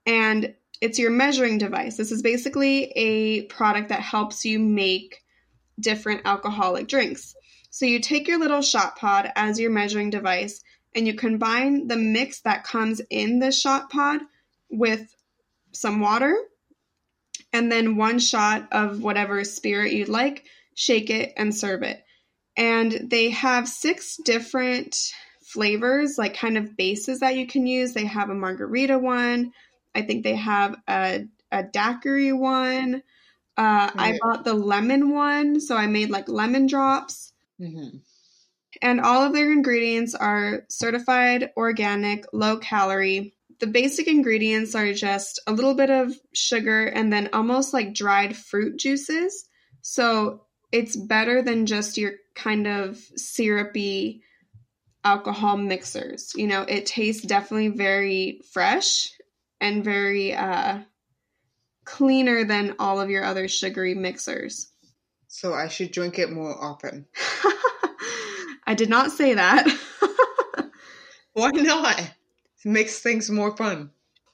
and 0.05 0.53
it's 0.81 0.99
your 0.99 1.11
measuring 1.11 1.57
device. 1.57 1.95
This 1.95 2.11
is 2.11 2.21
basically 2.21 2.91
a 2.95 3.43
product 3.43 3.89
that 3.89 4.01
helps 4.01 4.43
you 4.43 4.59
make 4.59 5.23
different 5.79 6.21
alcoholic 6.25 6.87
drinks. 6.87 7.35
So 7.69 7.85
you 7.85 7.99
take 7.99 8.27
your 8.27 8.39
little 8.39 8.61
shot 8.61 8.97
pod 8.97 9.31
as 9.35 9.59
your 9.59 9.71
measuring 9.71 10.09
device 10.09 10.61
and 10.95 11.05
you 11.05 11.13
combine 11.13 11.88
the 11.88 11.97
mix 11.97 12.39
that 12.41 12.63
comes 12.63 13.01
in 13.10 13.39
the 13.39 13.51
shot 13.51 13.89
pod 13.89 14.21
with 14.71 15.13
some 15.73 15.99
water 15.99 16.36
and 17.51 17.71
then 17.71 17.97
one 17.97 18.19
shot 18.19 18.67
of 18.71 19.01
whatever 19.01 19.43
spirit 19.43 19.93
you'd 19.93 20.10
like, 20.10 20.45
shake 20.73 21.10
it 21.10 21.34
and 21.38 21.55
serve 21.55 21.84
it. 21.84 22.03
And 22.58 22.91
they 23.10 23.29
have 23.31 23.67
six 23.67 24.17
different 24.17 25.13
flavors, 25.41 26.17
like 26.17 26.36
kind 26.36 26.58
of 26.58 26.75
bases 26.75 27.19
that 27.19 27.36
you 27.36 27.47
can 27.47 27.67
use. 27.67 27.93
They 27.93 28.05
have 28.05 28.29
a 28.29 28.36
margarita 28.36 28.97
one. 28.97 29.53
I 29.93 30.01
think 30.01 30.23
they 30.23 30.36
have 30.36 30.75
a, 30.88 31.25
a 31.51 31.63
daiquiri 31.63 32.34
one. 32.34 33.03
Uh, 33.58 33.89
I 33.95 34.19
bought 34.21 34.43
the 34.43 34.53
lemon 34.53 35.12
one, 35.12 35.62
so 35.62 35.77
I 35.77 35.88
made 35.88 36.10
like 36.10 36.27
lemon 36.27 36.67
drops. 36.67 37.31
Mm-hmm. 37.60 37.97
And 38.81 39.01
all 39.01 39.23
of 39.23 39.33
their 39.33 39.51
ingredients 39.51 40.15
are 40.15 40.63
certified 40.69 41.51
organic, 41.57 42.25
low 42.33 42.57
calorie. 42.57 43.33
The 43.59 43.67
basic 43.67 44.07
ingredients 44.07 44.75
are 44.75 44.93
just 44.93 45.39
a 45.47 45.53
little 45.53 45.75
bit 45.75 45.89
of 45.89 46.13
sugar 46.33 46.85
and 46.85 47.11
then 47.11 47.29
almost 47.33 47.73
like 47.73 47.93
dried 47.93 48.35
fruit 48.35 48.77
juices. 48.77 49.45
So 49.81 50.41
it's 50.71 50.95
better 50.95 51.41
than 51.41 51.65
just 51.65 51.97
your 51.97 52.13
kind 52.35 52.67
of 52.67 52.97
syrupy 53.15 54.21
alcohol 55.03 55.55
mixers. 55.57 56.33
You 56.35 56.47
know, 56.47 56.63
it 56.63 56.85
tastes 56.85 57.25
definitely 57.25 57.69
very 57.69 58.41
fresh 58.51 59.11
and 59.61 59.83
very 59.83 60.33
uh, 60.33 60.79
cleaner 61.85 62.43
than 62.43 62.75
all 62.79 62.99
of 62.99 63.09
your 63.09 63.23
other 63.23 63.47
sugary 63.47 63.93
mixers. 63.93 64.71
So 65.27 65.53
I 65.53 65.67
should 65.67 65.91
drink 65.91 66.19
it 66.19 66.31
more 66.31 66.55
often. 66.61 67.05
I 68.65 68.73
did 68.73 68.89
not 68.89 69.12
say 69.12 69.34
that. 69.34 69.67
Why 71.34 71.51
not? 71.51 71.99
It 71.99 72.12
makes 72.65 72.99
things 72.99 73.30
more 73.30 73.56
fun. 73.56 73.91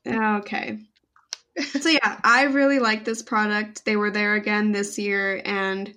Okay. 0.07 0.79
so 1.79 1.89
yeah, 1.89 2.19
I 2.23 2.43
really 2.43 2.79
like 2.79 3.03
this 3.05 3.21
product. 3.21 3.85
They 3.85 3.95
were 3.95 4.11
there 4.11 4.35
again 4.35 4.71
this 4.71 4.97
year 4.97 5.41
and 5.43 5.93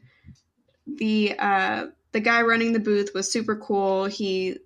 the 0.86 1.34
uh 1.38 1.86
the 2.12 2.20
guy 2.20 2.42
running 2.42 2.72
the 2.72 2.80
booth 2.80 3.12
was 3.14 3.30
super 3.30 3.56
cool. 3.56 4.04
He 4.04 4.58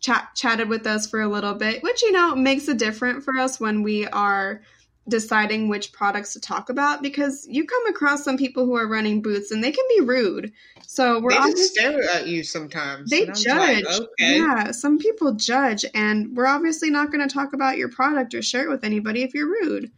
chat 0.00 0.30
chatted 0.34 0.68
with 0.68 0.86
us 0.86 1.08
for 1.08 1.20
a 1.20 1.28
little 1.28 1.54
bit, 1.54 1.82
which 1.82 2.02
you 2.02 2.12
know 2.12 2.34
makes 2.34 2.68
a 2.68 2.74
difference 2.74 3.24
for 3.24 3.36
us 3.38 3.58
when 3.58 3.82
we 3.82 4.06
are 4.06 4.62
deciding 5.08 5.68
which 5.68 5.92
products 5.92 6.34
to 6.34 6.40
talk 6.40 6.68
about 6.68 7.02
because 7.02 7.46
you 7.48 7.64
come 7.64 7.86
across 7.86 8.24
some 8.24 8.36
people 8.36 8.66
who 8.66 8.76
are 8.76 8.86
running 8.86 9.22
booths 9.22 9.50
and 9.50 9.64
they 9.64 9.72
can 9.72 9.84
be 9.96 10.04
rude. 10.04 10.52
So 10.86 11.20
we're 11.20 11.30
they 11.30 11.50
just 11.52 11.74
stare 11.74 12.02
at 12.10 12.26
you 12.26 12.42
sometimes. 12.44 13.10
They 13.10 13.26
judge. 13.26 13.84
Like, 13.84 13.86
okay. 13.86 14.38
Yeah, 14.38 14.70
some 14.72 14.98
people 14.98 15.34
judge, 15.34 15.84
and 15.94 16.36
we're 16.36 16.46
obviously 16.46 16.90
not 16.90 17.10
going 17.10 17.26
to 17.26 17.32
talk 17.32 17.52
about 17.52 17.78
your 17.78 17.88
product 17.88 18.34
or 18.34 18.42
share 18.42 18.64
it 18.64 18.70
with 18.70 18.84
anybody 18.84 19.22
if 19.22 19.34
you're 19.34 19.48
rude. 19.48 19.90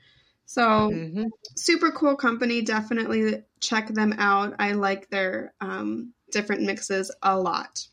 So 0.46 0.62
mm-hmm. 0.62 1.26
super 1.56 1.90
cool 1.92 2.16
company. 2.16 2.62
Definitely 2.62 3.44
check 3.60 3.88
them 3.88 4.14
out. 4.18 4.54
I 4.58 4.72
like 4.72 5.10
their 5.10 5.54
um, 5.60 6.12
different 6.32 6.62
mixes 6.62 7.14
a 7.22 7.38
lot. 7.38 7.86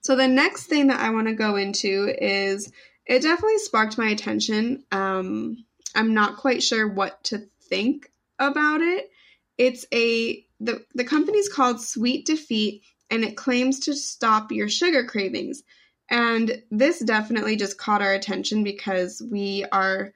So 0.00 0.14
the 0.16 0.28
next 0.28 0.66
thing 0.66 0.88
that 0.88 1.00
I 1.00 1.10
want 1.10 1.26
to 1.26 1.34
go 1.34 1.56
into 1.56 2.14
is 2.20 2.72
it 3.06 3.22
definitely 3.22 3.58
sparked 3.58 3.98
my 3.98 4.08
attention. 4.08 4.84
Um, 4.90 5.64
I'm 5.96 6.14
not 6.14 6.36
quite 6.36 6.62
sure 6.62 6.86
what 6.86 7.22
to 7.24 7.46
think 7.62 8.12
about 8.38 8.80
it. 8.80 9.10
It's 9.58 9.86
a 9.92 10.44
the 10.60 10.84
the 10.94 11.04
company's 11.04 11.48
called 11.48 11.80
Sweet 11.80 12.26
Defeat 12.26 12.82
and 13.10 13.24
it 13.24 13.36
claims 13.36 13.80
to 13.80 13.94
stop 13.94 14.52
your 14.52 14.68
sugar 14.68 15.04
cravings. 15.04 15.62
And 16.08 16.62
this 16.70 17.00
definitely 17.00 17.56
just 17.56 17.78
caught 17.78 18.02
our 18.02 18.12
attention 18.12 18.62
because 18.62 19.22
we 19.30 19.64
are 19.72 20.12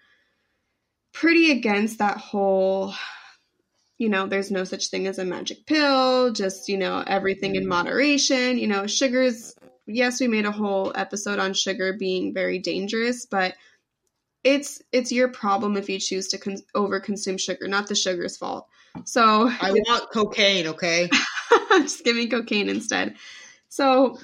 pretty 1.13 1.51
against 1.51 1.99
that 1.99 2.19
whole 2.19 2.95
you 4.01 4.09
know, 4.09 4.27
there's 4.27 4.51
no 4.51 4.65
such 4.65 4.87
thing 4.87 5.07
as 5.07 5.19
a 5.19 5.27
magic 5.27 5.67
pill, 5.67 6.33
just, 6.33 6.71
you 6.71 6.79
know, 6.79 7.05
everything 7.07 7.55
in 7.57 7.65
mm. 7.65 7.69
moderation. 7.69 8.57
You 8.57 8.67
know, 8.67 8.87
sugars, 8.87 9.55
yes, 9.87 10.21
we 10.21 10.27
made 10.27 10.47
a 10.47 10.51
whole 10.51 10.91
episode 10.95 11.39
on 11.39 11.53
sugar 11.53 11.93
being 11.93 12.33
very 12.33 12.59
dangerous, 12.59 13.27
but 13.27 13.55
it's 14.45 14.81
it's 14.93 15.13
your 15.13 15.29
problem 15.29 15.77
if 15.77 15.89
you 15.89 15.99
choose 15.99 16.29
to 16.29 16.39
con- 16.39 16.63
over 16.75 17.01
consume 17.01 17.39
sugar, 17.39 17.69
not 17.69 17.89
the 17.89 17.95
sugar's 17.95 18.37
fault. 18.37 18.67
So 19.05 19.49
I 19.49 19.71
want 19.89 20.11
cocaine, 20.13 20.69
okay? 20.69 21.11
just 21.71 22.05
give 22.05 22.17
me 22.17 22.29
cocaine 22.29 22.69
instead. 22.69 23.17
So, 23.69 24.19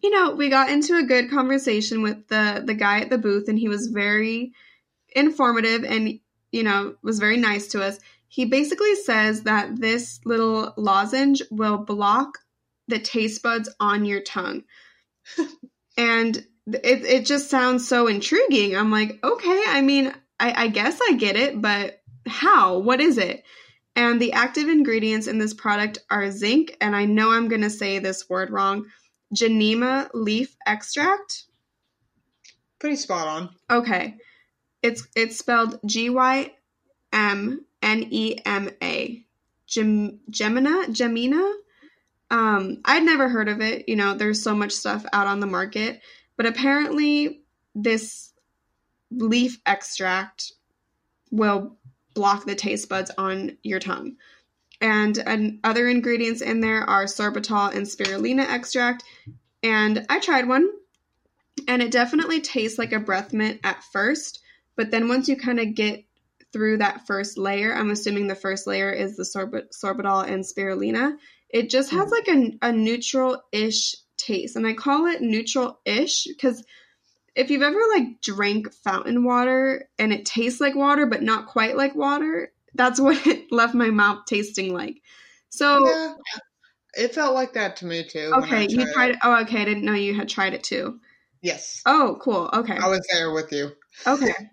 you 0.00 0.10
know, 0.10 0.32
we 0.32 0.48
got 0.48 0.70
into 0.70 0.96
a 0.96 1.04
good 1.04 1.30
conversation 1.30 2.02
with 2.02 2.28
the 2.28 2.62
the 2.64 2.74
guy 2.74 3.00
at 3.00 3.10
the 3.10 3.18
booth, 3.18 3.48
and 3.48 3.58
he 3.58 3.68
was 3.68 3.88
very 3.88 4.52
informative 5.14 5.84
and 5.84 6.18
you 6.50 6.62
know 6.62 6.94
was 7.02 7.18
very 7.18 7.36
nice 7.36 7.68
to 7.68 7.82
us. 7.82 7.98
He 8.28 8.46
basically 8.46 8.96
says 8.96 9.42
that 9.42 9.78
this 9.78 10.20
little 10.24 10.74
lozenge 10.76 11.42
will 11.50 11.78
block 11.78 12.38
the 12.88 12.98
taste 12.98 13.42
buds 13.42 13.72
on 13.78 14.04
your 14.04 14.20
tongue. 14.20 14.64
and 15.96 16.44
it 16.66 17.04
it 17.04 17.26
just 17.26 17.50
sounds 17.50 17.86
so 17.86 18.06
intriguing. 18.06 18.76
I'm 18.76 18.90
like, 18.90 19.18
okay, 19.22 19.62
I 19.68 19.82
mean, 19.82 20.12
I, 20.40 20.64
I 20.64 20.68
guess 20.68 20.98
I 21.08 21.14
get 21.14 21.36
it, 21.36 21.60
but 21.60 22.00
how? 22.26 22.78
What 22.78 23.00
is 23.00 23.18
it? 23.18 23.44
And 23.96 24.20
the 24.20 24.32
active 24.32 24.68
ingredients 24.68 25.26
in 25.26 25.38
this 25.38 25.54
product 25.54 25.98
are 26.10 26.30
zinc, 26.30 26.76
and 26.80 26.96
I 26.96 27.04
know 27.04 27.30
I'm 27.30 27.48
going 27.48 27.62
to 27.62 27.70
say 27.70 27.98
this 27.98 28.28
word 28.28 28.50
wrong 28.50 28.86
Gymnema 29.34 30.08
leaf 30.14 30.56
extract. 30.66 31.44
Pretty 32.78 32.96
spot 32.96 33.26
on. 33.26 33.50
Okay. 33.70 34.16
It's 34.82 35.06
it's 35.14 35.38
spelled 35.38 35.78
G 35.86 36.10
Y 36.10 36.52
M 37.12 37.64
N 37.82 38.06
E 38.10 38.38
M 38.44 38.70
A. 38.82 39.24
Gemina? 39.68 40.86
Gemina? 40.88 41.52
Um, 42.30 42.78
I'd 42.84 43.02
never 43.02 43.28
heard 43.28 43.48
of 43.48 43.60
it. 43.60 43.88
You 43.88 43.96
know, 43.96 44.14
there's 44.14 44.42
so 44.42 44.54
much 44.54 44.72
stuff 44.72 45.04
out 45.12 45.26
on 45.26 45.40
the 45.40 45.46
market. 45.46 46.00
But 46.36 46.46
apparently, 46.46 47.42
this 47.74 48.32
leaf 49.10 49.60
extract 49.66 50.52
will 51.30 51.76
block 52.14 52.44
the 52.44 52.54
taste 52.54 52.88
buds 52.88 53.10
on 53.16 53.56
your 53.62 53.80
tongue. 53.80 54.16
And, 54.80 55.16
and 55.18 55.60
other 55.64 55.88
ingredients 55.88 56.42
in 56.42 56.60
there 56.60 56.82
are 56.82 57.04
sorbitol 57.04 57.74
and 57.74 57.86
spirulina 57.86 58.48
extract. 58.48 59.04
And 59.62 60.04
I 60.08 60.20
tried 60.20 60.48
one, 60.48 60.68
and 61.66 61.82
it 61.82 61.90
definitely 61.90 62.40
tastes 62.40 62.78
like 62.78 62.92
a 62.92 63.00
breath 63.00 63.32
mint 63.32 63.60
at 63.64 63.82
first. 63.84 64.40
But 64.76 64.90
then 64.90 65.08
once 65.08 65.28
you 65.28 65.36
kind 65.36 65.60
of 65.60 65.74
get 65.74 66.04
through 66.54 66.78
that 66.78 67.04
first 67.04 67.36
layer. 67.36 67.74
I'm 67.74 67.90
assuming 67.90 68.28
the 68.28 68.36
first 68.36 68.66
layer 68.66 68.90
is 68.90 69.16
the 69.16 69.24
sorbit- 69.24 69.76
sorbitol 69.76 70.26
and 70.26 70.44
spirulina. 70.44 71.16
It 71.50 71.68
just 71.68 71.90
has 71.90 72.04
hmm. 72.04 72.10
like 72.10 72.28
a, 72.28 72.68
a 72.68 72.72
neutral 72.72 73.42
ish 73.50 73.96
taste. 74.16 74.56
And 74.56 74.66
I 74.66 74.74
call 74.74 75.06
it 75.06 75.20
neutral 75.22 75.80
ish 75.84 76.24
because 76.24 76.64
if 77.34 77.50
you've 77.50 77.62
ever 77.62 77.80
like 77.94 78.20
drank 78.20 78.72
fountain 78.72 79.24
water 79.24 79.88
and 79.98 80.12
it 80.12 80.24
tastes 80.24 80.60
like 80.60 80.74
water 80.74 81.06
but 81.06 81.22
not 81.22 81.46
quite 81.46 81.76
like 81.76 81.94
water, 81.94 82.52
that's 82.74 83.00
what 83.00 83.26
it 83.26 83.50
left 83.52 83.74
my 83.74 83.90
mouth 83.90 84.24
tasting 84.26 84.72
like. 84.72 85.00
So 85.50 85.84
Yeah, 85.84 86.14
it 86.94 87.14
felt 87.14 87.34
like 87.34 87.52
that 87.54 87.76
to 87.76 87.86
me 87.86 88.04
too. 88.04 88.32
okay, 88.36 88.66
you 88.68 88.92
tried 88.92 89.10
it. 89.12 89.18
Oh, 89.22 89.40
okay. 89.42 89.62
I 89.62 89.64
didn't 89.64 89.84
know 89.84 89.94
you 89.94 90.14
had 90.14 90.28
tried 90.28 90.54
it 90.54 90.64
too. 90.64 91.00
Yes, 91.42 91.82
Oh, 91.84 92.18
cool. 92.22 92.48
Okay. 92.52 92.76
I 92.76 92.88
was 92.88 93.06
there 93.12 93.32
with 93.32 93.52
you. 93.52 93.72
Okay. 94.06 94.32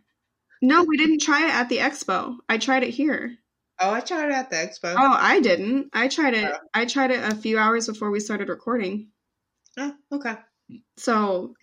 No, 0.62 0.84
we 0.84 0.95
didn't 0.95 1.21
try 1.21 1.45
it 1.47 1.54
at 1.56 1.69
the 1.69 1.78
expo. 1.80 2.38
I 2.47 2.60
tried 2.60 2.84
it 2.84 2.91
here. 2.91 3.36
Oh, 3.80 3.91
I 3.91 4.00
tried 4.02 4.26
it 4.26 4.32
at 4.32 4.50
the 4.52 4.58
expo. 4.58 4.95
Oh, 4.95 5.15
I 5.17 5.39
didn't. 5.39 5.89
I 5.91 6.08
tried 6.08 6.36
it. 6.36 6.45
Oh. 6.45 6.58
I 6.74 6.86
tried 6.86 7.10
it 7.10 7.24
a 7.24 7.36
few 7.36 7.58
hours 7.58 7.88
before 7.88 8.12
we 8.12 8.19
started 8.19 8.47
recording. 8.47 9.08
Oh, 9.77 9.95
okay. 10.12 10.36
So, 10.97 11.53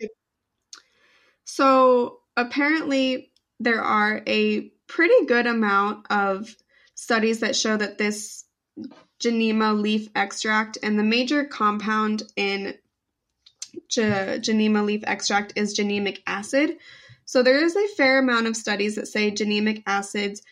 so 1.44 2.20
apparently 2.36 3.32
there 3.60 3.82
are 3.82 4.22
a 4.26 4.70
pretty 4.86 5.26
good 5.26 5.46
amount 5.46 6.06
of 6.10 6.54
studies 6.94 7.40
that 7.40 7.56
show 7.56 7.76
that 7.76 7.98
this 7.98 8.44
Gymnema 9.20 9.80
leaf 9.80 10.08
extract 10.14 10.78
and 10.82 10.98
the 10.98 11.04
major 11.04 11.44
compound 11.44 12.22
in 12.36 12.74
Ge- 13.88 14.40
Gymnema 14.40 14.84
leaf 14.84 15.02
extract 15.06 15.52
is 15.56 15.72
gymnemic 15.72 16.22
acid. 16.26 16.76
So 17.24 17.42
there 17.42 17.62
is 17.62 17.76
a 17.76 17.88
fair 17.96 18.18
amount 18.18 18.46
of 18.46 18.56
studies 18.56 18.94
that 18.94 19.08
say 19.08 19.30
gymnemic 19.30 19.82
acids 19.86 20.42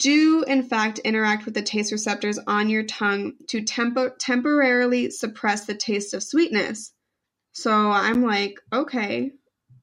do 0.00 0.42
in 0.44 0.62
fact 0.62 0.98
interact 1.00 1.44
with 1.44 1.54
the 1.54 1.62
taste 1.62 1.92
receptors 1.92 2.38
on 2.46 2.70
your 2.70 2.82
tongue 2.82 3.34
to 3.48 3.62
tempo- 3.62 4.14
temporarily 4.18 5.10
suppress 5.10 5.66
the 5.66 5.74
taste 5.74 6.14
of 6.14 6.22
sweetness. 6.22 6.92
So 7.52 7.70
I'm 7.72 8.22
like, 8.22 8.58
okay, 8.72 9.32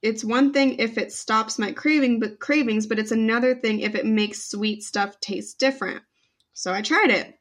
it's 0.01 0.23
one 0.23 0.53
thing 0.53 0.79
if 0.79 0.97
it 0.97 1.13
stops 1.13 1.59
my 1.59 1.71
craving 1.71 2.19
but 2.19 2.39
cravings, 2.39 2.87
but 2.87 2.99
it's 2.99 3.11
another 3.11 3.55
thing 3.55 3.79
if 3.79 3.93
it 3.93 4.05
makes 4.05 4.49
sweet 4.49 4.83
stuff 4.83 5.19
taste 5.19 5.59
different. 5.59 6.01
So 6.53 6.73
I 6.73 6.81
tried 6.81 7.11
it. 7.11 7.35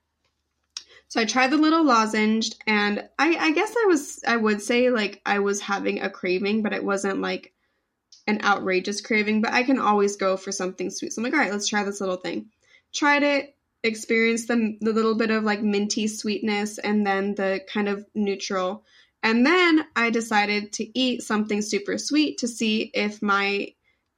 So 1.09 1.21
I 1.21 1.25
tried 1.25 1.51
the 1.51 1.57
little 1.57 1.85
lozenge 1.85 2.53
and 2.67 3.09
I, 3.19 3.37
I 3.37 3.53
guess 3.53 3.75
I 3.75 3.87
was 3.87 4.23
I 4.27 4.37
would 4.37 4.61
say 4.61 4.91
like 4.91 5.23
I 5.25 5.39
was 5.39 5.61
having 5.63 6.01
a 6.01 6.11
craving, 6.11 6.63
but 6.63 6.75
it 6.75 6.85
wasn't 6.85 7.21
like 7.23 7.55
an 8.27 8.43
outrageous 8.43 9.01
craving, 9.01 9.41
but 9.41 9.53
I 9.53 9.63
can 9.63 9.79
always 9.79 10.17
go 10.17 10.37
for 10.37 10.53
something 10.53 10.91
sweet. 10.91 11.13
So 11.13 11.21
I'm 11.21 11.25
like, 11.25 11.33
all 11.33 11.39
right, 11.39 11.53
let's 11.53 11.69
try 11.69 11.85
this 11.85 12.01
little 12.01 12.17
thing. 12.17 12.51
Tried 12.97 13.23
it, 13.23 13.57
experienced 13.83 14.49
the, 14.49 14.77
the 14.81 14.93
little 14.93 15.15
bit 15.15 15.31
of 15.31 15.45
like 15.45 15.63
minty 15.63 16.09
sweetness 16.09 16.79
and 16.79 17.07
then 17.07 17.35
the 17.35 17.61
kind 17.69 17.89
of 17.89 18.05
neutral. 18.15 18.85
And 19.23 19.45
then 19.45 19.85
I 19.95 20.11
decided 20.11 20.73
to 20.75 20.99
eat 20.99 21.23
something 21.23 21.63
super 21.63 21.99
sweet 21.99 22.39
to 22.39 22.49
see 22.49 22.91
if 22.95 23.23
my 23.23 23.69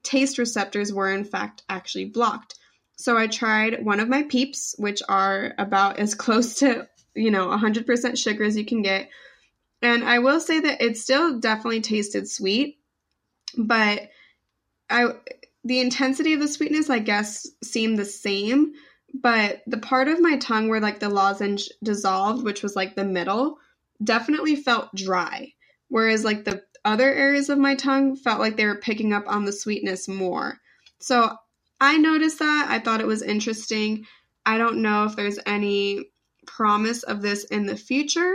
taste 0.03 0.39
receptors 0.39 0.93
were 0.93 1.11
in 1.11 1.25
fact 1.25 1.63
actually 1.69 2.07
blocked. 2.07 2.55
So 2.97 3.17
I 3.17 3.27
tried 3.27 3.85
one 3.85 4.01
of 4.01 4.09
my 4.09 4.25
peeps, 4.25 4.75
which 4.79 5.03
are 5.09 5.55
about 5.59 5.99
as 5.99 6.15
close 6.27 6.55
to, 6.61 6.89
you 7.15 7.31
know, 7.31 7.49
100% 7.49 8.19
sugar 8.19 8.45
as 8.45 8.57
you 8.57 8.65
can 8.65 8.83
get. 8.83 9.09
And 9.81 10.03
I 10.05 10.19
will 10.19 10.41
say 10.41 10.61
that 10.61 10.83
it 10.83 10.97
still 10.97 11.39
definitely 11.39 11.81
tasted 11.81 12.29
sweet, 12.29 12.79
but 13.57 14.09
I 14.91 15.13
the 15.65 15.81
intensity 15.81 16.33
of 16.33 16.41
the 16.41 16.49
sweetness 16.49 16.91
I 16.91 16.99
guess 16.99 17.47
seemed 17.63 17.99
the 17.99 18.05
same, 18.05 18.73
but 19.15 19.63
the 19.67 19.79
part 19.79 20.09
of 20.09 20.21
my 20.21 20.37
tongue 20.37 20.69
where 20.69 20.81
like 20.81 21.01
the 21.01 21.09
lozenge 21.09 21.69
dissolved, 21.83 22.45
which 22.45 22.63
was 22.63 22.77
like 22.77 22.95
the 22.95 23.05
middle, 23.05 23.59
definitely 24.03 24.57
felt 24.57 24.95
dry. 24.95 25.53
Whereas 25.89 26.25
like 26.25 26.45
the 26.45 26.63
other 26.85 27.13
areas 27.13 27.49
of 27.49 27.59
my 27.59 27.75
tongue 27.75 28.17
felt 28.17 28.41
like 28.41 28.57
they 28.57 28.67
were 28.67 28.81
picking 28.81 29.13
up 29.13 29.25
on 29.27 29.45
the 29.45 29.53
sweetness 29.53 30.09
more. 30.09 30.59
So 31.01 31.35
I 31.81 31.97
noticed 31.97 32.39
that. 32.39 32.67
I 32.69 32.79
thought 32.79 33.01
it 33.01 33.07
was 33.07 33.23
interesting. 33.23 34.05
I 34.47 34.59
don't 34.59 34.83
know 34.83 35.05
if 35.05 35.17
there's 35.17 35.39
any 35.47 36.11
promise 36.47 37.03
of 37.03 37.23
this 37.23 37.45
in 37.45 37.67
the 37.67 37.77
future, 37.77 38.35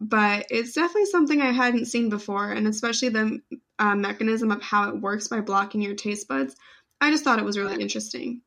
but 0.00 0.46
it's 0.50 0.72
definitely 0.74 1.06
something 1.06 1.40
I 1.40 1.52
hadn't 1.52 1.86
seen 1.86 2.08
before, 2.10 2.50
and 2.52 2.66
especially 2.66 3.08
the 3.10 3.40
uh, 3.78 3.94
mechanism 3.96 4.50
of 4.50 4.62
how 4.62 4.88
it 4.90 5.00
works 5.00 5.28
by 5.28 5.40
blocking 5.40 5.82
your 5.82 5.94
taste 5.94 6.28
buds. 6.28 6.56
I 7.00 7.10
just 7.10 7.24
thought 7.24 7.38
it 7.38 7.44
was 7.44 7.58
really 7.58 7.80
interesting. 7.80 8.42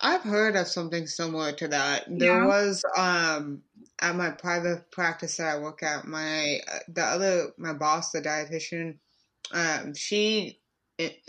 I've 0.00 0.22
heard 0.22 0.56
of 0.56 0.68
something 0.68 1.06
similar 1.06 1.52
to 1.52 1.68
that. 1.68 2.04
There 2.08 2.38
Yeah. 2.38 2.40
was 2.40 2.84
um 2.96 3.62
at 4.00 4.14
my 4.14 4.30
private 4.30 4.90
practice 4.90 5.38
that 5.38 5.56
I 5.56 5.58
work 5.60 5.82
at, 5.82 6.06
my 6.06 6.60
uh, 6.70 6.80
the 6.88 7.02
other 7.02 7.52
my 7.58 7.72
boss, 7.72 8.10
the 8.10 8.20
dietitian, 8.20 8.98
um, 9.52 9.94
she 9.94 10.62
it 10.98 11.20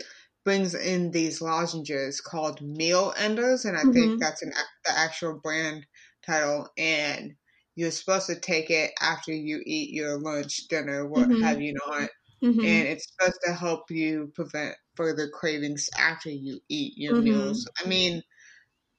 brings 0.44 0.74
in 0.74 1.12
these 1.12 1.40
lozenges 1.42 2.20
called 2.20 2.60
meal 2.62 3.14
enders, 3.18 3.64
and 3.66 3.76
I 3.78 3.84
Mhm. 3.84 3.86
think 3.86 4.18
that's 4.20 4.42
an 4.42 4.52
the 4.84 4.92
actual 4.98 5.40
brand 5.42 5.86
title. 6.26 6.68
And 6.78 7.36
you're 7.78 7.90
supposed 7.92 8.26
to 8.28 8.40
take 8.40 8.70
it 8.70 8.92
after 9.00 9.32
you 9.32 9.62
eat 9.66 9.90
your 9.94 10.20
lunch, 10.20 10.68
dinner, 10.68 11.06
what 11.08 11.28
Mhm. 11.28 11.40
have 11.40 11.60
you 11.60 11.74
not, 11.88 12.10
Mhm. 12.42 12.62
and 12.62 12.88
it's 12.88 13.08
supposed 13.12 13.40
to 13.44 13.54
help 13.54 13.90
you 13.90 14.32
prevent 14.34 14.76
further 14.96 15.28
cravings 15.30 15.90
after 15.98 16.30
you 16.30 16.60
eat 16.68 16.94
your 16.98 17.16
Mhm. 17.16 17.18
meals. 17.18 17.68
I 17.84 17.88
mean, 17.88 18.22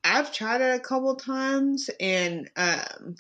I've 0.03 0.33
tried 0.33 0.61
it 0.61 0.75
a 0.79 0.81
couple 0.83 1.15
times, 1.17 1.89
and 1.99 2.49
um, 2.57 3.15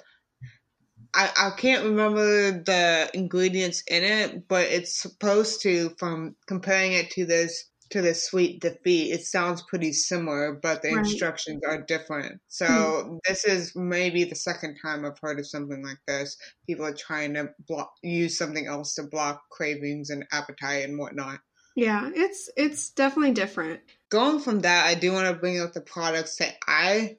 I 1.13 1.31
I 1.35 1.51
can't 1.59 1.85
remember 1.85 2.51
the 2.51 3.09
ingredients 3.13 3.83
in 3.87 4.03
it, 4.03 4.47
but 4.47 4.67
it's 4.67 4.95
supposed 4.99 5.61
to. 5.63 5.89
From 5.97 6.35
comparing 6.47 6.93
it 6.93 7.11
to 7.11 7.25
this 7.25 7.68
to 7.91 8.01
the 8.01 8.13
sweet 8.13 8.61
defeat, 8.61 9.11
it 9.11 9.25
sounds 9.25 9.61
pretty 9.63 9.93
similar, 9.93 10.53
but 10.53 10.81
the 10.81 10.89
Right. 10.89 10.99
instructions 10.99 11.61
are 11.65 11.81
different. 11.81 12.39
So 12.47 12.67
hmm. 12.67 13.17
this 13.27 13.45
is 13.45 13.75
maybe 13.75 14.23
the 14.23 14.35
second 14.35 14.77
time 14.81 15.05
I've 15.05 15.19
heard 15.19 15.39
of 15.39 15.47
something 15.47 15.83
like 15.83 15.99
this. 16.07 16.37
People 16.67 16.85
are 16.85 16.93
trying 16.93 17.33
to 17.35 17.49
block 17.67 17.93
use 18.03 18.37
something 18.37 18.67
else 18.67 18.95
to 18.95 19.03
block 19.03 19.49
cravings 19.49 20.09
and 20.09 20.25
appetite 20.31 20.87
and 20.87 20.99
whatnot. 20.99 21.39
Yeah, 21.75 22.09
it's 22.13 22.49
it's 22.57 22.89
definitely 22.89 23.33
different. 23.33 23.81
going 24.09 24.39
from 24.39 24.61
that, 24.61 24.85
I 24.85 24.95
do 24.95 25.13
want 25.13 25.27
to 25.27 25.39
bring 25.39 25.59
up 25.59 25.73
the 25.73 25.81
products 25.81 26.37
that 26.37 26.55
I 26.67 27.17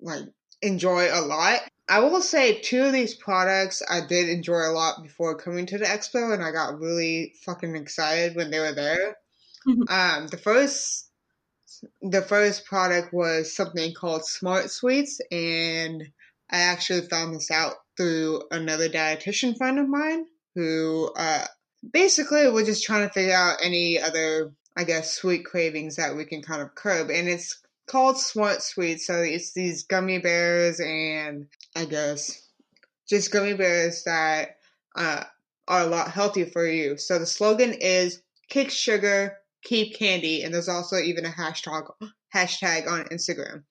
like 0.00 0.24
enjoy 0.62 1.08
a 1.12 1.20
lot. 1.20 1.60
I 1.88 2.00
will 2.00 2.20
say 2.20 2.60
two 2.60 2.84
of 2.84 2.92
these 2.92 3.14
products 3.14 3.82
I 3.88 4.06
did 4.06 4.28
enjoy 4.28 4.66
a 4.66 4.72
lot 4.72 5.02
before 5.02 5.36
coming 5.36 5.66
to 5.66 5.78
the 5.78 5.86
expo, 5.86 6.34
and 6.34 6.42
I 6.42 6.50
got 6.50 6.78
really 6.80 7.34
fucking 7.44 7.76
excited 7.76 8.36
when 8.36 8.50
they 8.50 8.58
were 8.58 8.74
there. 8.74 9.16
Mhm. 9.68 9.90
um, 9.90 10.26
the 10.28 10.38
first, 10.38 11.10
the 12.02 12.22
first 12.22 12.64
product 12.64 13.12
was 13.12 13.54
something 13.54 13.94
called 13.94 14.26
Smart 14.26 14.70
Sweets, 14.70 15.20
and 15.30 16.02
I 16.50 16.58
actually 16.60 17.02
found 17.08 17.34
this 17.34 17.50
out 17.50 17.74
through 17.96 18.42
another 18.50 18.88
dietitian 18.88 19.56
friend 19.56 19.78
of 19.78 19.88
mine 19.88 20.26
who, 20.54 21.12
uh, 21.16 21.46
basically 21.92 22.50
we're 22.50 22.64
just 22.64 22.84
trying 22.84 23.06
to 23.06 23.12
figure 23.12 23.34
out 23.34 23.58
any 23.62 24.00
other 24.00 24.52
I 24.76 24.84
guess, 24.84 25.12
sweet 25.12 25.44
cravings 25.44 25.96
that 25.96 26.14
we 26.16 26.24
can 26.24 26.40
kind 26.40 26.62
of 26.62 26.72
curb. 26.76 27.10
And 27.10 27.28
it's 27.28 27.60
called 27.88 28.16
Smart 28.16 28.62
Sweets. 28.62 29.06
So 29.08 29.22
it's 29.22 29.52
these 29.52 29.82
gummy 29.82 30.18
bears 30.18 30.78
and 30.80 31.48
I 31.74 31.84
guess 31.86 32.40
just 33.08 33.32
gummy 33.32 33.54
bears 33.54 34.04
that 34.04 34.56
uh, 34.96 35.24
are 35.66 35.82
a 35.82 35.86
lot 35.86 36.10
healthier 36.10 36.46
for 36.46 36.66
you. 36.66 36.96
So 36.96 37.18
the 37.18 37.26
slogan 37.26 37.72
is 37.74 38.22
kick 38.50 38.70
sugar, 38.70 39.36
keep 39.62 39.98
candy. 39.98 40.42
And 40.42 40.52
there's 40.52 40.68
also 40.68 40.96
even 40.96 41.24
a 41.24 41.30
hashtag, 41.30 41.88
hashtag 42.34 42.88
on 42.88 43.04
Instagram. 43.06 43.64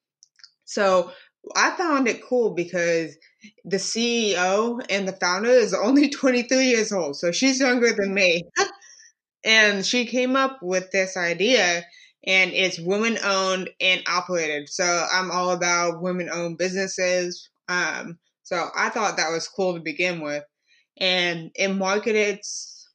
So 0.64 1.12
I 1.56 1.70
found 1.72 2.08
it 2.08 2.24
cool 2.24 2.54
because 2.54 3.16
the 3.64 3.76
CEO 3.76 4.84
and 4.90 5.08
the 5.08 5.12
founder 5.12 5.50
is 5.50 5.74
only 5.74 6.08
23 6.10 6.66
years 6.66 6.92
old. 6.92 7.16
So 7.16 7.32
she's 7.32 7.60
younger 7.60 7.92
than 7.92 8.12
me. 8.14 8.44
and 9.44 9.84
she 9.84 10.06
came 10.06 10.36
up 10.36 10.58
with 10.62 10.90
this 10.90 11.16
idea 11.16 11.84
and 12.26 12.52
it's 12.52 12.78
women 12.78 13.18
owned 13.24 13.70
and 13.80 14.02
operated 14.06 14.68
so 14.68 15.06
i'm 15.12 15.30
all 15.30 15.50
about 15.50 16.02
women 16.02 16.28
owned 16.30 16.58
businesses 16.58 17.48
um, 17.68 18.18
so 18.42 18.68
i 18.76 18.88
thought 18.88 19.16
that 19.16 19.30
was 19.30 19.48
cool 19.48 19.74
to 19.74 19.80
begin 19.80 20.20
with 20.20 20.44
and 20.98 21.50
it 21.54 21.68
marketed 21.68 22.40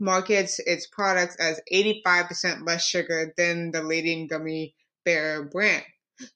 markets 0.04 0.60
its 0.60 0.88
products 0.88 1.36
as 1.38 1.62
85% 1.72 2.68
less 2.68 2.86
sugar 2.86 3.34
than 3.38 3.72
the 3.72 3.82
leading 3.82 4.28
gummy 4.28 4.76
bear 5.06 5.44
brand 5.44 5.84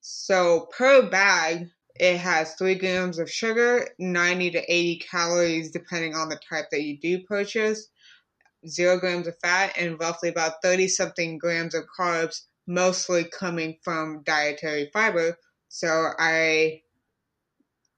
so 0.01 0.67
per 0.77 1.10
bag 1.10 1.67
it 1.95 2.17
has 2.17 2.53
3 2.56 2.75
grams 2.75 3.19
of 3.19 3.32
sugar 3.32 3.88
90 3.99 4.51
to 4.51 4.73
80 4.73 4.99
calories 4.99 5.71
depending 5.71 6.15
on 6.15 6.30
the 6.30 6.39
type 6.49 6.67
that 6.71 6.84
you 6.84 6.97
do 6.97 7.23
purchase 7.23 7.89
zero 8.67 8.99
grams 8.99 9.27
of 9.27 9.38
fat 9.39 9.73
and 9.77 9.99
roughly 9.99 10.30
about 10.30 10.62
30 10.63 10.88
something 10.88 11.38
grams 11.38 11.75
of 11.75 11.84
carbs 11.97 12.41
mostly 12.67 13.25
coming 13.25 13.77
from 13.84 14.23
dietary 14.23 14.89
fiber. 14.93 15.38
So 15.69 16.10
I 16.19 16.82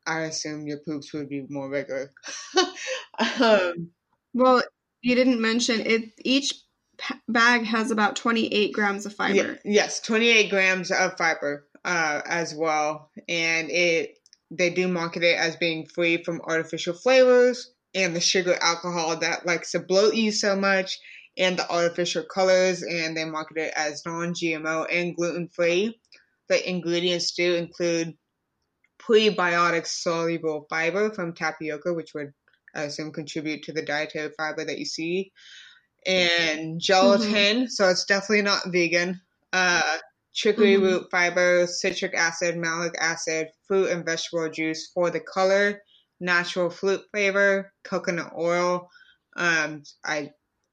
I 0.06 0.22
assume 0.22 0.68
your 0.68 0.80
poops 0.80 1.14
would 1.14 1.30
be 1.30 1.46
more 1.50 1.70
regular. 1.70 2.12
um, 3.40 3.90
well, 4.34 4.64
you 5.02 5.16
didn't 5.16 5.42
mention 5.42 5.82
it. 5.82 6.12
Each 6.24 6.54
bag 7.28 7.64
has 7.64 7.92
about 7.92 8.16
28 8.16 8.74
grams 8.74 9.06
of 9.06 9.14
fiber. 9.14 9.34
Yeah, 9.36 9.56
yes, 9.64 10.00
28 10.02 10.50
grams 10.50 10.92
of 10.92 11.18
fiber 11.18 11.68
uh, 11.86 12.22
as 12.26 12.54
well, 12.54 13.10
and 13.28 13.70
it 13.70 14.18
they 14.52 14.70
do 14.70 14.88
market 14.88 15.24
it 15.24 15.38
as 15.38 15.56
being 15.56 15.86
free 15.86 16.24
from 16.24 16.42
artificial 16.42 16.94
flavors 16.94 17.72
and 17.94 18.16
the 18.16 18.20
sugar 18.20 18.56
alcohol 18.62 19.18
that 19.18 19.46
likes 19.46 19.72
to 19.72 19.80
bloat 19.80 20.16
you 20.16 20.32
so 20.32 20.56
much 20.56 21.00
and 21.38 21.58
the 21.58 21.72
artificial 21.72 22.24
colors 22.24 22.82
and 22.84 23.16
they 23.16 23.26
market 23.26 23.58
it 23.58 23.74
as 23.76 24.04
non-gmo 24.06 24.86
and 24.92 25.16
gluten-free 25.16 26.00
the 26.48 26.70
ingredients 26.70 27.32
do 27.34 27.56
include 27.56 28.16
prebiotic 29.00 29.86
soluble 29.86 30.66
fiber 30.70 31.12
from 31.12 31.34
tapioca 31.34 31.94
which 31.94 32.14
would 32.14 32.34
i 32.76 32.84
assume 32.84 33.12
contribute 33.12 33.64
to 33.64 33.72
the 33.72 33.82
dietary 33.82 34.32
fiber 34.38 34.66
that 34.66 34.80
you 34.80 34.86
see 34.86 35.32
and 36.06 36.80
gelatin 36.80 37.28
mm-hmm. 37.32 37.66
so 37.66 37.90
it's 37.90 38.06
definitely 38.06 38.42
not 38.42 38.62
vegan 38.68 39.20
uh 39.54 39.98
chicory 40.34 40.76
mm-hmm. 40.76 40.84
root 40.84 41.12
fiber, 41.12 41.68
citric 41.68 42.14
acid, 42.14 42.56
malic 42.56 42.96
acid, 43.00 43.50
fruit 43.68 43.90
and 43.90 44.06
vegetable 44.06 44.50
juice 44.50 44.90
for 44.94 45.10
the 45.10 45.20
color, 45.20 45.82
natural 46.20 46.70
fruit 46.70 47.02
flavor, 47.12 47.74
coconut 47.84 48.32
oil, 48.38 48.90
um, 49.36 49.84
I 50.04 50.32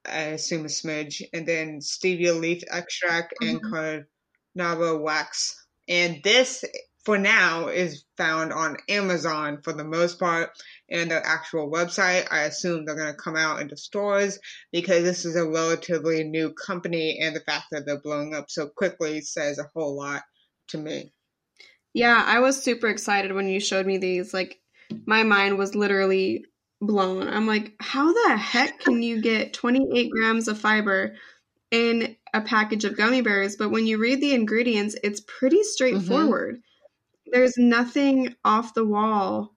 I 0.08 0.36
assume 0.38 0.64
a 0.64 0.68
smidge, 0.68 1.22
and 1.32 1.46
then 1.46 1.80
stevia 1.80 2.38
leaf 2.38 2.62
extract 2.70 3.34
mm-hmm. 3.42 3.56
and 3.74 4.06
carnauba 4.56 5.00
wax. 5.00 5.66
And 5.88 6.20
this 6.22 6.64
for 7.06 7.16
now 7.16 7.68
is 7.68 8.04
found 8.16 8.52
on 8.52 8.76
Amazon 8.88 9.60
for 9.62 9.72
the 9.72 9.84
most 9.84 10.18
part 10.18 10.50
and 10.90 11.12
the 11.12 11.24
actual 11.24 11.70
website. 11.70 12.26
I 12.32 12.40
assume 12.40 12.84
they're 12.84 12.96
going 12.96 13.14
to 13.14 13.14
come 13.14 13.36
out 13.36 13.60
into 13.60 13.76
stores 13.76 14.40
because 14.72 15.04
this 15.04 15.24
is 15.24 15.36
a 15.36 15.48
relatively 15.48 16.24
new 16.24 16.52
company 16.52 17.20
and 17.22 17.34
the 17.34 17.40
fact 17.40 17.66
that 17.70 17.86
they're 17.86 18.00
blowing 18.00 18.34
up 18.34 18.46
so 18.48 18.68
quickly 18.68 19.20
says 19.20 19.60
a 19.60 19.70
whole 19.72 19.96
lot 19.96 20.22
to 20.70 20.78
me. 20.78 21.12
Yeah, 21.94 22.20
I 22.26 22.40
was 22.40 22.60
super 22.60 22.88
excited 22.88 23.32
when 23.32 23.46
you 23.46 23.60
showed 23.60 23.86
me 23.86 23.98
these. 23.98 24.34
Like, 24.34 24.58
my 25.06 25.22
mind 25.22 25.58
was 25.58 25.76
literally 25.76 26.44
blown. 26.80 27.28
I'm 27.28 27.46
like, 27.46 27.72
how 27.78 28.12
the 28.12 28.36
heck 28.36 28.80
can 28.80 29.00
you 29.00 29.22
get 29.22 29.54
28 29.54 30.10
grams 30.10 30.48
of 30.48 30.58
fiber 30.58 31.14
in 31.70 32.16
a 32.34 32.40
package 32.40 32.84
of 32.84 32.96
gummy 32.96 33.20
bears? 33.20 33.54
But 33.54 33.70
when 33.70 33.86
you 33.86 33.98
read 33.98 34.20
the 34.20 34.34
ingredients, 34.34 34.96
it's 35.04 35.20
pretty 35.20 35.58
mm-hmm. 35.58 35.70
straightforward. 35.70 36.56
Mm-hmm 36.56 36.60
there's 37.32 37.56
nothing 37.56 38.34
off 38.44 38.74
the 38.74 38.84
wall. 38.84 39.54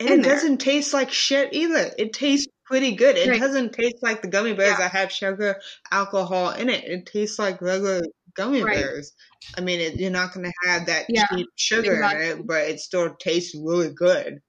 And 0.00 0.10
it 0.10 0.22
there. 0.22 0.34
doesn't 0.34 0.58
taste 0.58 0.92
like 0.92 1.12
shit 1.12 1.52
either. 1.52 1.90
It 1.96 2.12
tastes 2.12 2.48
pretty 2.64 2.92
good. 2.94 3.16
It 3.16 3.28
right. 3.28 3.40
doesn't 3.40 3.72
taste 3.72 4.02
like 4.02 4.22
the 4.22 4.28
gummy 4.28 4.52
bears 4.54 4.70
yeah. 4.70 4.78
that 4.78 4.92
have 4.92 5.12
sugar, 5.12 5.60
alcohol 5.90 6.50
in 6.50 6.68
it. 6.68 6.84
It 6.84 7.06
tastes 7.06 7.38
like 7.38 7.60
regular 7.60 8.02
gummy 8.34 8.62
right. 8.62 8.76
bears. 8.76 9.12
I 9.56 9.60
mean, 9.60 9.80
it, 9.80 9.96
you're 9.96 10.10
not 10.10 10.34
going 10.34 10.46
to 10.46 10.68
have 10.68 10.86
that 10.86 11.06
yeah, 11.08 11.26
cheap 11.32 11.48
sugar 11.56 11.94
exactly. 11.94 12.30
in 12.30 12.38
it, 12.38 12.46
but 12.46 12.62
it 12.62 12.80
still 12.80 13.14
tastes 13.14 13.54
really 13.54 13.92
good. 13.92 14.40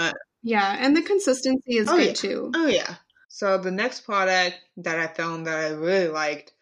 Uh, 0.00 0.12
yeah, 0.42 0.76
and 0.80 0.96
the 0.96 1.02
consistency 1.02 1.76
is 1.76 1.88
oh, 1.88 1.96
good 1.96 2.06
yeah. 2.06 2.12
too. 2.12 2.50
Oh 2.54 2.66
yeah. 2.66 2.96
So 3.28 3.58
the 3.58 3.70
next 3.70 4.00
product 4.00 4.56
that 4.78 4.98
I 4.98 5.06
found 5.06 5.46
that 5.46 5.58
I 5.58 5.68
really 5.70 6.08
liked 6.08 6.52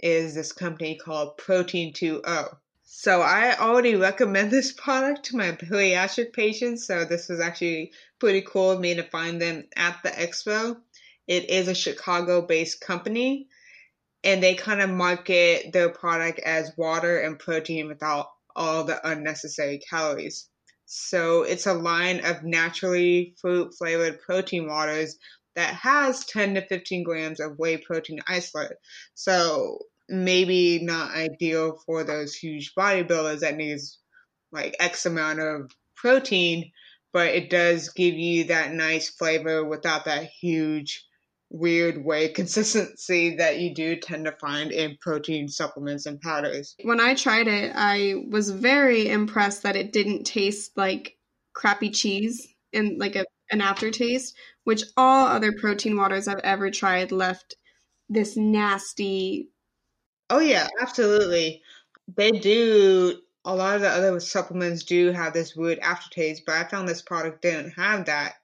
is 0.00 0.34
this 0.34 0.52
company 0.52 0.96
called 0.96 1.36
Protein 1.38 1.92
2O. 1.92 2.56
So 3.02 3.22
I 3.22 3.56
already 3.56 3.94
recommend 3.94 4.50
this 4.50 4.74
product 4.74 5.24
to 5.26 5.36
my 5.38 5.52
pediatric 5.52 6.34
patients. 6.34 6.86
So 6.86 7.06
this 7.06 7.30
was 7.30 7.40
actually 7.40 7.92
pretty 8.18 8.42
cool 8.42 8.72
of 8.72 8.80
me 8.80 8.94
to 8.94 9.02
find 9.02 9.40
them 9.40 9.64
at 9.74 9.96
the 10.02 10.10
expo. 10.10 10.76
It 11.26 11.48
is 11.48 11.66
a 11.66 11.74
Chicago 11.74 12.42
based 12.42 12.82
company 12.82 13.48
and 14.22 14.42
they 14.42 14.54
kind 14.54 14.82
of 14.82 14.90
market 14.90 15.72
their 15.72 15.88
product 15.88 16.40
as 16.40 16.76
water 16.76 17.20
and 17.20 17.38
protein 17.38 17.88
without 17.88 18.26
all 18.54 18.84
the 18.84 19.00
unnecessary 19.08 19.78
calories. 19.78 20.50
So 20.84 21.44
it's 21.44 21.66
a 21.66 21.72
line 21.72 22.22
of 22.26 22.44
naturally 22.44 23.34
fruit 23.40 23.72
flavored 23.78 24.20
protein 24.20 24.68
waters 24.68 25.16
that 25.56 25.72
has 25.72 26.26
10 26.26 26.56
to 26.56 26.66
15 26.66 27.04
grams 27.04 27.40
of 27.40 27.58
whey 27.58 27.78
protein 27.78 28.20
isolate. 28.28 28.76
So 29.14 29.78
maybe 30.10 30.80
not 30.82 31.12
ideal 31.12 31.78
for 31.86 32.04
those 32.04 32.34
huge 32.34 32.74
bodybuilders 32.74 33.40
that 33.40 33.56
needs 33.56 33.98
like 34.52 34.76
X 34.80 35.06
amount 35.06 35.40
of 35.40 35.70
protein, 35.94 36.70
but 37.12 37.28
it 37.28 37.50
does 37.50 37.90
give 37.90 38.14
you 38.14 38.44
that 38.44 38.72
nice 38.72 39.10
flavor 39.10 39.64
without 39.64 40.04
that 40.06 40.24
huge 40.24 41.06
weird 41.50 42.04
whey 42.04 42.28
consistency 42.32 43.36
that 43.36 43.58
you 43.58 43.74
do 43.74 43.96
tend 43.96 44.24
to 44.24 44.32
find 44.32 44.72
in 44.72 44.96
protein 45.00 45.48
supplements 45.48 46.06
and 46.06 46.20
powders. 46.20 46.74
When 46.82 47.00
I 47.00 47.14
tried 47.14 47.48
it, 47.48 47.72
I 47.74 48.24
was 48.28 48.50
very 48.50 49.08
impressed 49.08 49.62
that 49.62 49.76
it 49.76 49.92
didn't 49.92 50.24
taste 50.24 50.76
like 50.76 51.16
crappy 51.52 51.90
cheese 51.90 52.48
and 52.72 52.98
like 52.98 53.16
a, 53.16 53.24
an 53.50 53.60
aftertaste, 53.60 54.36
which 54.64 54.84
all 54.96 55.26
other 55.26 55.52
protein 55.52 55.96
waters 55.96 56.28
I've 56.28 56.38
ever 56.38 56.70
tried 56.70 57.12
left 57.12 57.56
this 58.08 58.36
nasty 58.36 59.50
Oh 60.30 60.38
yeah, 60.40 60.68
absolutely. 60.80 61.62
They 62.16 62.30
do. 62.30 63.20
A 63.46 63.54
lot 63.54 63.74
of 63.76 63.80
the 63.82 63.88
other 63.88 64.18
supplements 64.20 64.82
do 64.84 65.12
have 65.12 65.32
this 65.32 65.56
wood 65.56 65.78
aftertaste, 65.80 66.42
but 66.46 66.56
I 66.56 66.64
found 66.68 66.86
this 66.88 67.00
product 67.02 67.40
didn't 67.42 67.70
have 67.72 68.04
that. 68.06 68.34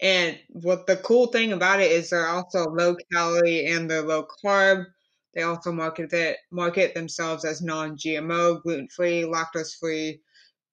And 0.00 0.38
what 0.50 0.86
the 0.86 0.96
cool 0.98 1.28
thing 1.28 1.52
about 1.52 1.80
it 1.80 1.92
is 1.92 2.10
they're 2.10 2.28
also 2.28 2.64
low 2.70 2.96
calorie 3.12 3.66
and 3.66 3.90
they're 3.90 4.02
low 4.02 4.26
carb. 4.44 4.86
They 5.34 5.42
also 5.42 5.72
market 5.72 6.12
it 6.12 6.38
market 6.52 6.94
themselves 6.94 7.44
as 7.44 7.62
non-GMO, 7.62 8.62
gluten-free, 8.62 9.22
lactose-free, 9.24 10.20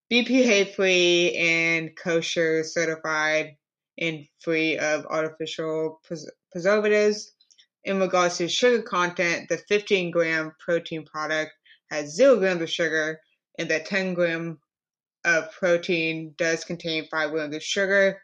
BPA-free, 0.10 1.36
and 1.38 1.96
kosher 1.98 2.64
certified, 2.64 3.58
and 4.00 4.28
free 4.42 4.78
of 4.80 5.06
artificial 5.08 6.02
pres- 6.06 6.32
preservatives 6.52 7.34
in 7.84 8.00
regards 8.00 8.38
to 8.38 8.48
sugar 8.48 8.82
content, 8.84 9.50
the 9.50 9.58
15 9.58 10.12
gram 10.12 10.54
protein 10.60 11.06
product 11.06 11.52
has 11.90 12.16
zero 12.16 12.38
grams 12.38 12.62
of 12.62 12.70
sugar, 12.70 13.20
and 13.58 13.70
the 13.70 13.80
10 13.80 14.14
gram 14.14 14.60
of 15.26 15.52
protein 15.52 16.34
does 16.38 16.64
contain 16.64 17.08
five 17.10 17.32
grams 17.32 17.56
of 17.56 17.64
sugar. 17.64 18.22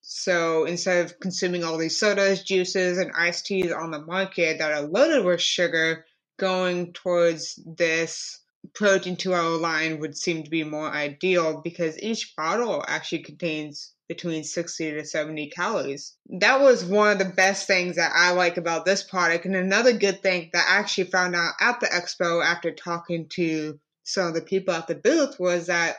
So 0.00 0.64
instead 0.64 1.04
of 1.04 1.20
consuming 1.20 1.62
all 1.64 1.78
these 1.78 1.98
sodas, 1.98 2.42
juices, 2.42 2.98
and 2.98 3.12
iced 3.16 3.46
teas 3.46 3.72
on 3.72 3.92
the 3.92 4.04
market 4.04 4.58
that 4.58 4.72
are 4.72 4.82
loaded 4.82 5.24
with 5.24 5.40
sugar, 5.40 6.04
going 6.38 6.92
towards 6.92 7.58
this 7.64 8.40
protein 8.74 9.16
2O 9.16 9.60
line 9.60 10.00
would 10.00 10.16
seem 10.16 10.42
to 10.42 10.50
be 10.50 10.64
more 10.64 10.88
ideal 10.88 11.60
because 11.62 12.00
each 12.00 12.34
bottle 12.36 12.84
actually 12.86 13.22
contains 13.22 13.91
between 14.12 14.44
60 14.44 14.90
to 14.90 15.04
70 15.06 15.48
calories. 15.48 16.14
That 16.38 16.60
was 16.60 16.84
one 16.84 17.12
of 17.12 17.18
the 17.18 17.34
best 17.34 17.66
things 17.66 17.96
that 17.96 18.12
I 18.14 18.32
like 18.32 18.58
about 18.58 18.84
this 18.84 19.02
product. 19.02 19.46
And 19.46 19.56
another 19.56 19.94
good 19.94 20.22
thing 20.22 20.50
that 20.52 20.66
I 20.68 20.80
actually 20.80 21.04
found 21.04 21.34
out 21.34 21.54
at 21.58 21.80
the 21.80 21.86
expo 21.86 22.44
after 22.44 22.72
talking 22.72 23.26
to 23.30 23.80
some 24.04 24.26
of 24.26 24.34
the 24.34 24.42
people 24.42 24.74
at 24.74 24.86
the 24.86 24.96
booth 24.96 25.40
was 25.40 25.68
that 25.68 25.96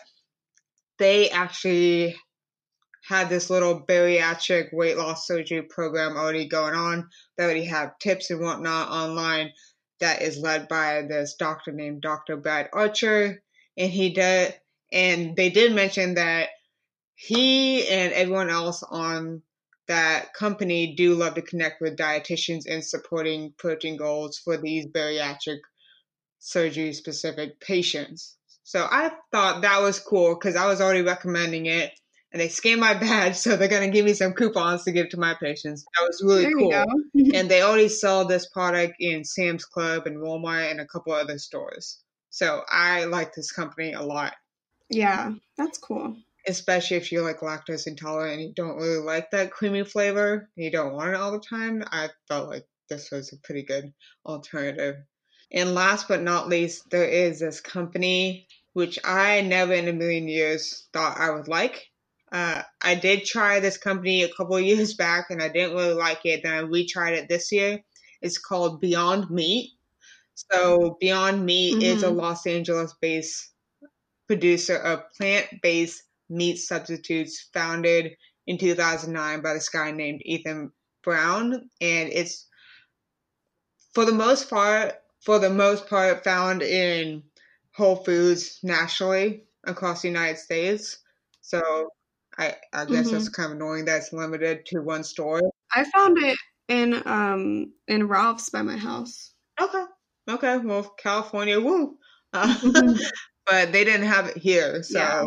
they 0.99 1.32
actually 1.32 2.15
had 3.04 3.30
this 3.30 3.49
little 3.49 3.82
bariatric 3.82 4.71
weight 4.71 4.96
loss 4.96 5.25
surgery 5.25 5.63
program 5.63 6.15
already 6.15 6.48
going 6.48 6.75
on. 6.75 7.10
They 7.35 7.46
already 7.46 7.65
have 7.65 7.98
tips 7.98 8.29
and 8.29 8.42
whatnot 8.42 8.90
online 8.90 9.54
that 10.02 10.21
is 10.21 10.37
led 10.37 10.67
by 10.67 11.02
this 11.10 11.33
doctor 11.33 11.71
named 11.71 12.02
Dr. 12.02 12.37
Brad 12.37 12.69
Archer. 12.73 13.42
And 13.75 13.92
he 13.92 14.12
did, 14.12 14.54
and 14.92 15.35
they 15.35 15.50
did 15.50 15.73
mention 15.73 16.13
that 16.13 16.50
he 17.15 17.87
and 17.87 18.13
everyone 18.13 18.49
else 18.49 18.83
on 18.83 19.41
that 19.87 20.33
company 20.33 20.95
do 20.95 21.15
love 21.15 21.35
to 21.35 21.41
connect 21.41 21.81
with 21.81 21.97
dietitians 21.97 22.65
in 22.65 22.81
supporting 22.81 23.53
protein 23.57 23.97
goals 23.97 24.37
for 24.37 24.57
these 24.57 24.87
bariatric 24.87 25.59
surgery 26.39 26.93
specific 26.93 27.59
patients. 27.59 28.37
So 28.63 28.87
I 28.89 29.11
thought 29.31 29.61
that 29.61 29.81
was 29.81 29.99
cool 29.99 30.35
because 30.35 30.55
I 30.55 30.67
was 30.67 30.79
already 30.79 31.01
recommending 31.01 31.65
it 31.65 31.91
and 32.31 32.41
they 32.41 32.47
scanned 32.47 32.81
my 32.81 32.93
badge, 32.99 33.35
so 33.35 33.55
they're 33.55 33.67
going 33.67 33.89
to 33.89 33.95
give 33.95 34.05
me 34.05 34.13
some 34.13 34.33
coupons 34.33 34.83
to 34.85 34.91
give 34.91 35.09
to 35.09 35.19
my 35.19 35.35
patients. 35.39 35.85
That 35.99 36.07
was 36.07 36.23
really 36.25 36.45
there 36.45 36.85
cool. 36.85 37.33
and 37.35 37.51
they 37.51 37.61
already 37.61 37.89
sell 37.89 38.25
this 38.25 38.47
product 38.47 38.95
in 38.99 39.23
Sam's 39.23 39.65
Club 39.65 40.07
and 40.07 40.17
Walmart 40.17 40.71
and 40.71 40.79
a 40.79 40.87
couple 40.87 41.13
other 41.13 41.37
stores. 41.37 41.99
So 42.29 42.63
I 42.67 43.03
like 43.03 43.35
this 43.35 43.51
company 43.51 43.93
a 43.93 44.01
lot. 44.01 44.33
Yeah, 44.89 45.33
that's 45.57 45.77
cool 45.77 46.15
especially 46.48 46.98
if 46.98 47.12
you're 47.12 47.23
like 47.23 47.39
lactose 47.39 47.87
intolerant 47.87 48.33
and 48.33 48.41
you 48.41 48.54
don't 48.54 48.77
really 48.77 49.02
like 49.02 49.31
that 49.31 49.52
creamy 49.52 49.83
flavor 49.83 50.50
and 50.56 50.65
you 50.65 50.71
don't 50.71 50.94
want 50.94 51.10
it 51.10 51.15
all 51.15 51.31
the 51.31 51.39
time, 51.39 51.83
I 51.91 52.10
felt 52.27 52.50
like 52.50 52.65
this 52.89 53.12
was 53.12 53.31
a 53.31 53.37
pretty 53.37 53.63
good 53.63 53.94
alternative. 54.25 54.96
And 55.52 55.75
last 55.75 56.08
but 56.08 56.21
not 56.21 56.50
least, 56.50 56.89
there 56.89 57.08
is 57.08 57.39
this 57.39 57.62
company 57.62 58.48
which 58.73 58.98
I 59.04 59.41
never 59.41 59.73
in 59.73 59.87
a 59.87 59.94
million 59.94 60.27
years 60.27 60.87
thought 60.94 61.19
I 61.19 61.29
would 61.29 61.48
like. 61.48 61.89
Uh, 62.31 62.63
I 62.81 62.96
did 62.96 63.23
try 63.23 63.60
this 63.60 63.77
company 63.77 64.23
a 64.23 64.33
couple 64.33 64.60
years 64.60 64.96
back 64.96 65.27
and 65.29 65.41
I 65.41 65.50
didn't 65.50 65.75
really 65.75 65.94
like 65.94 66.25
it. 66.25 66.41
Then 66.44 66.54
I 66.54 66.67
retried 66.67 67.12
it 67.12 67.29
this 67.29 67.52
year. 67.52 67.83
It's 68.21 68.37
called 68.37 68.81
Beyond 68.81 69.29
Meat. 69.29 69.71
So 70.33 70.98
Beyond 71.00 71.46
Meat 71.46 71.75
mm-hmm. 71.75 71.83
is 71.83 72.04
a 72.04 72.08
mm-hmm. 72.08 72.17
Los 72.17 72.48
Angeles 72.48 72.96
based 73.00 73.52
producer 74.27 74.77
of 74.77 75.04
plant 75.15 75.48
based 75.62 76.02
meat 76.30 76.58
substitutes 76.58 77.50
founded 77.54 78.15
in 78.48 78.58
2009 78.58 79.42
by 79.42 79.54
this 79.54 79.69
guy 79.69 79.92
named 79.92 80.21
Ethan 80.26 80.71
Brown. 81.04 81.54
And 81.82 82.10
it's 82.12 82.48
for 83.94 84.06
the 84.06 84.13
most 84.13 84.50
part, 84.50 84.96
for 85.21 85.40
the 85.40 85.50
most 85.50 85.88
part, 85.88 86.24
found 86.24 86.62
in 86.62 87.24
Whole 87.76 87.98
Foods 87.98 88.60
nationally 88.63 89.44
across 89.65 90.02
the 90.02 90.08
United 90.08 90.38
States. 90.38 91.00
So 91.42 91.90
I 92.38 92.56
I 92.74 92.86
guess 92.86 93.08
mm-hmm. 93.08 93.13
that's 93.13 93.30
kind 93.30 93.52
of 93.52 93.58
annoying 93.58 93.86
that 93.86 93.98
it's 93.98 94.13
limited 94.13 94.65
to 94.67 94.82
one 94.82 95.04
store. 95.04 95.42
I 95.74 95.84
found 95.96 96.17
it 96.19 96.38
in 96.67 97.02
um 97.06 97.74
in 97.88 98.08
Ralph's 98.08 98.50
by 98.50 98.62
my 98.62 98.78
house. 98.78 99.34
Okay. 99.60 99.84
Okay. 100.30 100.58
Well, 100.58 100.84
California, 100.98 101.60
woo. 101.60 101.98
Uh, 102.32 102.56
mm-hmm. 102.58 103.04
but 103.46 103.71
they 103.71 103.84
didn't 103.84 104.08
have 104.08 104.28
it 104.28 104.38
here, 104.38 104.82
so 104.84 105.00
yeah. 105.00 105.26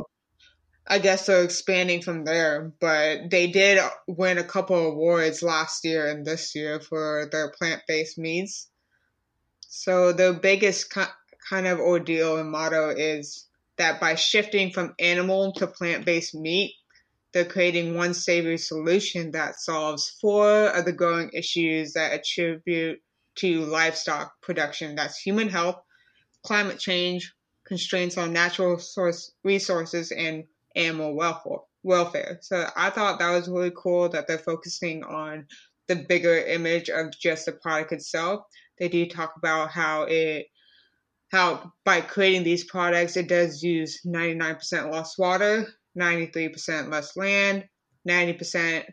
I 0.89 0.99
guess 0.99 1.27
they're 1.27 1.43
expanding 1.43 2.03
from 2.03 2.25
there. 2.25 2.73
But 2.81 3.31
they 3.31 3.49
did 3.49 3.83
win 4.07 4.39
a 4.39 4.45
couple 4.45 4.77
of 4.77 4.93
awards 4.93 5.43
last 5.43 5.85
year 5.85 6.07
and 6.07 6.25
this 6.25 6.55
year 6.55 6.81
for 6.81 7.29
their 7.33 7.51
plant-based 7.51 8.19
meats. 8.19 8.69
So 9.61 10.13
the 10.13 10.39
biggest 10.41 10.91
kind 10.91 11.67
of 11.67 11.81
ordeal 11.81 12.39
and 12.39 12.51
motto 12.51 12.91
is 12.91 13.47
that 13.79 14.01
by 14.01 14.15
shifting 14.15 14.71
from 14.71 14.95
animal 14.99 15.53
to 15.55 15.67
plant-based 15.67 16.35
meat, 16.35 16.75
they're 17.33 17.45
creating 17.45 17.95
one 17.95 18.15
savory 18.15 18.57
solution 18.57 19.33
that 19.33 19.61
solves 19.61 20.17
four 20.21 20.69
of 20.69 20.85
the 20.87 20.93
growing 20.93 21.31
issues 21.35 21.93
that 21.93 22.13
attribute 22.13 23.01
to 23.35 23.67
livestock 23.67 24.33
production. 24.41 24.95
That's 24.95 25.19
human 25.19 25.49
health, 25.49 25.77
climate 26.43 26.79
change, 26.79 27.35
constraints 27.67 28.17
on 28.17 28.33
natural 28.33 28.79
source 28.79 29.35
resources, 29.45 30.13
and 30.13 30.45
animal 30.77 31.15
welfare. 31.15 31.59
Welfare. 31.83 32.39
So 32.43 32.69
I 32.77 32.91
thought 32.91 33.19
that 33.19 33.31
was 33.31 33.49
really 33.49 33.73
cool 33.77 34.09
that 34.11 34.27
they're 34.27 34.39
focusing 34.39 35.05
on 35.05 35.47
the 35.89 35.97
bigger 35.97 36.37
image 36.37 36.91
of 36.91 37.17
just 37.19 37.47
the 37.47 37.53
product 37.53 37.93
itself. 37.93 38.43
They 38.79 38.89
do 38.89 39.07
talk 39.07 39.35
about 39.37 39.71
how 39.71 40.03
it 40.03 40.47
how 41.33 41.73
by 41.85 42.01
creating 42.01 42.45
these 42.45 42.65
products 42.65 43.17
it 43.17 43.29
does 43.29 43.63
use 43.63 44.01
99% 44.07 44.93
less 44.93 45.19
water, 45.19 45.67
93% 45.99 46.91
less 46.91 47.17
land, 47.17 47.65
90% 48.09 48.85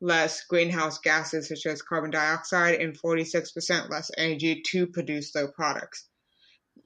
less 0.00 0.44
greenhouse 0.44 0.98
gases 0.98 1.48
such 1.48 1.66
as 1.66 1.82
carbon 1.82 2.10
dioxide, 2.10 2.80
and 2.80 2.98
46% 2.98 3.90
less 3.90 4.10
energy 4.16 4.62
to 4.66 4.86
produce 4.86 5.32
their 5.32 5.48
products. 5.48 6.07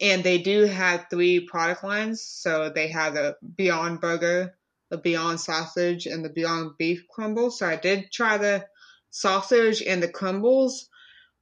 And 0.03 0.24
they 0.24 0.38
do 0.38 0.64
have 0.64 1.07
three 1.09 1.40
product 1.40 1.84
lines. 1.84 2.22
So 2.22 2.70
they 2.70 2.88
have 2.88 3.14
the 3.14 3.36
Beyond 3.57 4.00
Burger, 4.00 4.55
the 4.90 4.98
Beyond 4.98 5.40
Sausage, 5.40 6.07
and 6.07 6.24
the 6.24 6.28
Beyond 6.28 6.72
Beef 6.76 7.07
Crumbles. 7.09 7.61
So 7.61 7.68
I 7.68 7.76
did 7.76 8.11
try 8.11 8.36
the 8.36 8.66
sausage 9.12 9.80
and 9.82 10.03
the 10.03 10.09
crumbles. 10.09 10.88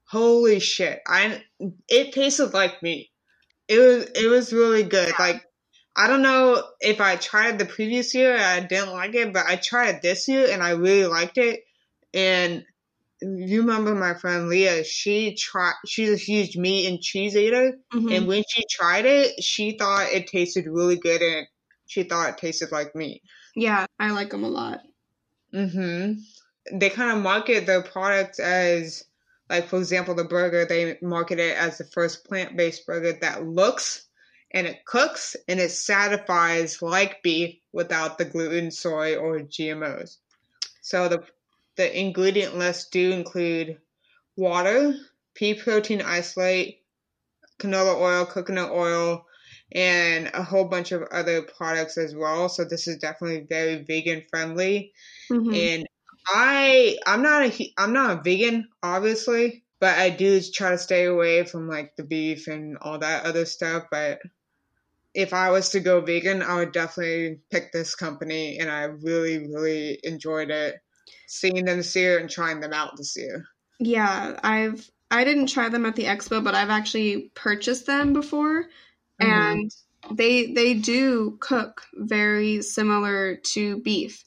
Holy 0.04 0.60
shit. 0.60 1.00
I 1.06 1.42
it 1.88 2.12
tasted 2.12 2.52
like 2.52 2.82
meat. 2.82 3.10
It 3.68 3.78
was 3.78 4.04
it 4.14 4.28
was 4.28 4.52
really 4.52 4.82
good. 4.82 5.14
Like 5.18 5.42
I 5.96 6.08
don't 6.08 6.22
know 6.22 6.62
if 6.80 7.00
I 7.00 7.16
tried 7.16 7.58
the 7.58 7.64
previous 7.64 8.14
year 8.14 8.36
I 8.36 8.60
didn't 8.60 8.92
like 8.92 9.14
it, 9.14 9.32
but 9.32 9.46
I 9.46 9.56
tried 9.56 9.96
it 9.96 10.02
this 10.02 10.28
year 10.28 10.48
and 10.50 10.62
I 10.62 10.70
really 10.70 11.06
liked 11.06 11.38
it. 11.38 11.64
And 12.12 12.64
you 13.22 13.60
remember 13.60 13.94
my 13.94 14.14
friend 14.14 14.48
Leah? 14.48 14.84
She 14.84 15.34
tried. 15.34 15.74
She's 15.86 16.12
a 16.12 16.16
huge 16.16 16.56
meat 16.56 16.86
and 16.88 17.00
cheese 17.00 17.36
eater, 17.36 17.78
mm-hmm. 17.92 18.08
and 18.10 18.26
when 18.26 18.44
she 18.48 18.64
tried 18.70 19.06
it, 19.06 19.42
she 19.42 19.76
thought 19.78 20.12
it 20.12 20.26
tasted 20.26 20.66
really 20.66 20.96
good, 20.96 21.20
and 21.22 21.46
she 21.86 22.04
thought 22.04 22.30
it 22.30 22.38
tasted 22.38 22.72
like 22.72 22.94
meat. 22.94 23.22
Yeah, 23.54 23.86
I 23.98 24.10
like 24.12 24.30
them 24.30 24.44
a 24.44 24.48
lot. 24.48 24.80
Mm-hmm. 25.54 26.78
They 26.78 26.90
kind 26.90 27.16
of 27.16 27.22
market 27.22 27.66
their 27.66 27.82
products 27.82 28.38
as, 28.38 29.04
like, 29.48 29.66
for 29.66 29.78
example, 29.78 30.14
the 30.14 30.24
burger. 30.24 30.64
They 30.64 30.96
market 31.02 31.40
it 31.40 31.56
as 31.56 31.78
the 31.78 31.84
first 31.84 32.24
plant-based 32.26 32.86
burger 32.86 33.18
that 33.20 33.46
looks 33.46 34.06
and 34.52 34.66
it 34.66 34.84
cooks 34.84 35.36
and 35.48 35.60
it 35.60 35.70
satisfies 35.70 36.82
like 36.82 37.22
beef 37.22 37.56
without 37.72 38.18
the 38.18 38.24
gluten, 38.24 38.70
soy, 38.70 39.16
or 39.16 39.40
GMOs. 39.40 40.16
So 40.82 41.08
the 41.08 41.22
the 41.76 41.98
ingredient 41.98 42.56
list 42.56 42.92
do 42.92 43.12
include 43.12 43.78
water, 44.36 44.94
pea 45.34 45.54
protein 45.54 46.02
isolate, 46.02 46.82
canola 47.58 47.96
oil, 47.96 48.26
coconut 48.26 48.70
oil, 48.70 49.26
and 49.72 50.30
a 50.34 50.42
whole 50.42 50.64
bunch 50.64 50.92
of 50.92 51.02
other 51.12 51.42
products 51.42 51.96
as 51.96 52.14
well. 52.14 52.48
So 52.48 52.64
this 52.64 52.88
is 52.88 52.98
definitely 52.98 53.46
very 53.48 53.84
vegan 53.84 54.22
friendly. 54.30 54.92
Mm-hmm. 55.30 55.54
And 55.54 55.86
I 56.26 56.98
I'm 57.06 57.22
not 57.22 57.42
a 57.42 57.72
I'm 57.78 57.92
not 57.92 58.18
a 58.18 58.22
vegan 58.22 58.68
obviously, 58.82 59.64
but 59.78 59.98
I 59.98 60.10
do 60.10 60.40
try 60.40 60.70
to 60.70 60.78
stay 60.78 61.04
away 61.04 61.44
from 61.44 61.68
like 61.68 61.96
the 61.96 62.04
beef 62.04 62.48
and 62.48 62.76
all 62.78 62.98
that 62.98 63.24
other 63.24 63.46
stuff, 63.46 63.84
but 63.90 64.20
if 65.14 65.32
I 65.32 65.50
was 65.50 65.70
to 65.70 65.80
go 65.80 66.00
vegan, 66.00 66.42
I 66.42 66.56
would 66.56 66.72
definitely 66.72 67.40
pick 67.50 67.72
this 67.72 67.94
company, 67.94 68.58
and 68.58 68.70
I 68.70 68.84
really, 68.84 69.38
really 69.38 69.98
enjoyed 70.04 70.50
it. 70.50 70.76
Seeing 71.26 71.64
them 71.64 71.78
this 71.78 71.94
year 71.94 72.18
and 72.18 72.28
trying 72.28 72.60
them 72.60 72.72
out 72.72 72.96
this 72.96 73.16
year. 73.16 73.46
Yeah, 73.78 74.38
I've 74.42 74.90
I 75.10 75.24
didn't 75.24 75.46
try 75.46 75.68
them 75.68 75.86
at 75.86 75.96
the 75.96 76.04
expo, 76.04 76.42
but 76.42 76.54
I've 76.54 76.70
actually 76.70 77.32
purchased 77.34 77.86
them 77.86 78.12
before, 78.12 78.64
mm-hmm. 79.20 79.30
and 79.30 79.70
they 80.10 80.52
they 80.52 80.74
do 80.74 81.36
cook 81.40 81.82
very 81.94 82.62
similar 82.62 83.36
to 83.52 83.78
beef, 83.78 84.24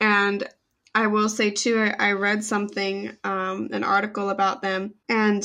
and 0.00 0.46
I 0.94 1.08
will 1.08 1.28
say 1.28 1.50
too, 1.50 1.78
I, 1.78 2.10
I 2.10 2.12
read 2.12 2.44
something, 2.44 3.16
um, 3.24 3.68
an 3.72 3.84
article 3.84 4.30
about 4.30 4.62
them, 4.62 4.94
and 5.08 5.44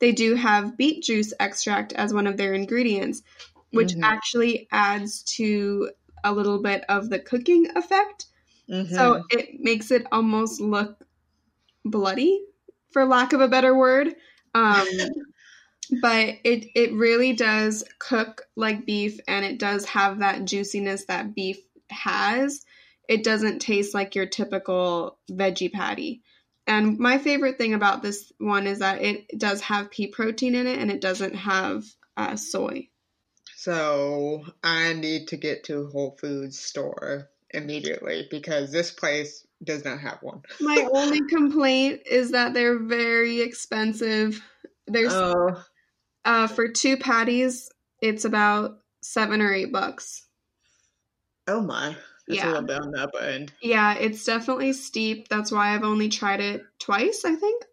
they 0.00 0.12
do 0.12 0.34
have 0.34 0.76
beet 0.76 1.02
juice 1.02 1.32
extract 1.40 1.92
as 1.92 2.12
one 2.12 2.26
of 2.26 2.36
their 2.36 2.52
ingredients 2.52 3.22
which 3.70 3.92
mm-hmm. 3.92 4.04
actually 4.04 4.68
adds 4.72 5.22
to 5.22 5.90
a 6.24 6.32
little 6.32 6.62
bit 6.62 6.84
of 6.88 7.10
the 7.10 7.18
cooking 7.18 7.68
effect. 7.76 8.26
Mm-hmm. 8.70 8.94
So 8.94 9.24
it 9.30 9.60
makes 9.60 9.90
it 9.90 10.06
almost 10.12 10.60
look 10.60 11.04
bloody, 11.84 12.44
for 12.92 13.04
lack 13.04 13.32
of 13.32 13.40
a 13.40 13.48
better 13.48 13.76
word. 13.76 14.14
Um, 14.54 14.86
but 16.02 16.36
it 16.44 16.66
it 16.74 16.92
really 16.92 17.32
does 17.32 17.84
cook 17.98 18.42
like 18.56 18.86
beef, 18.86 19.18
and 19.26 19.44
it 19.44 19.58
does 19.58 19.84
have 19.86 20.18
that 20.18 20.44
juiciness 20.44 21.06
that 21.06 21.34
beef 21.34 21.58
has. 21.90 22.64
It 23.08 23.24
doesn't 23.24 23.60
taste 23.60 23.94
like 23.94 24.14
your 24.14 24.26
typical 24.26 25.18
veggie 25.30 25.72
patty. 25.72 26.22
And 26.66 26.98
my 26.98 27.16
favorite 27.16 27.56
thing 27.56 27.72
about 27.72 28.02
this 28.02 28.30
one 28.36 28.66
is 28.66 28.80
that 28.80 29.02
it 29.02 29.38
does 29.38 29.62
have 29.62 29.90
pea 29.90 30.08
protein 30.08 30.54
in 30.54 30.66
it, 30.66 30.78
and 30.78 30.90
it 30.90 31.00
doesn't 31.00 31.34
have 31.34 31.84
uh, 32.18 32.36
soy. 32.36 32.88
So 33.56 34.44
I 34.62 34.92
need 34.92 35.28
to 35.28 35.36
get 35.38 35.64
to 35.64 35.88
Whole 35.88 36.16
Foods 36.20 36.58
store 36.58 37.30
immediately 37.50 38.26
because 38.30 38.70
this 38.70 38.90
place 38.90 39.46
does 39.64 39.84
not 39.84 40.00
have 40.00 40.18
one. 40.20 40.42
My 40.60 40.88
only 40.92 41.20
complaint 41.28 42.02
is 42.10 42.30
that 42.32 42.54
they're 42.54 42.78
very 42.78 43.40
expensive. 43.40 44.40
There's 44.86 45.12
oh. 45.12 45.62
uh, 46.24 46.46
for 46.46 46.68
two 46.68 46.96
patties, 46.96 47.70
it's 48.00 48.24
about 48.24 48.78
seven 49.02 49.40
or 49.40 49.52
eight 49.52 49.72
bucks. 49.72 50.24
Oh 51.46 51.60
my. 51.60 51.96
That's 52.26 52.40
yeah. 52.40 52.46
a 52.46 52.48
little 52.48 52.62
bit 52.62 52.80
on 52.80 52.90
the 52.90 53.02
upper 53.02 53.20
end. 53.20 53.52
Yeah, 53.62 53.94
it's 53.94 54.22
definitely 54.22 54.74
steep. 54.74 55.28
That's 55.28 55.50
why 55.50 55.74
I've 55.74 55.82
only 55.82 56.10
tried 56.10 56.40
it 56.40 56.62
twice, 56.78 57.24
I 57.24 57.34
think. 57.34 57.64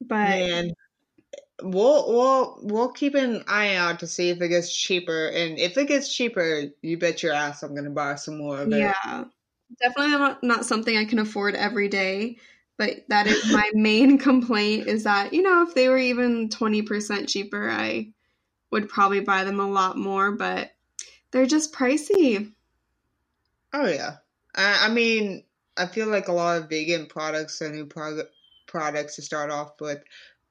But 0.00 0.28
Man, 0.28 0.70
we'll 1.62 2.12
we'll 2.12 2.58
we'll 2.62 2.92
keep 2.92 3.14
an 3.14 3.44
eye 3.46 3.76
out 3.76 4.00
to 4.00 4.06
see 4.06 4.30
if 4.30 4.40
it 4.40 4.48
gets 4.48 4.74
cheaper, 4.74 5.26
and 5.28 5.58
if 5.58 5.76
it 5.76 5.88
gets 5.88 6.12
cheaper, 6.12 6.64
you 6.82 6.98
bet 6.98 7.22
your 7.22 7.32
ass 7.32 7.62
I'm 7.62 7.74
gonna 7.74 7.90
buy 7.90 8.16
some 8.16 8.38
more 8.38 8.60
of 8.60 8.72
it. 8.72 8.78
Yeah, 8.78 9.24
definitely 9.80 10.12
not, 10.12 10.42
not 10.42 10.64
something 10.64 10.96
I 10.96 11.04
can 11.04 11.18
afford 11.18 11.54
every 11.54 11.88
day. 11.88 12.38
But 12.76 13.04
that 13.08 13.26
is 13.28 13.52
my 13.52 13.70
main 13.74 14.18
complaint 14.18 14.88
is 14.88 15.04
that 15.04 15.32
you 15.32 15.42
know 15.42 15.62
if 15.62 15.74
they 15.74 15.88
were 15.88 15.98
even 15.98 16.48
twenty 16.48 16.82
percent 16.82 17.28
cheaper, 17.28 17.70
I 17.70 18.12
would 18.70 18.88
probably 18.88 19.20
buy 19.20 19.44
them 19.44 19.60
a 19.60 19.68
lot 19.68 19.96
more. 19.96 20.32
But 20.32 20.72
they're 21.30 21.46
just 21.46 21.72
pricey. 21.72 22.52
Oh 23.72 23.86
yeah, 23.86 24.16
I, 24.56 24.86
I 24.86 24.88
mean 24.88 25.44
I 25.76 25.86
feel 25.86 26.08
like 26.08 26.28
a 26.28 26.32
lot 26.32 26.62
of 26.62 26.68
vegan 26.68 27.06
products 27.06 27.62
are 27.62 27.70
new 27.70 27.86
product 27.86 28.32
products 28.66 29.16
to 29.16 29.22
start 29.22 29.50
off 29.50 29.80
with 29.80 30.02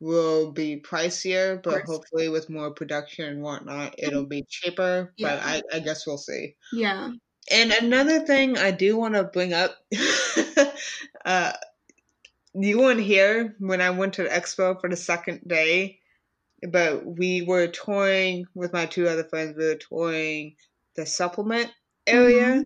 will 0.04 0.52
be 0.52 0.82
pricier, 0.82 1.64
but 1.64 1.84
hopefully 1.84 2.28
with 2.28 2.50
more 2.50 2.72
production 2.72 3.26
and 3.26 3.42
whatnot, 3.42 3.96
it'll 3.98 4.26
be 4.26 4.46
cheaper. 4.50 5.14
Yeah. 5.16 5.36
But 5.36 5.44
I, 5.44 5.78
I 5.78 5.80
guess 5.80 6.06
we'll 6.06 6.18
see. 6.18 6.56
Yeah. 6.74 7.12
And 7.50 7.72
another 7.72 8.20
thing 8.20 8.58
I 8.58 8.72
do 8.72 8.98
want 8.98 9.16
to 9.16 9.24
bring 9.24 9.54
up, 9.54 9.76
uh, 11.26 11.54
you 12.54 12.80
weren't 12.80 13.00
here 13.00 13.56
when 13.60 13.80
I 13.80 13.92
went 13.92 14.16
to 14.16 14.24
the 14.24 14.30
expo 14.30 14.80
for 14.80 14.90
the 14.90 14.98
second 14.98 15.42
day, 15.48 16.00
but 16.70 17.06
we 17.06 17.42
were 17.42 17.68
touring 17.68 18.46
with 18.54 18.74
my 18.74 18.86
two 18.86 19.08
other 19.08 19.24
friends. 19.24 19.56
We 19.58 19.66
were 19.66 19.76
touring 19.76 20.56
the 20.96 21.06
supplement 21.06 21.72
area, 22.06 22.66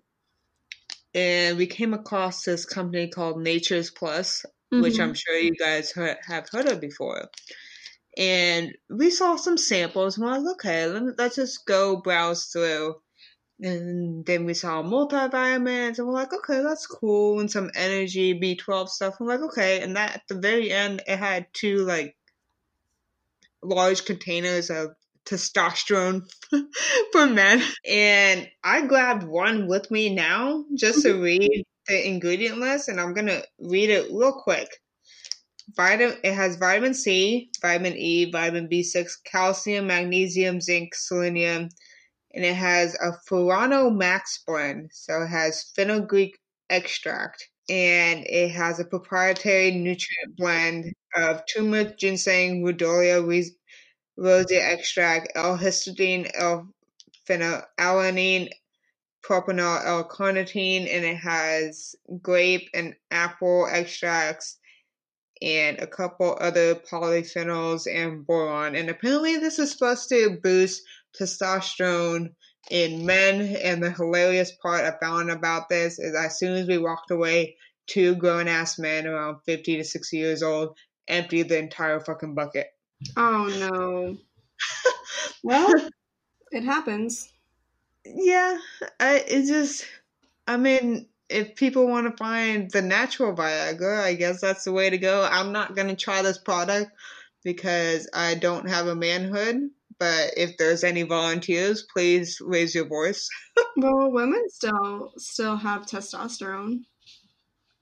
and 1.13 1.57
we 1.57 1.67
came 1.67 1.93
across 1.93 2.43
this 2.43 2.65
company 2.65 3.09
called 3.09 3.39
Nature's 3.39 3.91
Plus, 3.91 4.43
which 4.75 4.97
Mhm. 4.97 5.01
I'm 5.01 5.13
sure 5.13 5.37
you 5.37 5.55
guys 5.55 5.91
heard, 5.91 6.17
have 6.27 6.49
heard 6.49 6.67
of 6.67 6.81
before. 6.81 7.29
And 8.17 8.75
we 8.89 9.09
saw 9.11 9.35
some 9.37 9.57
samples, 9.57 10.17
and 10.17 10.25
we're 10.25 10.37
like, 10.39 10.55
okay, 10.55 10.87
let 10.87 11.03
me, 11.03 11.13
let's 11.17 11.35
just 11.35 11.65
go 11.65 12.01
browse 12.01 12.47
through. 12.47 12.95
And 13.61 14.25
then 14.25 14.45
we 14.45 14.53
saw 14.55 14.83
multivitamins, 14.83 15.99
and 15.99 16.07
we're 16.07 16.13
like, 16.13 16.33
okay, 16.33 16.61
that's 16.63 16.87
cool, 16.87 17.39
and 17.39 17.51
some 17.51 17.71
energy 17.75 18.33
B12 18.33 18.89
stuff. 18.89 19.15
I'm 19.19 19.27
like, 19.27 19.41
okay, 19.41 19.81
and 19.81 19.95
that 19.97 20.15
at 20.17 20.23
the 20.29 20.39
very 20.39 20.71
end, 20.71 21.03
it 21.07 21.17
had 21.17 21.47
two 21.53 21.77
like 21.85 22.17
large 23.63 24.05
containers 24.05 24.69
of 24.69 24.95
testosterone 25.25 26.21
for 27.11 27.27
men, 27.27 27.61
and 27.85 28.47
I 28.63 28.85
grabbed 28.87 29.23
one 29.23 29.67
with 29.67 29.91
me 29.91 30.13
now 30.13 30.65
just 30.75 31.01
to 31.03 31.13
read 31.21 31.65
the 31.87 32.07
ingredient 32.07 32.59
list, 32.59 32.89
and 32.89 32.99
I'm 32.99 33.13
gonna 33.13 33.43
read 33.59 33.89
it 33.89 34.11
real 34.11 34.33
quick. 34.33 34.69
Vitamin, 35.75 36.17
it 36.23 36.33
has 36.33 36.55
vitamin 36.55 36.93
C, 36.93 37.49
vitamin 37.61 37.93
E, 37.97 38.31
vitamin 38.31 38.69
B6, 38.69 39.17
calcium, 39.25 39.87
magnesium, 39.87 40.61
zinc, 40.61 40.95
selenium, 40.95 41.67
and 42.33 42.45
it 42.45 42.55
has 42.55 42.95
a 42.95 43.11
Furano 43.27 43.93
Max 43.93 44.41
blend. 44.47 44.91
So 44.93 45.23
it 45.23 45.27
has 45.27 45.71
fenugreek 45.75 46.37
extract, 46.69 47.49
and 47.69 48.25
it 48.27 48.51
has 48.51 48.79
a 48.79 48.85
proprietary 48.85 49.71
nutrient 49.71 50.37
blend 50.37 50.93
of 51.15 51.41
turmeric, 51.53 51.97
ginseng, 51.97 52.63
rhodiola, 52.63 53.43
rosea 54.17 54.61
extract, 54.61 55.31
L-histidine, 55.35 56.29
L-phenylalanine, 56.35 58.49
propanol, 59.27 59.85
L-carnitine, 59.85 60.87
and 60.93 61.03
it 61.03 61.17
has 61.17 61.95
grape 62.21 62.69
and 62.73 62.95
apple 63.11 63.67
extracts 63.69 64.57
and 65.41 65.79
a 65.79 65.87
couple 65.87 66.37
other 66.39 66.75
polyphenols 66.75 67.87
and 67.93 68.25
boron. 68.25 68.75
And 68.75 68.89
apparently, 68.89 69.37
this 69.37 69.59
is 69.59 69.71
supposed 69.71 70.09
to 70.09 70.39
boost 70.41 70.81
testosterone 71.19 72.33
in 72.71 73.05
men. 73.05 73.55
And 73.57 73.83
the 73.83 73.91
hilarious 73.91 74.51
part 74.61 74.83
I 74.83 74.97
found 75.03 75.29
about 75.29 75.69
this 75.69 75.99
is 75.99 76.15
as 76.15 76.39
soon 76.39 76.55
as 76.55 76.67
we 76.67 76.77
walked 76.77 77.11
away, 77.11 77.55
two 77.87 78.15
grown 78.15 78.47
ass 78.47 78.79
men 78.79 79.07
around 79.07 79.37
50 79.45 79.77
to 79.77 79.83
60 79.83 80.17
years 80.17 80.43
old 80.43 80.77
emptied 81.07 81.49
the 81.49 81.57
entire 81.57 81.99
fucking 81.99 82.35
bucket. 82.35 82.67
Oh 83.15 83.47
no. 83.59 84.17
well, 85.43 85.73
it 86.51 86.63
happens. 86.63 87.31
Yeah, 88.15 88.57
I 88.99 89.17
it 89.27 89.47
just 89.47 89.85
I 90.47 90.57
mean, 90.57 91.07
if 91.29 91.55
people 91.55 91.87
want 91.87 92.09
to 92.09 92.17
find 92.17 92.71
the 92.71 92.81
natural 92.81 93.35
Viagra, 93.35 94.01
I 94.03 94.15
guess 94.15 94.41
that's 94.41 94.63
the 94.65 94.71
way 94.73 94.89
to 94.89 94.97
go. 94.97 95.27
I'm 95.29 95.51
not 95.51 95.75
gonna 95.75 95.95
try 95.95 96.21
this 96.21 96.37
product 96.37 96.91
because 97.43 98.09
I 98.13 98.35
don't 98.35 98.69
have 98.69 98.87
a 98.87 98.95
manhood. 98.95 99.69
But 99.99 100.33
if 100.37 100.57
there's 100.57 100.83
any 100.83 101.03
volunteers, 101.03 101.85
please 101.91 102.39
raise 102.41 102.75
your 102.75 102.87
voice. 102.87 103.29
Well, 103.77 104.11
women 104.11 104.49
still 104.49 105.13
still 105.17 105.55
have 105.55 105.85
testosterone. 105.85 106.81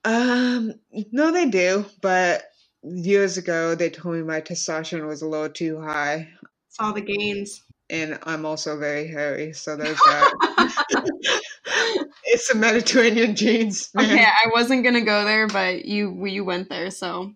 Um, 0.04 0.74
no, 1.12 1.32
they 1.32 1.48
do. 1.48 1.86
But 2.02 2.44
years 2.82 3.38
ago, 3.38 3.74
they 3.74 3.90
told 3.90 4.16
me 4.16 4.22
my 4.22 4.40
testosterone 4.40 5.06
was 5.08 5.22
a 5.22 5.28
little 5.28 5.48
too 5.50 5.80
high, 5.80 6.28
Saw 6.68 6.92
the 6.92 7.00
gains. 7.00 7.62
And 7.90 8.18
I'm 8.24 8.44
also 8.44 8.78
very 8.78 9.08
hairy, 9.08 9.52
so 9.52 9.76
there's 9.76 9.98
that. 9.98 10.32
it's 12.24 12.48
the 12.48 12.54
Mediterranean 12.56 13.34
genes, 13.36 13.90
man. 13.94 14.06
Okay, 14.06 14.24
I 14.24 14.48
wasn't 14.52 14.84
gonna 14.84 15.04
go 15.04 15.24
there, 15.24 15.46
but 15.46 15.84
you 15.84 16.26
you 16.26 16.44
went 16.44 16.68
there, 16.68 16.90
so 16.90 17.32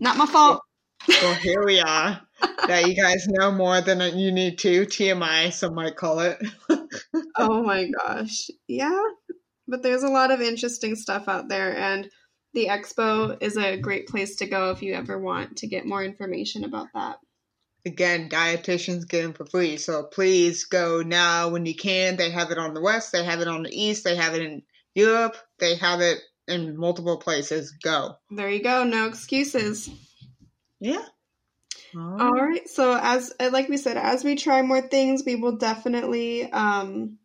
not 0.00 0.16
my 0.16 0.26
fault. 0.26 0.62
Well, 1.08 1.34
here 1.34 1.64
we 1.64 1.80
are. 1.80 2.20
That 2.66 2.86
you 2.86 2.94
guys 2.94 3.26
know 3.28 3.50
more 3.50 3.80
than 3.80 4.18
you 4.18 4.30
need 4.30 4.58
to. 4.58 4.86
TMI, 4.86 5.52
some 5.52 5.74
might 5.74 5.96
call 5.96 6.20
it. 6.20 6.38
Oh 7.40 7.62
my 7.62 7.88
gosh. 8.02 8.50
Yeah. 8.66 9.00
But 9.68 9.82
there's 9.82 10.02
a 10.02 10.08
lot 10.08 10.32
of 10.32 10.40
interesting 10.40 10.96
stuff 10.96 11.28
out 11.28 11.48
there 11.48 11.76
and 11.76 12.10
the 12.52 12.66
expo 12.66 13.40
is 13.40 13.56
a 13.56 13.76
great 13.76 14.08
place 14.08 14.36
to 14.36 14.46
go 14.46 14.72
if 14.72 14.82
you 14.82 14.94
ever 14.94 15.18
want 15.18 15.58
to 15.58 15.68
get 15.68 15.86
more 15.86 16.02
information 16.02 16.64
about 16.64 16.88
that. 16.94 17.18
Again, 17.86 18.28
dietitians 18.28 19.08
get 19.08 19.22
them 19.22 19.32
for 19.32 19.46
free, 19.46 19.76
so 19.76 20.02
please 20.02 20.64
go 20.64 21.02
now 21.02 21.48
when 21.48 21.64
you 21.64 21.74
can. 21.74 22.16
They 22.16 22.30
have 22.30 22.50
it 22.50 22.58
on 22.58 22.74
the 22.74 22.80
west, 22.80 23.12
they 23.12 23.24
have 23.24 23.40
it 23.40 23.48
on 23.48 23.62
the 23.62 23.70
east, 23.70 24.04
they 24.04 24.16
have 24.16 24.34
it 24.34 24.42
in 24.42 24.62
Europe, 24.94 25.36
they 25.58 25.76
have 25.76 26.00
it 26.00 26.18
in 26.48 26.76
multiple 26.76 27.18
places. 27.18 27.72
Go. 27.82 28.16
There 28.30 28.50
you 28.50 28.62
go, 28.62 28.84
no 28.84 29.06
excuses. 29.06 29.88
Yeah. 30.80 31.04
All 31.94 32.32
right. 32.32 32.68
So 32.68 32.98
as 33.00 33.32
like 33.40 33.68
we 33.68 33.76
said, 33.76 33.96
as 33.96 34.24
we 34.24 34.36
try 34.36 34.62
more 34.62 34.82
things, 34.82 35.22
we 35.24 35.36
will 35.36 35.56
definitely 35.56 36.50
um, 36.52 37.18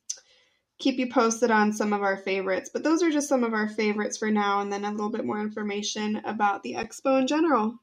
keep 0.80 0.97
you 0.97 1.10
posted 1.10 1.51
on 1.51 1.74
some 1.74 1.93
of 1.93 2.01
our 2.01 2.18
favorites. 2.18 2.70
But 2.72 2.84
those 2.84 3.04
are 3.04 3.12
just 3.12 3.30
some 3.30 3.43
of 3.43 3.54
our 3.54 3.68
favorites 3.68 4.18
for 4.18 4.32
now, 4.32 4.62
and 4.62 4.72
then 4.72 4.86
a 4.86 4.91
little 4.91 5.12
bit 5.12 5.26
more 5.26 5.41
information 5.41 6.22
about 6.26 6.64
the 6.64 6.76
expo 6.76 7.20
in 7.20 7.28
general. 7.28 7.80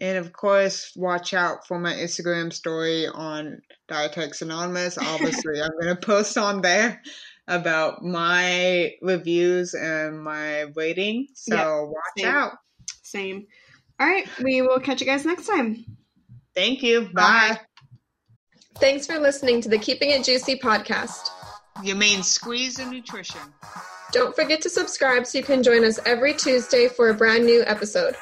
And 0.00 0.18
of 0.18 0.32
course, 0.32 0.92
watch 0.96 1.34
out 1.34 1.66
for 1.66 1.78
my 1.78 1.92
Instagram 1.94 2.52
story 2.52 3.06
on 3.06 3.60
Dietetics 3.88 4.42
Anonymous. 4.42 4.98
Obviously, 4.98 5.60
I'm 5.60 5.70
going 5.80 5.94
to 5.94 6.00
post 6.00 6.36
on 6.38 6.60
there 6.60 7.02
about 7.48 8.02
my 8.04 8.92
reviews 9.02 9.74
and 9.74 10.22
my 10.22 10.66
rating. 10.76 11.28
So 11.34 11.54
Yeah, 11.56 11.80
watch 11.82 11.94
same. 12.18 12.26
out. 12.28 12.52
Same. 13.02 13.46
All 13.98 14.06
right. 14.06 14.28
We 14.42 14.62
will 14.62 14.78
catch 14.80 15.00
you 15.00 15.06
guys 15.06 15.24
next 15.26 15.46
time. 15.46 15.84
Thank 16.54 16.82
you. 16.82 17.02
Bye. 17.02 17.10
Bye. 17.14 17.60
Thanks 18.76 19.06
for 19.06 19.18
listening 19.18 19.60
to 19.62 19.68
the 19.68 19.78
Keeping 19.78 20.10
It 20.10 20.24
Juicy 20.24 20.56
podcast. 20.58 21.28
You 21.82 21.94
mean 21.96 22.22
squeeze 22.22 22.78
and 22.78 22.90
nutrition. 22.90 23.40
Don't 24.12 24.34
forget 24.34 24.60
to 24.62 24.70
subscribe 24.70 25.26
so 25.26 25.38
you 25.38 25.44
can 25.44 25.62
join 25.62 25.84
us 25.84 25.98
every 26.06 26.34
Tuesday 26.34 26.88
for 26.88 27.10
a 27.10 27.14
brand 27.14 27.44
new 27.44 27.62
episode. 27.66 28.14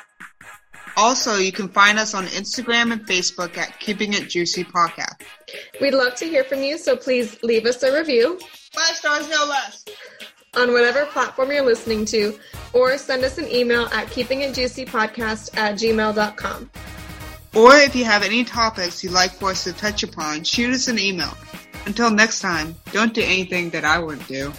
Also, 0.99 1.37
you 1.37 1.53
can 1.53 1.69
find 1.69 1.97
us 1.97 2.13
on 2.13 2.27
Instagram 2.27 2.93
and 2.93 3.07
Facebook 3.07 3.57
at 3.57 3.79
Keeping 3.79 4.15
It 4.15 4.29
Juicy 4.29 4.65
Podcast. 4.65 5.21
We'd 5.81 5.95
love 5.95 6.17
to 6.17 6.25
hear 6.25 6.43
from 6.43 6.65
you, 6.65 6.77
so 6.77 6.97
please 6.97 7.41
leave 7.45 7.67
us 7.67 7.85
a 7.85 7.97
review 7.97 8.41
Five 8.73 8.97
stars, 8.97 9.29
no 9.31 9.45
less. 9.45 9.85
on 10.57 10.73
whatever 10.73 11.07
platform 11.07 11.53
you're 11.53 11.65
listening 11.65 12.05
to, 12.07 12.37
or 12.73 12.99
send 12.99 13.23
us 13.23 13.39
an 13.39 13.49
email 13.49 13.85
at 13.93 14.09
keepingitjuicypodcast 14.09 15.57
at 15.57 15.77
gmail.com. 15.77 16.71
Or 17.55 17.75
if 17.77 17.95
you 17.95 18.05
have 18.05 18.25
any 18.25 18.43
topics 18.43 19.05
you'd 19.05 19.13
like 19.13 19.31
for 19.31 19.51
us 19.51 19.65
to 19.65 19.73
touch 19.73 20.03
upon, 20.03 20.43
shoot 20.43 20.71
us 20.75 20.89
an 20.89 20.99
email. 20.99 21.33
Until 21.87 22.11
next 22.11 22.41
time, 22.41 22.75
don't 22.93 23.15
do 23.15 23.23
anything 23.23 23.71
that 23.71 23.85
I 23.85 24.01
wouldn't 24.01 24.27
do. 24.27 24.53